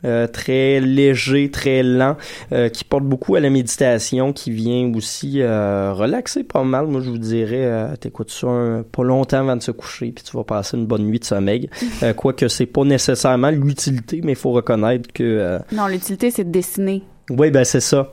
Euh, 0.05 0.27
très 0.27 0.79
léger, 0.79 1.49
très 1.49 1.81
lent, 1.83 2.17
euh, 2.51 2.69
qui 2.69 2.83
porte 2.83 3.03
beaucoup 3.03 3.35
à 3.35 3.39
la 3.39 3.49
méditation, 3.49 4.31
qui 4.33 4.51
vient 4.51 4.91
aussi 4.95 5.41
euh, 5.41 5.93
relaxer 5.93 6.43
pas 6.43 6.63
mal. 6.63 6.87
Moi, 6.87 7.01
je 7.01 7.09
vous 7.09 7.17
dirais, 7.17 7.65
euh, 7.65 7.95
t'écoutes 7.95 8.29
ça 8.31 8.47
un- 8.47 8.83
pas 8.83 9.03
longtemps 9.03 9.39
avant 9.39 9.55
de 9.55 9.61
se 9.63 9.71
coucher, 9.71 10.11
puis 10.11 10.23
tu 10.23 10.35
vas 10.37 10.43
passer 10.43 10.77
une 10.77 10.85
bonne 10.85 11.03
nuit 11.03 11.19
de 11.19 11.25
sommeil. 11.25 11.69
Euh, 12.03 12.13
Quoique 12.13 12.47
c'est 12.47 12.65
pas 12.67 12.83
nécessairement 12.83 13.49
l'utilité, 13.49 14.21
mais 14.23 14.33
il 14.33 14.37
faut 14.37 14.51
reconnaître 14.51 15.11
que 15.11 15.23
euh, 15.23 15.59
Non, 15.71 15.87
l'utilité, 15.87 16.29
c'est 16.29 16.43
de 16.43 16.51
dessiner. 16.51 17.01
oui, 17.31 17.49
ben 17.49 17.63
c'est 17.63 17.79
ça. 17.79 18.11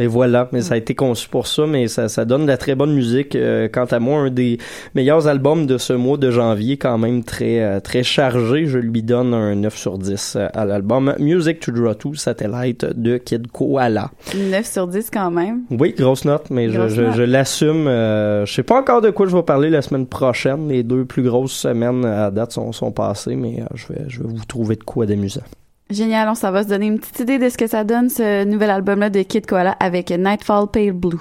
Mais 0.00 0.06
voilà, 0.06 0.48
mais 0.50 0.62
ça 0.62 0.72
a 0.72 0.76
été 0.78 0.94
conçu 0.94 1.28
pour 1.28 1.46
ça, 1.46 1.66
mais 1.66 1.86
ça, 1.86 2.08
ça 2.08 2.24
donne 2.24 2.44
de 2.44 2.46
la 2.46 2.56
très 2.56 2.74
bonne 2.74 2.94
musique. 2.94 3.36
Euh, 3.36 3.68
quant 3.70 3.84
à 3.84 3.98
moi, 3.98 4.20
un 4.20 4.30
des 4.30 4.56
meilleurs 4.94 5.26
albums 5.26 5.66
de 5.66 5.76
ce 5.76 5.92
mois 5.92 6.16
de 6.16 6.30
janvier, 6.30 6.78
quand 6.78 6.96
même 6.96 7.22
très 7.22 7.60
euh, 7.60 7.80
très 7.80 8.02
chargé. 8.02 8.64
Je 8.64 8.78
lui 8.78 9.02
donne 9.02 9.34
un 9.34 9.54
9 9.56 9.76
sur 9.76 9.98
10 9.98 10.38
à 10.54 10.64
l'album 10.64 11.14
Music 11.18 11.60
to 11.60 11.70
Draw 11.72 11.92
To 11.92 12.14
Satellite 12.14 12.86
de 12.86 13.18
Kid 13.18 13.48
Koala. 13.48 14.10
9 14.34 14.64
sur 14.64 14.86
10 14.86 15.10
quand 15.10 15.30
même. 15.30 15.64
Oui, 15.70 15.94
grosse 15.94 16.24
note, 16.24 16.48
mais 16.48 16.70
je, 16.70 16.78
Grosse 16.78 16.94
je, 16.94 17.10
je 17.10 17.22
l'assume. 17.22 17.86
Euh, 17.86 18.46
je 18.46 18.54
sais 18.54 18.62
pas 18.62 18.80
encore 18.80 19.02
de 19.02 19.10
quoi 19.10 19.26
je 19.26 19.36
vais 19.36 19.42
parler 19.42 19.68
la 19.68 19.82
semaine 19.82 20.06
prochaine. 20.06 20.66
Les 20.70 20.82
deux 20.82 21.04
plus 21.04 21.24
grosses 21.24 21.52
semaines 21.52 22.06
à 22.06 22.30
date 22.30 22.52
sont, 22.52 22.72
sont 22.72 22.90
passées, 22.90 23.36
mais 23.36 23.60
euh, 23.60 23.66
je, 23.74 23.92
vais, 23.92 24.04
je 24.08 24.22
vais 24.22 24.28
vous 24.30 24.46
trouver 24.46 24.76
de 24.76 24.84
quoi 24.84 25.04
d'amusant. 25.04 25.42
Génial, 25.90 26.28
on 26.28 26.36
s'en 26.36 26.52
va 26.52 26.62
se 26.62 26.68
donner 26.68 26.86
une 26.86 27.00
petite 27.00 27.18
idée 27.18 27.38
de 27.38 27.48
ce 27.48 27.58
que 27.58 27.66
ça 27.66 27.82
donne, 27.82 28.08
ce 28.08 28.44
nouvel 28.44 28.70
album-là 28.70 29.10
de 29.10 29.22
Kid 29.22 29.44
Koala 29.44 29.72
avec 29.80 30.10
Nightfall 30.10 30.68
Pale 30.70 30.92
Blue. 30.92 31.18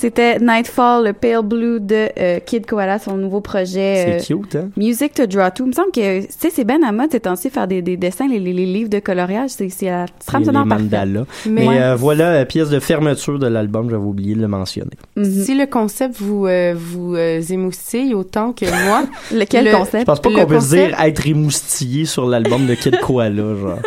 C'était 0.00 0.38
Nightfall, 0.38 1.04
le 1.04 1.12
Pale 1.12 1.42
Blue 1.42 1.78
de 1.78 2.08
euh, 2.18 2.40
Kid 2.40 2.64
Koala, 2.64 2.98
son 2.98 3.18
nouveau 3.18 3.42
projet. 3.42 4.18
C'est 4.22 4.32
euh, 4.32 4.36
cute, 4.38 4.56
hein? 4.56 4.70
Music 4.78 5.12
to 5.12 5.26
Draw 5.26 5.50
To. 5.54 5.64
Il 5.64 5.68
me 5.68 5.72
semble 5.72 5.90
que, 5.92 6.22
tu 6.22 6.26
sais, 6.30 6.48
c'est 6.48 6.64
ben 6.64 6.82
à 6.82 6.90
mode 6.90 7.10
ces 7.12 7.20
temps-ci 7.20 7.50
faire 7.50 7.68
des, 7.68 7.82
des 7.82 7.98
dessins, 7.98 8.26
les, 8.26 8.38
les, 8.38 8.54
les 8.54 8.64
livres 8.64 8.88
de 8.88 8.98
coloriage. 8.98 9.50
C'est, 9.50 9.68
c'est 9.68 9.90
la 9.90 10.06
trame 10.26 10.46
sonore 10.46 10.64
mandalas. 10.64 11.24
Mais- 11.44 11.66
Mais 11.66 11.82
euh, 11.82 11.96
voilà, 11.96 12.30
euh, 12.30 12.44
pièce 12.46 12.70
de 12.70 12.80
fermeture 12.80 13.38
de 13.38 13.46
l'album, 13.46 13.90
j'avais 13.90 14.02
oublié 14.02 14.34
de 14.34 14.40
le 14.40 14.48
mentionner. 14.48 14.96
Mhm. 15.16 15.44
Si 15.44 15.54
le 15.54 15.66
concept 15.66 16.16
vous, 16.18 16.46
euh, 16.46 16.74
vous 16.74 17.14
euh, 17.16 17.42
émoustille 17.50 18.14
autant 18.14 18.52
que 18.54 18.64
moi, 18.86 19.02
Lequel 19.34 19.66
Le- 19.66 19.70
Je 19.72 19.76
concept? 19.76 20.06
pense 20.06 20.20
pas 20.22 20.30
qu'on 20.30 20.46
peut 20.46 20.54
concept- 20.54 20.88
dire 20.88 20.98
être 20.98 21.26
émoustillé 21.26 22.06
sur 22.06 22.26
l'album 22.26 22.66
de 22.66 22.72
Kid 22.74 22.98
Koala, 23.00 23.54
genre. 23.54 23.78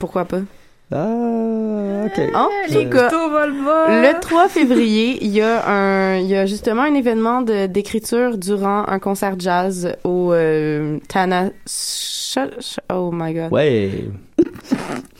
pourquoi 0.00 0.24
pas? 0.24 0.40
Ah, 0.92 2.04
ok. 2.06 2.20
En 2.34 2.48
Les 2.68 2.84
tout 2.84 2.90
cas, 2.90 3.08
couteaux 3.08 3.30
volent 3.30 3.64
bas. 3.64 4.02
le 4.12 4.20
3 4.20 4.48
février, 4.48 5.18
il 5.20 5.30
y 5.32 5.40
a 5.40 5.68
un, 5.68 6.16
il 6.18 6.26
y 6.26 6.36
a 6.36 6.46
justement 6.46 6.82
un 6.82 6.94
événement 6.94 7.42
de, 7.42 7.66
d'écriture 7.66 8.38
durant 8.38 8.86
un 8.86 8.98
concert 9.00 9.34
jazz 9.38 9.96
au 10.04 10.32
euh, 10.32 10.98
Tana, 11.08 11.50
Oh 12.92 13.10
my 13.12 13.32
god, 13.34 13.52
Ouais. 13.52 14.04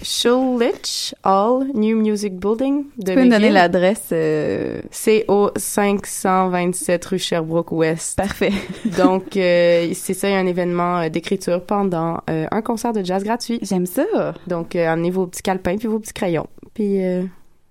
Schulich 0.02 1.14
Hall, 1.24 1.66
New 1.74 1.96
Music 2.00 2.34
Building 2.34 2.84
de 2.98 3.08
Tu 3.12 3.14
peux 3.14 3.24
me 3.24 3.30
donner 3.30 3.50
l'adresse? 3.50 4.08
euh, 4.12 4.80
C'est 4.90 5.24
au 5.28 5.50
527 5.56 7.04
rue 7.06 7.18
Sherbrooke 7.18 7.72
Ouest. 7.72 8.16
Parfait. 8.16 8.52
Donc, 8.98 9.36
euh, 9.36 9.90
c'est 9.94 10.14
ça, 10.14 10.28
il 10.28 10.32
y 10.32 10.34
a 10.34 10.38
un 10.38 10.46
événement 10.46 10.98
euh, 11.00 11.08
d'écriture 11.08 11.62
pendant 11.62 12.18
euh, 12.30 12.46
un 12.50 12.62
concert 12.62 12.92
de 12.92 13.04
jazz 13.04 13.24
gratuit. 13.24 13.58
J'aime 13.62 13.86
ça. 13.86 14.04
Donc, 14.46 14.76
euh, 14.76 14.86
amenez 14.88 15.10
vos 15.10 15.26
petits 15.26 15.42
calepins 15.42 15.76
puis 15.76 15.88
vos 15.88 15.98
petits 15.98 16.12
crayons. 16.12 16.46
Puis, 16.74 17.02
euh, 17.04 17.22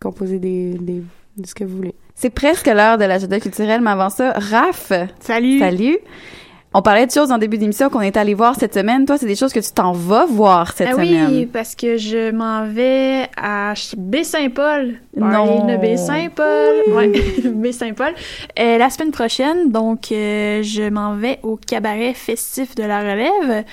composez 0.02 0.40
des, 0.40 0.74
des, 0.74 1.04
de 1.38 1.46
ce 1.48 1.54
que 1.56 1.64
vous 1.64 1.78
voulez. 1.78 1.96
C'est 2.16 2.30
presque 2.30 2.68
l'heure 2.68 2.98
de 2.98 3.04
l'agenda 3.06 3.40
culturel, 3.40 3.82
mais 3.82 3.92
avant 3.92 4.10
ça, 4.10 4.32
Raph, 4.34 4.92
Salut. 5.20 5.60
salut. 5.60 5.98
On 6.78 6.82
parlait 6.82 7.06
de 7.06 7.12
choses 7.12 7.32
en 7.32 7.38
début 7.38 7.58
d'émission 7.58 7.90
qu'on 7.90 8.02
est 8.02 8.18
allé 8.18 8.34
voir 8.34 8.56
cette 8.60 8.74
semaine. 8.74 9.06
Toi, 9.06 9.18
c'est 9.18 9.26
des 9.28 9.38
choses 9.38 9.54
que 9.54 9.62
tu 9.62 9.72
t'en 9.72 9.94
vas 9.94 10.26
voir 10.26 10.74
cette 10.74 10.90
Ah 10.90 10.96
semaine. 10.96 11.28
oui, 11.32 11.46
parce 11.46 11.74
que 11.74 11.96
je 11.96 12.32
m'en 12.32 12.66
vais 12.68 13.30
à 13.42 13.74
Baie-Saint-Paul. 13.96 14.96
Non. 15.16 15.66
De 15.68 15.78
Baie-Saint-Paul. 15.78 16.94
Ouais, 16.94 17.08
Baie-Saint-Paul. 17.46 18.14
Euh, 18.60 18.78
la 18.78 18.90
semaine 18.90 19.12
prochaine, 19.12 19.72
donc, 19.72 20.12
euh, 20.12 20.62
je 20.64 20.90
m'en 20.90 21.16
vais 21.16 21.40
au 21.44 21.56
cabaret 21.56 22.14
festif 22.14 22.76
de 22.76 22.84
la 22.84 23.00
relève. 23.00 23.64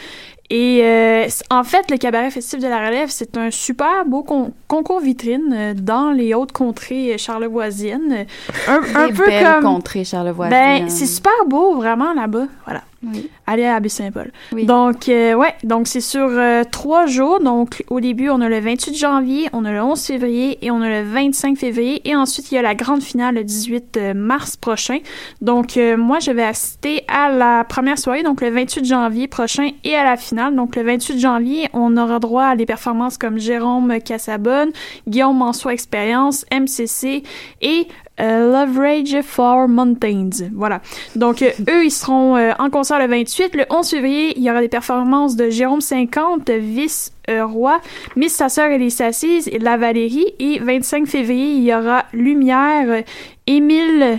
Et 0.48 0.82
euh, 0.84 1.26
en 1.50 1.64
fait, 1.64 1.90
le 1.90 1.96
cabaret 1.96 2.30
festif 2.30 2.60
de 2.60 2.68
la 2.68 2.86
relève, 2.86 3.08
c'est 3.08 3.36
un 3.36 3.50
super 3.50 4.04
beau 4.06 4.22
con- 4.22 4.52
concours 4.68 5.00
vitrine 5.00 5.74
dans 5.74 6.12
les 6.12 6.34
hautes 6.34 6.52
contrées 6.52 7.18
charlevoisiennes. 7.18 8.26
Un, 8.68 8.80
un 8.94 9.08
peu 9.08 9.26
belles 9.26 9.44
comme... 9.44 9.64
contrées 9.64 10.04
charlevoisiennes. 10.04 10.82
Ben, 10.82 10.88
c'est 10.88 11.06
super 11.06 11.32
beau, 11.48 11.74
vraiment, 11.74 12.12
là-bas. 12.12 12.46
Voilà. 12.64 12.82
Oui. 13.04 13.28
Allez 13.46 13.64
à 13.64 13.80
Baie-Saint-Paul. 13.80 14.30
Oui. 14.52 14.64
Donc, 14.64 15.08
euh, 15.08 15.34
ouais, 15.34 15.54
donc 15.64 15.88
c'est 15.88 16.00
sur 16.00 16.28
euh, 16.28 16.62
trois 16.70 17.06
jours. 17.06 17.40
Donc, 17.40 17.84
au 17.90 18.00
début, 18.00 18.30
on 18.30 18.40
a 18.40 18.48
le 18.48 18.60
28 18.60 18.94
janvier, 18.96 19.48
on 19.52 19.64
a 19.64 19.72
le 19.72 19.82
11 19.82 20.00
février 20.00 20.64
et 20.64 20.70
on 20.70 20.80
a 20.80 20.88
le 20.88 21.02
25 21.02 21.58
février. 21.58 22.08
Et 22.08 22.14
ensuite, 22.14 22.52
il 22.52 22.54
y 22.54 22.58
a 22.58 22.62
la 22.62 22.74
grande 22.74 23.02
finale 23.02 23.34
le 23.34 23.44
18 23.44 23.96
euh, 23.96 24.14
mars 24.14 24.56
prochain. 24.56 24.98
Donc, 25.40 25.76
euh, 25.76 25.96
moi, 25.96 26.20
je 26.20 26.30
vais 26.30 26.44
assister 26.44 27.04
à 27.08 27.30
la 27.30 27.64
première 27.64 27.98
soirée, 27.98 28.22
donc 28.22 28.40
le 28.40 28.50
28 28.50 28.84
janvier 28.84 29.26
prochain, 29.26 29.70
et 29.82 29.96
à 29.96 30.04
la 30.04 30.16
finale. 30.16 30.54
Donc, 30.54 30.76
le 30.76 30.82
28 30.82 31.18
janvier, 31.18 31.68
on 31.72 31.96
aura 31.96 32.20
droit 32.20 32.44
à 32.44 32.56
des 32.56 32.66
performances 32.66 33.18
comme 33.18 33.38
Jérôme 33.38 33.98
Cassabonne, 34.04 34.70
Guillaume 35.08 35.36
Mansois 35.36 35.72
Expérience, 35.72 36.46
MCC 36.52 37.24
et 37.62 37.88
Love 38.18 38.78
Rage 38.78 39.22
for 39.22 39.68
Mountains. 39.68 40.50
Voilà. 40.54 40.80
Donc, 41.16 41.42
euh, 41.42 41.50
eux, 41.68 41.84
ils 41.84 41.90
seront 41.90 42.36
euh, 42.36 42.52
en 42.58 42.70
concert 42.70 42.98
le 42.98 43.06
28. 43.06 43.54
Le 43.54 43.64
11 43.70 43.88
février, 43.88 44.34
il 44.36 44.42
y 44.42 44.50
aura 44.50 44.60
des 44.60 44.68
performances 44.68 45.36
de 45.36 45.50
Jérôme 45.50 45.80
50, 45.80 46.50
Vice 46.50 47.12
euh, 47.30 47.46
Roi, 47.46 47.80
Miss 48.16 48.34
Sa 48.34 48.48
sœur 48.48 48.70
et 48.70 48.78
les 48.78 48.90
Sassises 48.90 49.48
et 49.48 49.58
La 49.58 49.76
Valérie. 49.76 50.34
Et 50.38 50.58
25 50.58 51.06
février, 51.06 51.52
il 51.54 51.62
y 51.62 51.74
aura 51.74 52.04
Lumière, 52.12 52.86
euh, 52.88 53.02
Émile, 53.46 54.18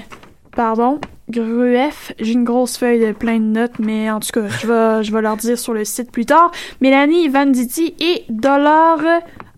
pardon, 0.55 0.99
Gruef. 1.29 2.13
J'ai 2.19 2.33
une 2.33 2.43
grosse 2.43 2.77
feuille 2.77 3.05
de 3.05 3.11
plein 3.11 3.39
de 3.39 3.45
notes, 3.45 3.79
mais 3.79 4.09
en 4.09 4.19
tout 4.19 4.29
cas, 4.31 4.47
je 4.47 5.11
vais, 5.11 5.21
leur 5.21 5.37
dire 5.37 5.57
sur 5.57 5.73
le 5.73 5.83
site 5.83 6.11
plus 6.11 6.25
tard. 6.25 6.51
Mélanie 6.81 7.27
Vanditi 7.27 7.93
et 7.99 8.23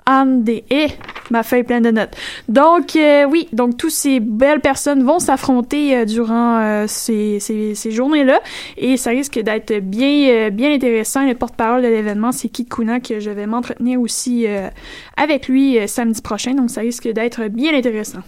Ande. 0.08 0.50
Et 0.50 0.88
ma 1.32 1.42
feuille 1.42 1.64
pleine 1.64 1.82
de 1.84 1.90
notes. 1.92 2.12
Donc, 2.48 2.96
euh, 2.96 3.24
oui, 3.26 3.48
donc 3.52 3.78
tous 3.78 3.90
ces 3.90 4.20
belles 4.20 4.60
personnes 4.60 5.04
vont 5.04 5.18
s'affronter 5.18 5.98
euh, 5.98 6.06
durant 6.06 6.60
euh, 6.60 6.86
ces, 6.88 7.40
ces, 7.40 7.74
ces 7.74 7.90
journées-là 7.92 8.40
et 8.78 8.96
ça 8.98 9.10
risque 9.10 9.40
d'être 9.40 9.80
bien, 9.80 10.50
bien 10.52 10.72
intéressant. 10.74 11.26
Le 11.26 11.34
porte-parole 11.34 11.82
de 11.82 11.88
l'événement, 11.88 12.32
c'est 12.32 12.50
Kit 12.50 12.66
Kuna 12.66 13.00
que 13.00 13.20
je 13.20 13.32
vais 13.32 13.48
m'entretenir 13.48 14.00
aussi 14.00 14.46
avec 15.18 15.48
lui 15.48 15.80
samedi 15.88 16.22
prochain, 16.22 16.54
donc 16.54 16.70
ça 16.70 16.82
risque 16.82 17.08
d'être 17.08 17.48
bien 17.48 17.74
intéressant. 17.76 18.20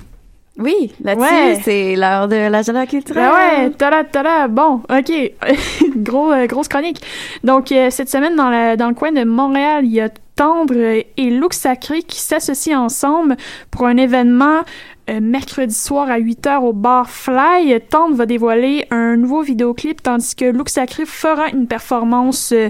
Oui, 0.58 0.92
là-dessus, 1.04 1.22
Ouais. 1.32 1.60
c'est 1.64 1.96
l'heure 1.96 2.28
de 2.28 2.50
l'agenda 2.50 2.88
culturel. 2.88 3.24
Ben 3.30 3.64
ouais, 3.66 3.70
tada, 3.78 4.04
tada, 4.04 4.48
bon, 4.48 4.82
ok, 4.90 5.12
Gros, 5.98 6.32
grosse 6.48 6.68
chronique. 6.68 7.00
Donc, 7.44 7.68
cette 7.92 8.10
semaine, 8.10 8.36
dans, 8.36 8.50
la- 8.50 8.76
dans 8.76 8.88
le 8.90 8.96
coin 8.96 9.12
de 9.12 9.24
Montréal, 9.24 9.86
il 9.86 9.92
y 9.94 10.02
a 10.02 10.10
Tendre 10.38 10.76
et 10.76 11.30
Look 11.32 11.54
Sacré 11.54 12.04
qui 12.04 12.22
s'associent 12.22 12.80
ensemble 12.82 13.36
pour 13.72 13.88
un 13.88 13.98
événement 13.98 14.62
euh, 15.10 15.20
mercredi 15.20 15.74
soir 15.74 16.10
à 16.12 16.20
8h 16.20 16.60
au 16.60 16.74
bar 16.74 17.10
Fly. 17.10 17.80
Tendre 17.90 18.16
va 18.16 18.28
dévoiler 18.28 18.86
un 18.92 19.18
nouveau 19.18 19.42
vidéoclip, 19.42 20.04
tandis 20.04 20.36
que 20.36 20.46
Look 20.46 20.70
Sacré 20.70 21.06
fera 21.06 21.50
une 21.50 21.66
performance 21.66 22.52
euh, 22.52 22.70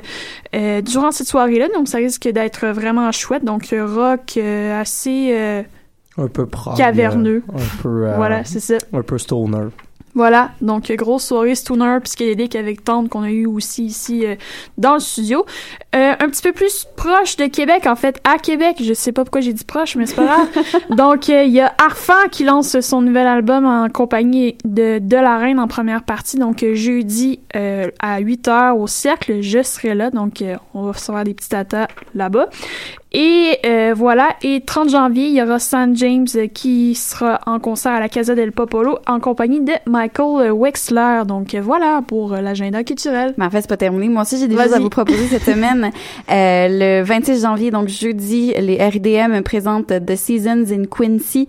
euh, 0.56 0.82
durant 0.82 1.12
cette 1.12 1.28
soirée-là. 1.28 1.68
Donc, 1.76 1.90
ça 1.90 1.98
risque 1.98 2.28
d'être 2.30 2.68
vraiment 2.68 3.12
chouette. 3.12 3.44
Donc, 3.44 3.76
rock 3.78 4.36
euh, 4.38 4.80
assez... 4.80 5.66
Un 6.18 6.28
peu 6.28 6.46
prog. 6.46 6.78
Caverneux. 6.78 7.44
Un 7.54 7.82
peu. 7.84 8.12
voilà, 8.16 8.44
c'est 8.44 8.60
ça. 8.60 8.78
Un 8.94 9.04
peu 9.04 9.18
stoner. 9.18 9.68
Voilà, 10.18 10.50
donc 10.62 10.92
grosse 10.94 11.26
soirée 11.26 11.54
stoner 11.54 12.00
psychédélique 12.04 12.56
avec 12.56 12.84
Tante 12.84 13.08
qu'on 13.08 13.22
a 13.22 13.30
eu 13.30 13.46
aussi 13.46 13.86
ici 13.86 14.26
euh, 14.26 14.34
dans 14.76 14.96
le 14.96 15.00
studio. 15.00 15.46
Euh, 15.96 16.14
un 16.20 16.30
petit 16.30 16.42
peu 16.42 16.54
plus 16.54 16.88
proche 16.96 17.36
de 17.36 17.46
Québec, 17.46 17.86
en 17.86 17.96
fait, 17.96 18.20
à 18.24 18.40
Québec. 18.40 18.78
Je 18.84 18.96
sais 18.96 19.12
pas 19.12 19.24
pourquoi 19.24 19.42
j'ai 19.42 19.54
dit 19.54 19.64
proche, 19.64 19.96
mais 19.96 20.08
c'est 20.08 20.16
pas 20.16 20.26
grave. 20.26 20.48
donc 20.98 21.30
euh, 21.30 21.44
il 21.44 21.52
y 21.52 21.62
a 21.62 21.72
Arfan 21.78 22.30
qui 22.32 22.46
lance 22.46 22.80
son 22.80 23.04
nouvel 23.04 23.28
album 23.28 23.68
en 23.68 23.90
compagnie 23.90 24.58
de 24.66 24.98
De 24.98 25.18
La 25.18 25.38
Reine 25.38 25.60
en 25.60 25.68
première 25.68 26.02
partie. 26.02 26.40
Donc 26.40 26.66
jeudi 26.74 27.40
à 27.54 28.20
8h 28.20 28.72
au 28.72 28.88
Cercle, 28.88 29.42
je 29.42 29.62
serai 29.62 29.94
là. 29.94 30.10
Donc 30.10 30.44
on 30.74 30.82
va 30.82 30.94
recevoir 30.94 31.26
des 31.26 31.36
petits 31.36 31.50
tatas 31.50 31.90
là-bas. 32.16 32.50
Et 33.20 33.58
euh, 33.66 33.96
voilà, 33.98 34.36
et 34.44 34.62
30 34.62 34.92
janvier, 34.92 35.26
il 35.26 35.34
y 35.34 35.42
aura 35.42 35.58
San 35.58 35.98
James 35.98 36.28
euh, 36.36 36.46
qui 36.46 36.94
sera 36.94 37.40
en 37.48 37.58
concert 37.58 37.94
à 37.94 38.00
la 38.00 38.10
Casa 38.10 38.36
del 38.36 38.52
Popolo 38.52 39.00
en 39.08 39.20
compagnie 39.20 39.60
de 39.60 39.72
Michael 39.88 40.50
euh, 40.50 40.52
Wexler. 40.52 41.24
Donc 41.28 41.56
euh, 41.56 41.62
voilà 41.62 42.04
pour 42.06 42.36
l'agenda 42.36 42.84
culturel. 42.84 43.34
Mais 43.38 43.46
en 43.46 43.50
fait, 43.50 43.62
c'est 43.62 43.70
pas 43.70 43.76
terminé. 43.76 44.08
Moi 44.08 44.22
aussi, 44.22 44.38
j'ai 44.38 44.48
des 44.48 44.56
choses 44.56 44.72
à 44.72 44.78
vous 44.78 44.92
proposer 44.92 45.26
cette 45.26 45.46
semaine. 45.46 45.90
Euh, 46.30 46.68
le 46.70 47.04
26 47.04 47.42
janvier, 47.44 47.72
donc 47.72 47.88
jeudi, 47.88 48.54
les 48.60 48.78
RDM 48.78 49.42
présentent 49.44 49.94
The 50.06 50.16
Seasons 50.16 50.66
in 50.72 50.84
Quincy. 50.86 51.48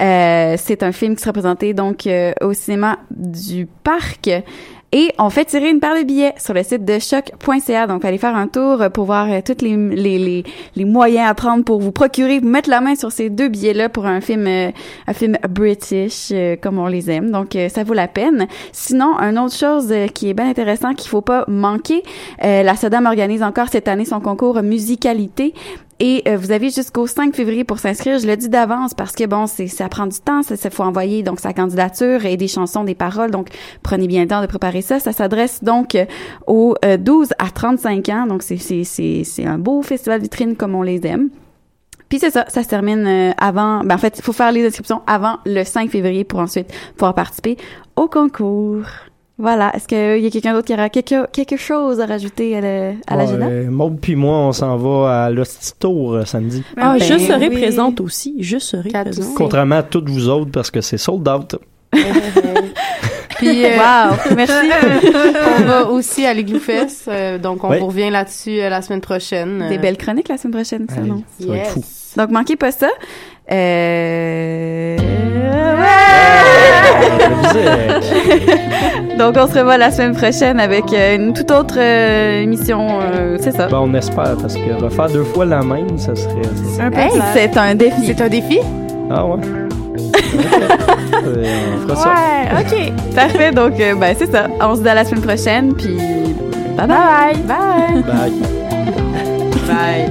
Euh, 0.00 0.54
c'est 0.56 0.82
un 0.82 0.92
film 0.92 1.16
qui 1.16 1.22
sera 1.22 1.32
présenté 1.32 1.74
donc 1.74 2.08
au 2.40 2.52
cinéma 2.52 2.98
du 3.10 3.66
parc. 3.82 4.30
Et 4.92 5.12
on 5.18 5.30
fait 5.30 5.44
tirer 5.44 5.70
une 5.70 5.78
paire 5.78 5.96
de 5.96 6.02
billets 6.02 6.34
sur 6.36 6.52
le 6.52 6.64
site 6.64 6.84
de 6.84 6.98
choc.ca. 6.98 7.86
Donc, 7.86 8.04
allez 8.04 8.18
faire 8.18 8.34
un 8.34 8.48
tour 8.48 8.82
pour 8.92 9.04
voir 9.04 9.30
euh, 9.30 9.40
tous 9.44 9.64
les, 9.64 9.76
les, 9.76 10.18
les, 10.18 10.44
les 10.74 10.84
moyens 10.84 11.30
à 11.30 11.34
prendre 11.34 11.64
pour 11.64 11.80
vous 11.80 11.92
procurer, 11.92 12.40
vous 12.40 12.48
mettre 12.48 12.68
la 12.68 12.80
main 12.80 12.96
sur 12.96 13.12
ces 13.12 13.30
deux 13.30 13.48
billets-là 13.48 13.88
pour 13.88 14.06
un 14.06 14.20
film, 14.20 14.48
euh, 14.48 14.72
un 15.06 15.12
film 15.12 15.38
british, 15.48 16.30
euh, 16.32 16.56
comme 16.60 16.78
on 16.78 16.88
les 16.88 17.08
aime. 17.08 17.30
Donc, 17.30 17.56
ça 17.68 17.84
vaut 17.84 17.94
la 17.94 18.08
peine. 18.08 18.48
Sinon, 18.72 19.16
une 19.20 19.38
autre 19.38 19.54
chose 19.54 19.94
qui 20.12 20.30
est 20.30 20.34
bien 20.34 20.48
intéressant 20.48 20.94
qu'il 20.94 21.08
faut 21.08 21.20
pas 21.20 21.44
manquer, 21.46 22.02
la 22.40 22.74
SODAM 22.74 23.06
organise 23.06 23.42
encore 23.42 23.68
cette 23.68 23.88
année 23.88 24.04
son 24.04 24.20
concours 24.20 24.62
musicalité. 24.62 25.54
Et 26.02 26.22
euh, 26.26 26.38
vous 26.38 26.50
avez 26.50 26.70
jusqu'au 26.70 27.06
5 27.06 27.34
février 27.34 27.62
pour 27.62 27.78
s'inscrire. 27.78 28.18
Je 28.18 28.26
le 28.26 28.34
dis 28.34 28.48
d'avance 28.48 28.94
parce 28.94 29.12
que 29.12 29.26
bon, 29.26 29.46
c'est 29.46 29.66
ça 29.66 29.88
prend 29.90 30.06
du 30.06 30.18
temps. 30.18 30.42
Ça, 30.42 30.56
ça 30.56 30.70
faut 30.70 30.82
envoyer 30.82 31.22
donc 31.22 31.40
sa 31.40 31.52
candidature 31.52 32.24
et 32.24 32.38
des 32.38 32.48
chansons, 32.48 32.84
des 32.84 32.94
paroles. 32.94 33.30
Donc 33.30 33.48
prenez 33.82 34.06
bien 34.06 34.22
le 34.22 34.28
temps 34.28 34.40
de 34.40 34.46
préparer 34.46 34.80
ça. 34.80 34.98
Ça 34.98 35.12
s'adresse 35.12 35.62
donc 35.62 35.94
euh, 35.94 36.06
aux 36.46 36.74
euh, 36.86 36.96
12 36.96 37.28
à 37.38 37.50
35 37.50 38.08
ans. 38.08 38.26
Donc 38.26 38.42
c'est 38.42 38.56
c'est 38.56 38.84
c'est 38.84 39.24
c'est 39.24 39.44
un 39.44 39.58
beau 39.58 39.82
festival 39.82 40.22
vitrine 40.22 40.56
comme 40.56 40.74
on 40.74 40.82
les 40.82 41.06
aime. 41.06 41.28
Puis 42.08 42.18
c'est 42.18 42.30
ça, 42.30 42.46
ça 42.48 42.62
se 42.62 42.68
termine 42.68 43.06
euh, 43.06 43.32
avant. 43.36 43.84
Ben 43.84 43.94
en 43.94 43.98
fait, 43.98 44.18
il 44.18 44.22
faut 44.22 44.32
faire 44.32 44.52
les 44.52 44.66
inscriptions 44.66 45.02
avant 45.06 45.38
le 45.44 45.64
5 45.64 45.90
février 45.90 46.24
pour 46.24 46.40
ensuite 46.40 46.72
pouvoir 46.96 47.14
participer 47.14 47.58
au 47.96 48.08
concours. 48.08 48.86
Voilà. 49.40 49.72
Est-ce 49.74 49.88
qu'il 49.88 50.22
y 50.22 50.26
a 50.26 50.30
quelqu'un 50.30 50.52
d'autre 50.52 50.66
qui 50.66 50.74
aura 50.74 50.88
quelque, 50.90 51.26
quelque 51.30 51.56
chose 51.56 52.00
à 52.00 52.06
rajouter 52.06 52.56
à, 53.06 53.16
l'agenda? 53.16 53.46
Ouais, 53.46 53.64
Maud 53.64 53.98
puis 54.00 54.14
moi, 54.16 54.36
on 54.36 54.52
s'en 54.52 54.76
va 54.76 55.24
à 55.24 55.30
l'Hostie 55.30 55.72
Tour 55.78 56.14
euh, 56.14 56.24
samedi. 56.24 56.62
Ah, 56.76 56.96
Ben 56.98 57.04
je 57.04 57.18
serai 57.18 57.48
oui. 57.48 57.56
présente 57.60 58.00
aussi. 58.00 58.36
Je 58.40 58.58
serai 58.58 58.90
présente. 58.90 59.34
Contrairement 59.36 59.76
à 59.76 59.82
toutes 59.82 60.08
vous 60.08 60.28
autres, 60.28 60.50
parce 60.50 60.70
que 60.70 60.80
c'est 60.80 60.98
sold 60.98 61.26
out. 61.28 61.56
Puis, 63.38 63.64
euh, 63.64 63.70
Wow, 63.78 64.16
merci. 64.36 64.52
on 65.58 65.62
va 65.64 65.86
aussi 65.88 66.26
à 66.26 66.34
l'Igloofest, 66.34 67.08
euh, 67.08 67.38
donc 67.38 67.64
on 67.64 67.70
Oui. 67.70 67.78
vous 67.78 67.86
revient 67.86 68.10
là-dessus 68.10 68.60
euh, 68.60 68.68
la 68.68 68.82
semaine 68.82 69.00
prochaine. 69.00 69.64
Des 69.70 69.76
Euh, 69.76 69.80
belles 69.80 69.96
chroniques 69.96 70.28
la 70.28 70.36
semaine 70.36 70.52
prochaine, 70.52 70.86
ça, 70.90 71.00
non? 71.00 71.22
ça 71.40 71.46
va 71.46 71.56
être 71.56 71.70
fou. 71.70 71.82
Donc, 72.18 72.30
manquez 72.30 72.56
pas 72.56 72.70
ça. 72.70 72.88
Euh... 73.50 74.96
Donc, 79.18 79.34
on 79.38 79.46
se 79.48 79.58
revoit 79.58 79.76
la 79.78 79.90
semaine 79.90 80.14
prochaine 80.14 80.60
avec 80.60 80.84
euh, 80.92 81.16
une 81.16 81.32
toute 81.32 81.50
autre 81.50 81.74
euh, 81.78 82.42
émission. 82.42 83.00
euh, 83.00 83.36
c'est 83.40 83.52
ça? 83.52 83.66
Ben, 83.68 83.78
on 83.82 83.92
espère, 83.94 84.36
parce 84.40 84.54
que 84.54 84.72
refaire 84.82 85.08
deux 85.08 85.24
fois 85.24 85.44
la 85.44 85.62
même, 85.62 85.98
ça 85.98 86.14
serait... 86.14 86.34
C'est 86.74 86.82
un 86.82 86.90
peu 86.90 86.98
Hey, 87.00 87.10
plate. 87.10 87.24
c'est 87.34 87.56
un 87.58 87.74
défi. 87.74 88.06
C'est 88.06 88.20
un 88.22 88.28
défi? 88.28 88.58
Ah 89.10 89.26
ouais? 89.26 89.40
Euh, 91.26 91.44
on 91.84 91.88
fera 91.88 91.96
ça. 92.02 92.08
Ouais, 92.08 92.48
ok. 92.60 92.72
Parfait. 93.14 93.50
Donc, 93.50 93.78
euh, 93.80 93.94
ben, 93.94 94.14
c'est 94.18 94.30
ça. 94.30 94.46
On 94.60 94.74
se 94.76 94.80
dit 94.82 94.88
à 94.88 94.94
la 94.94 95.04
semaine 95.04 95.22
prochaine. 95.22 95.74
Puis, 95.74 95.96
bye 96.76 96.86
bye. 96.86 97.36
Bye. 97.46 98.02
Bye. 98.06 98.32
Bye. 99.68 100.08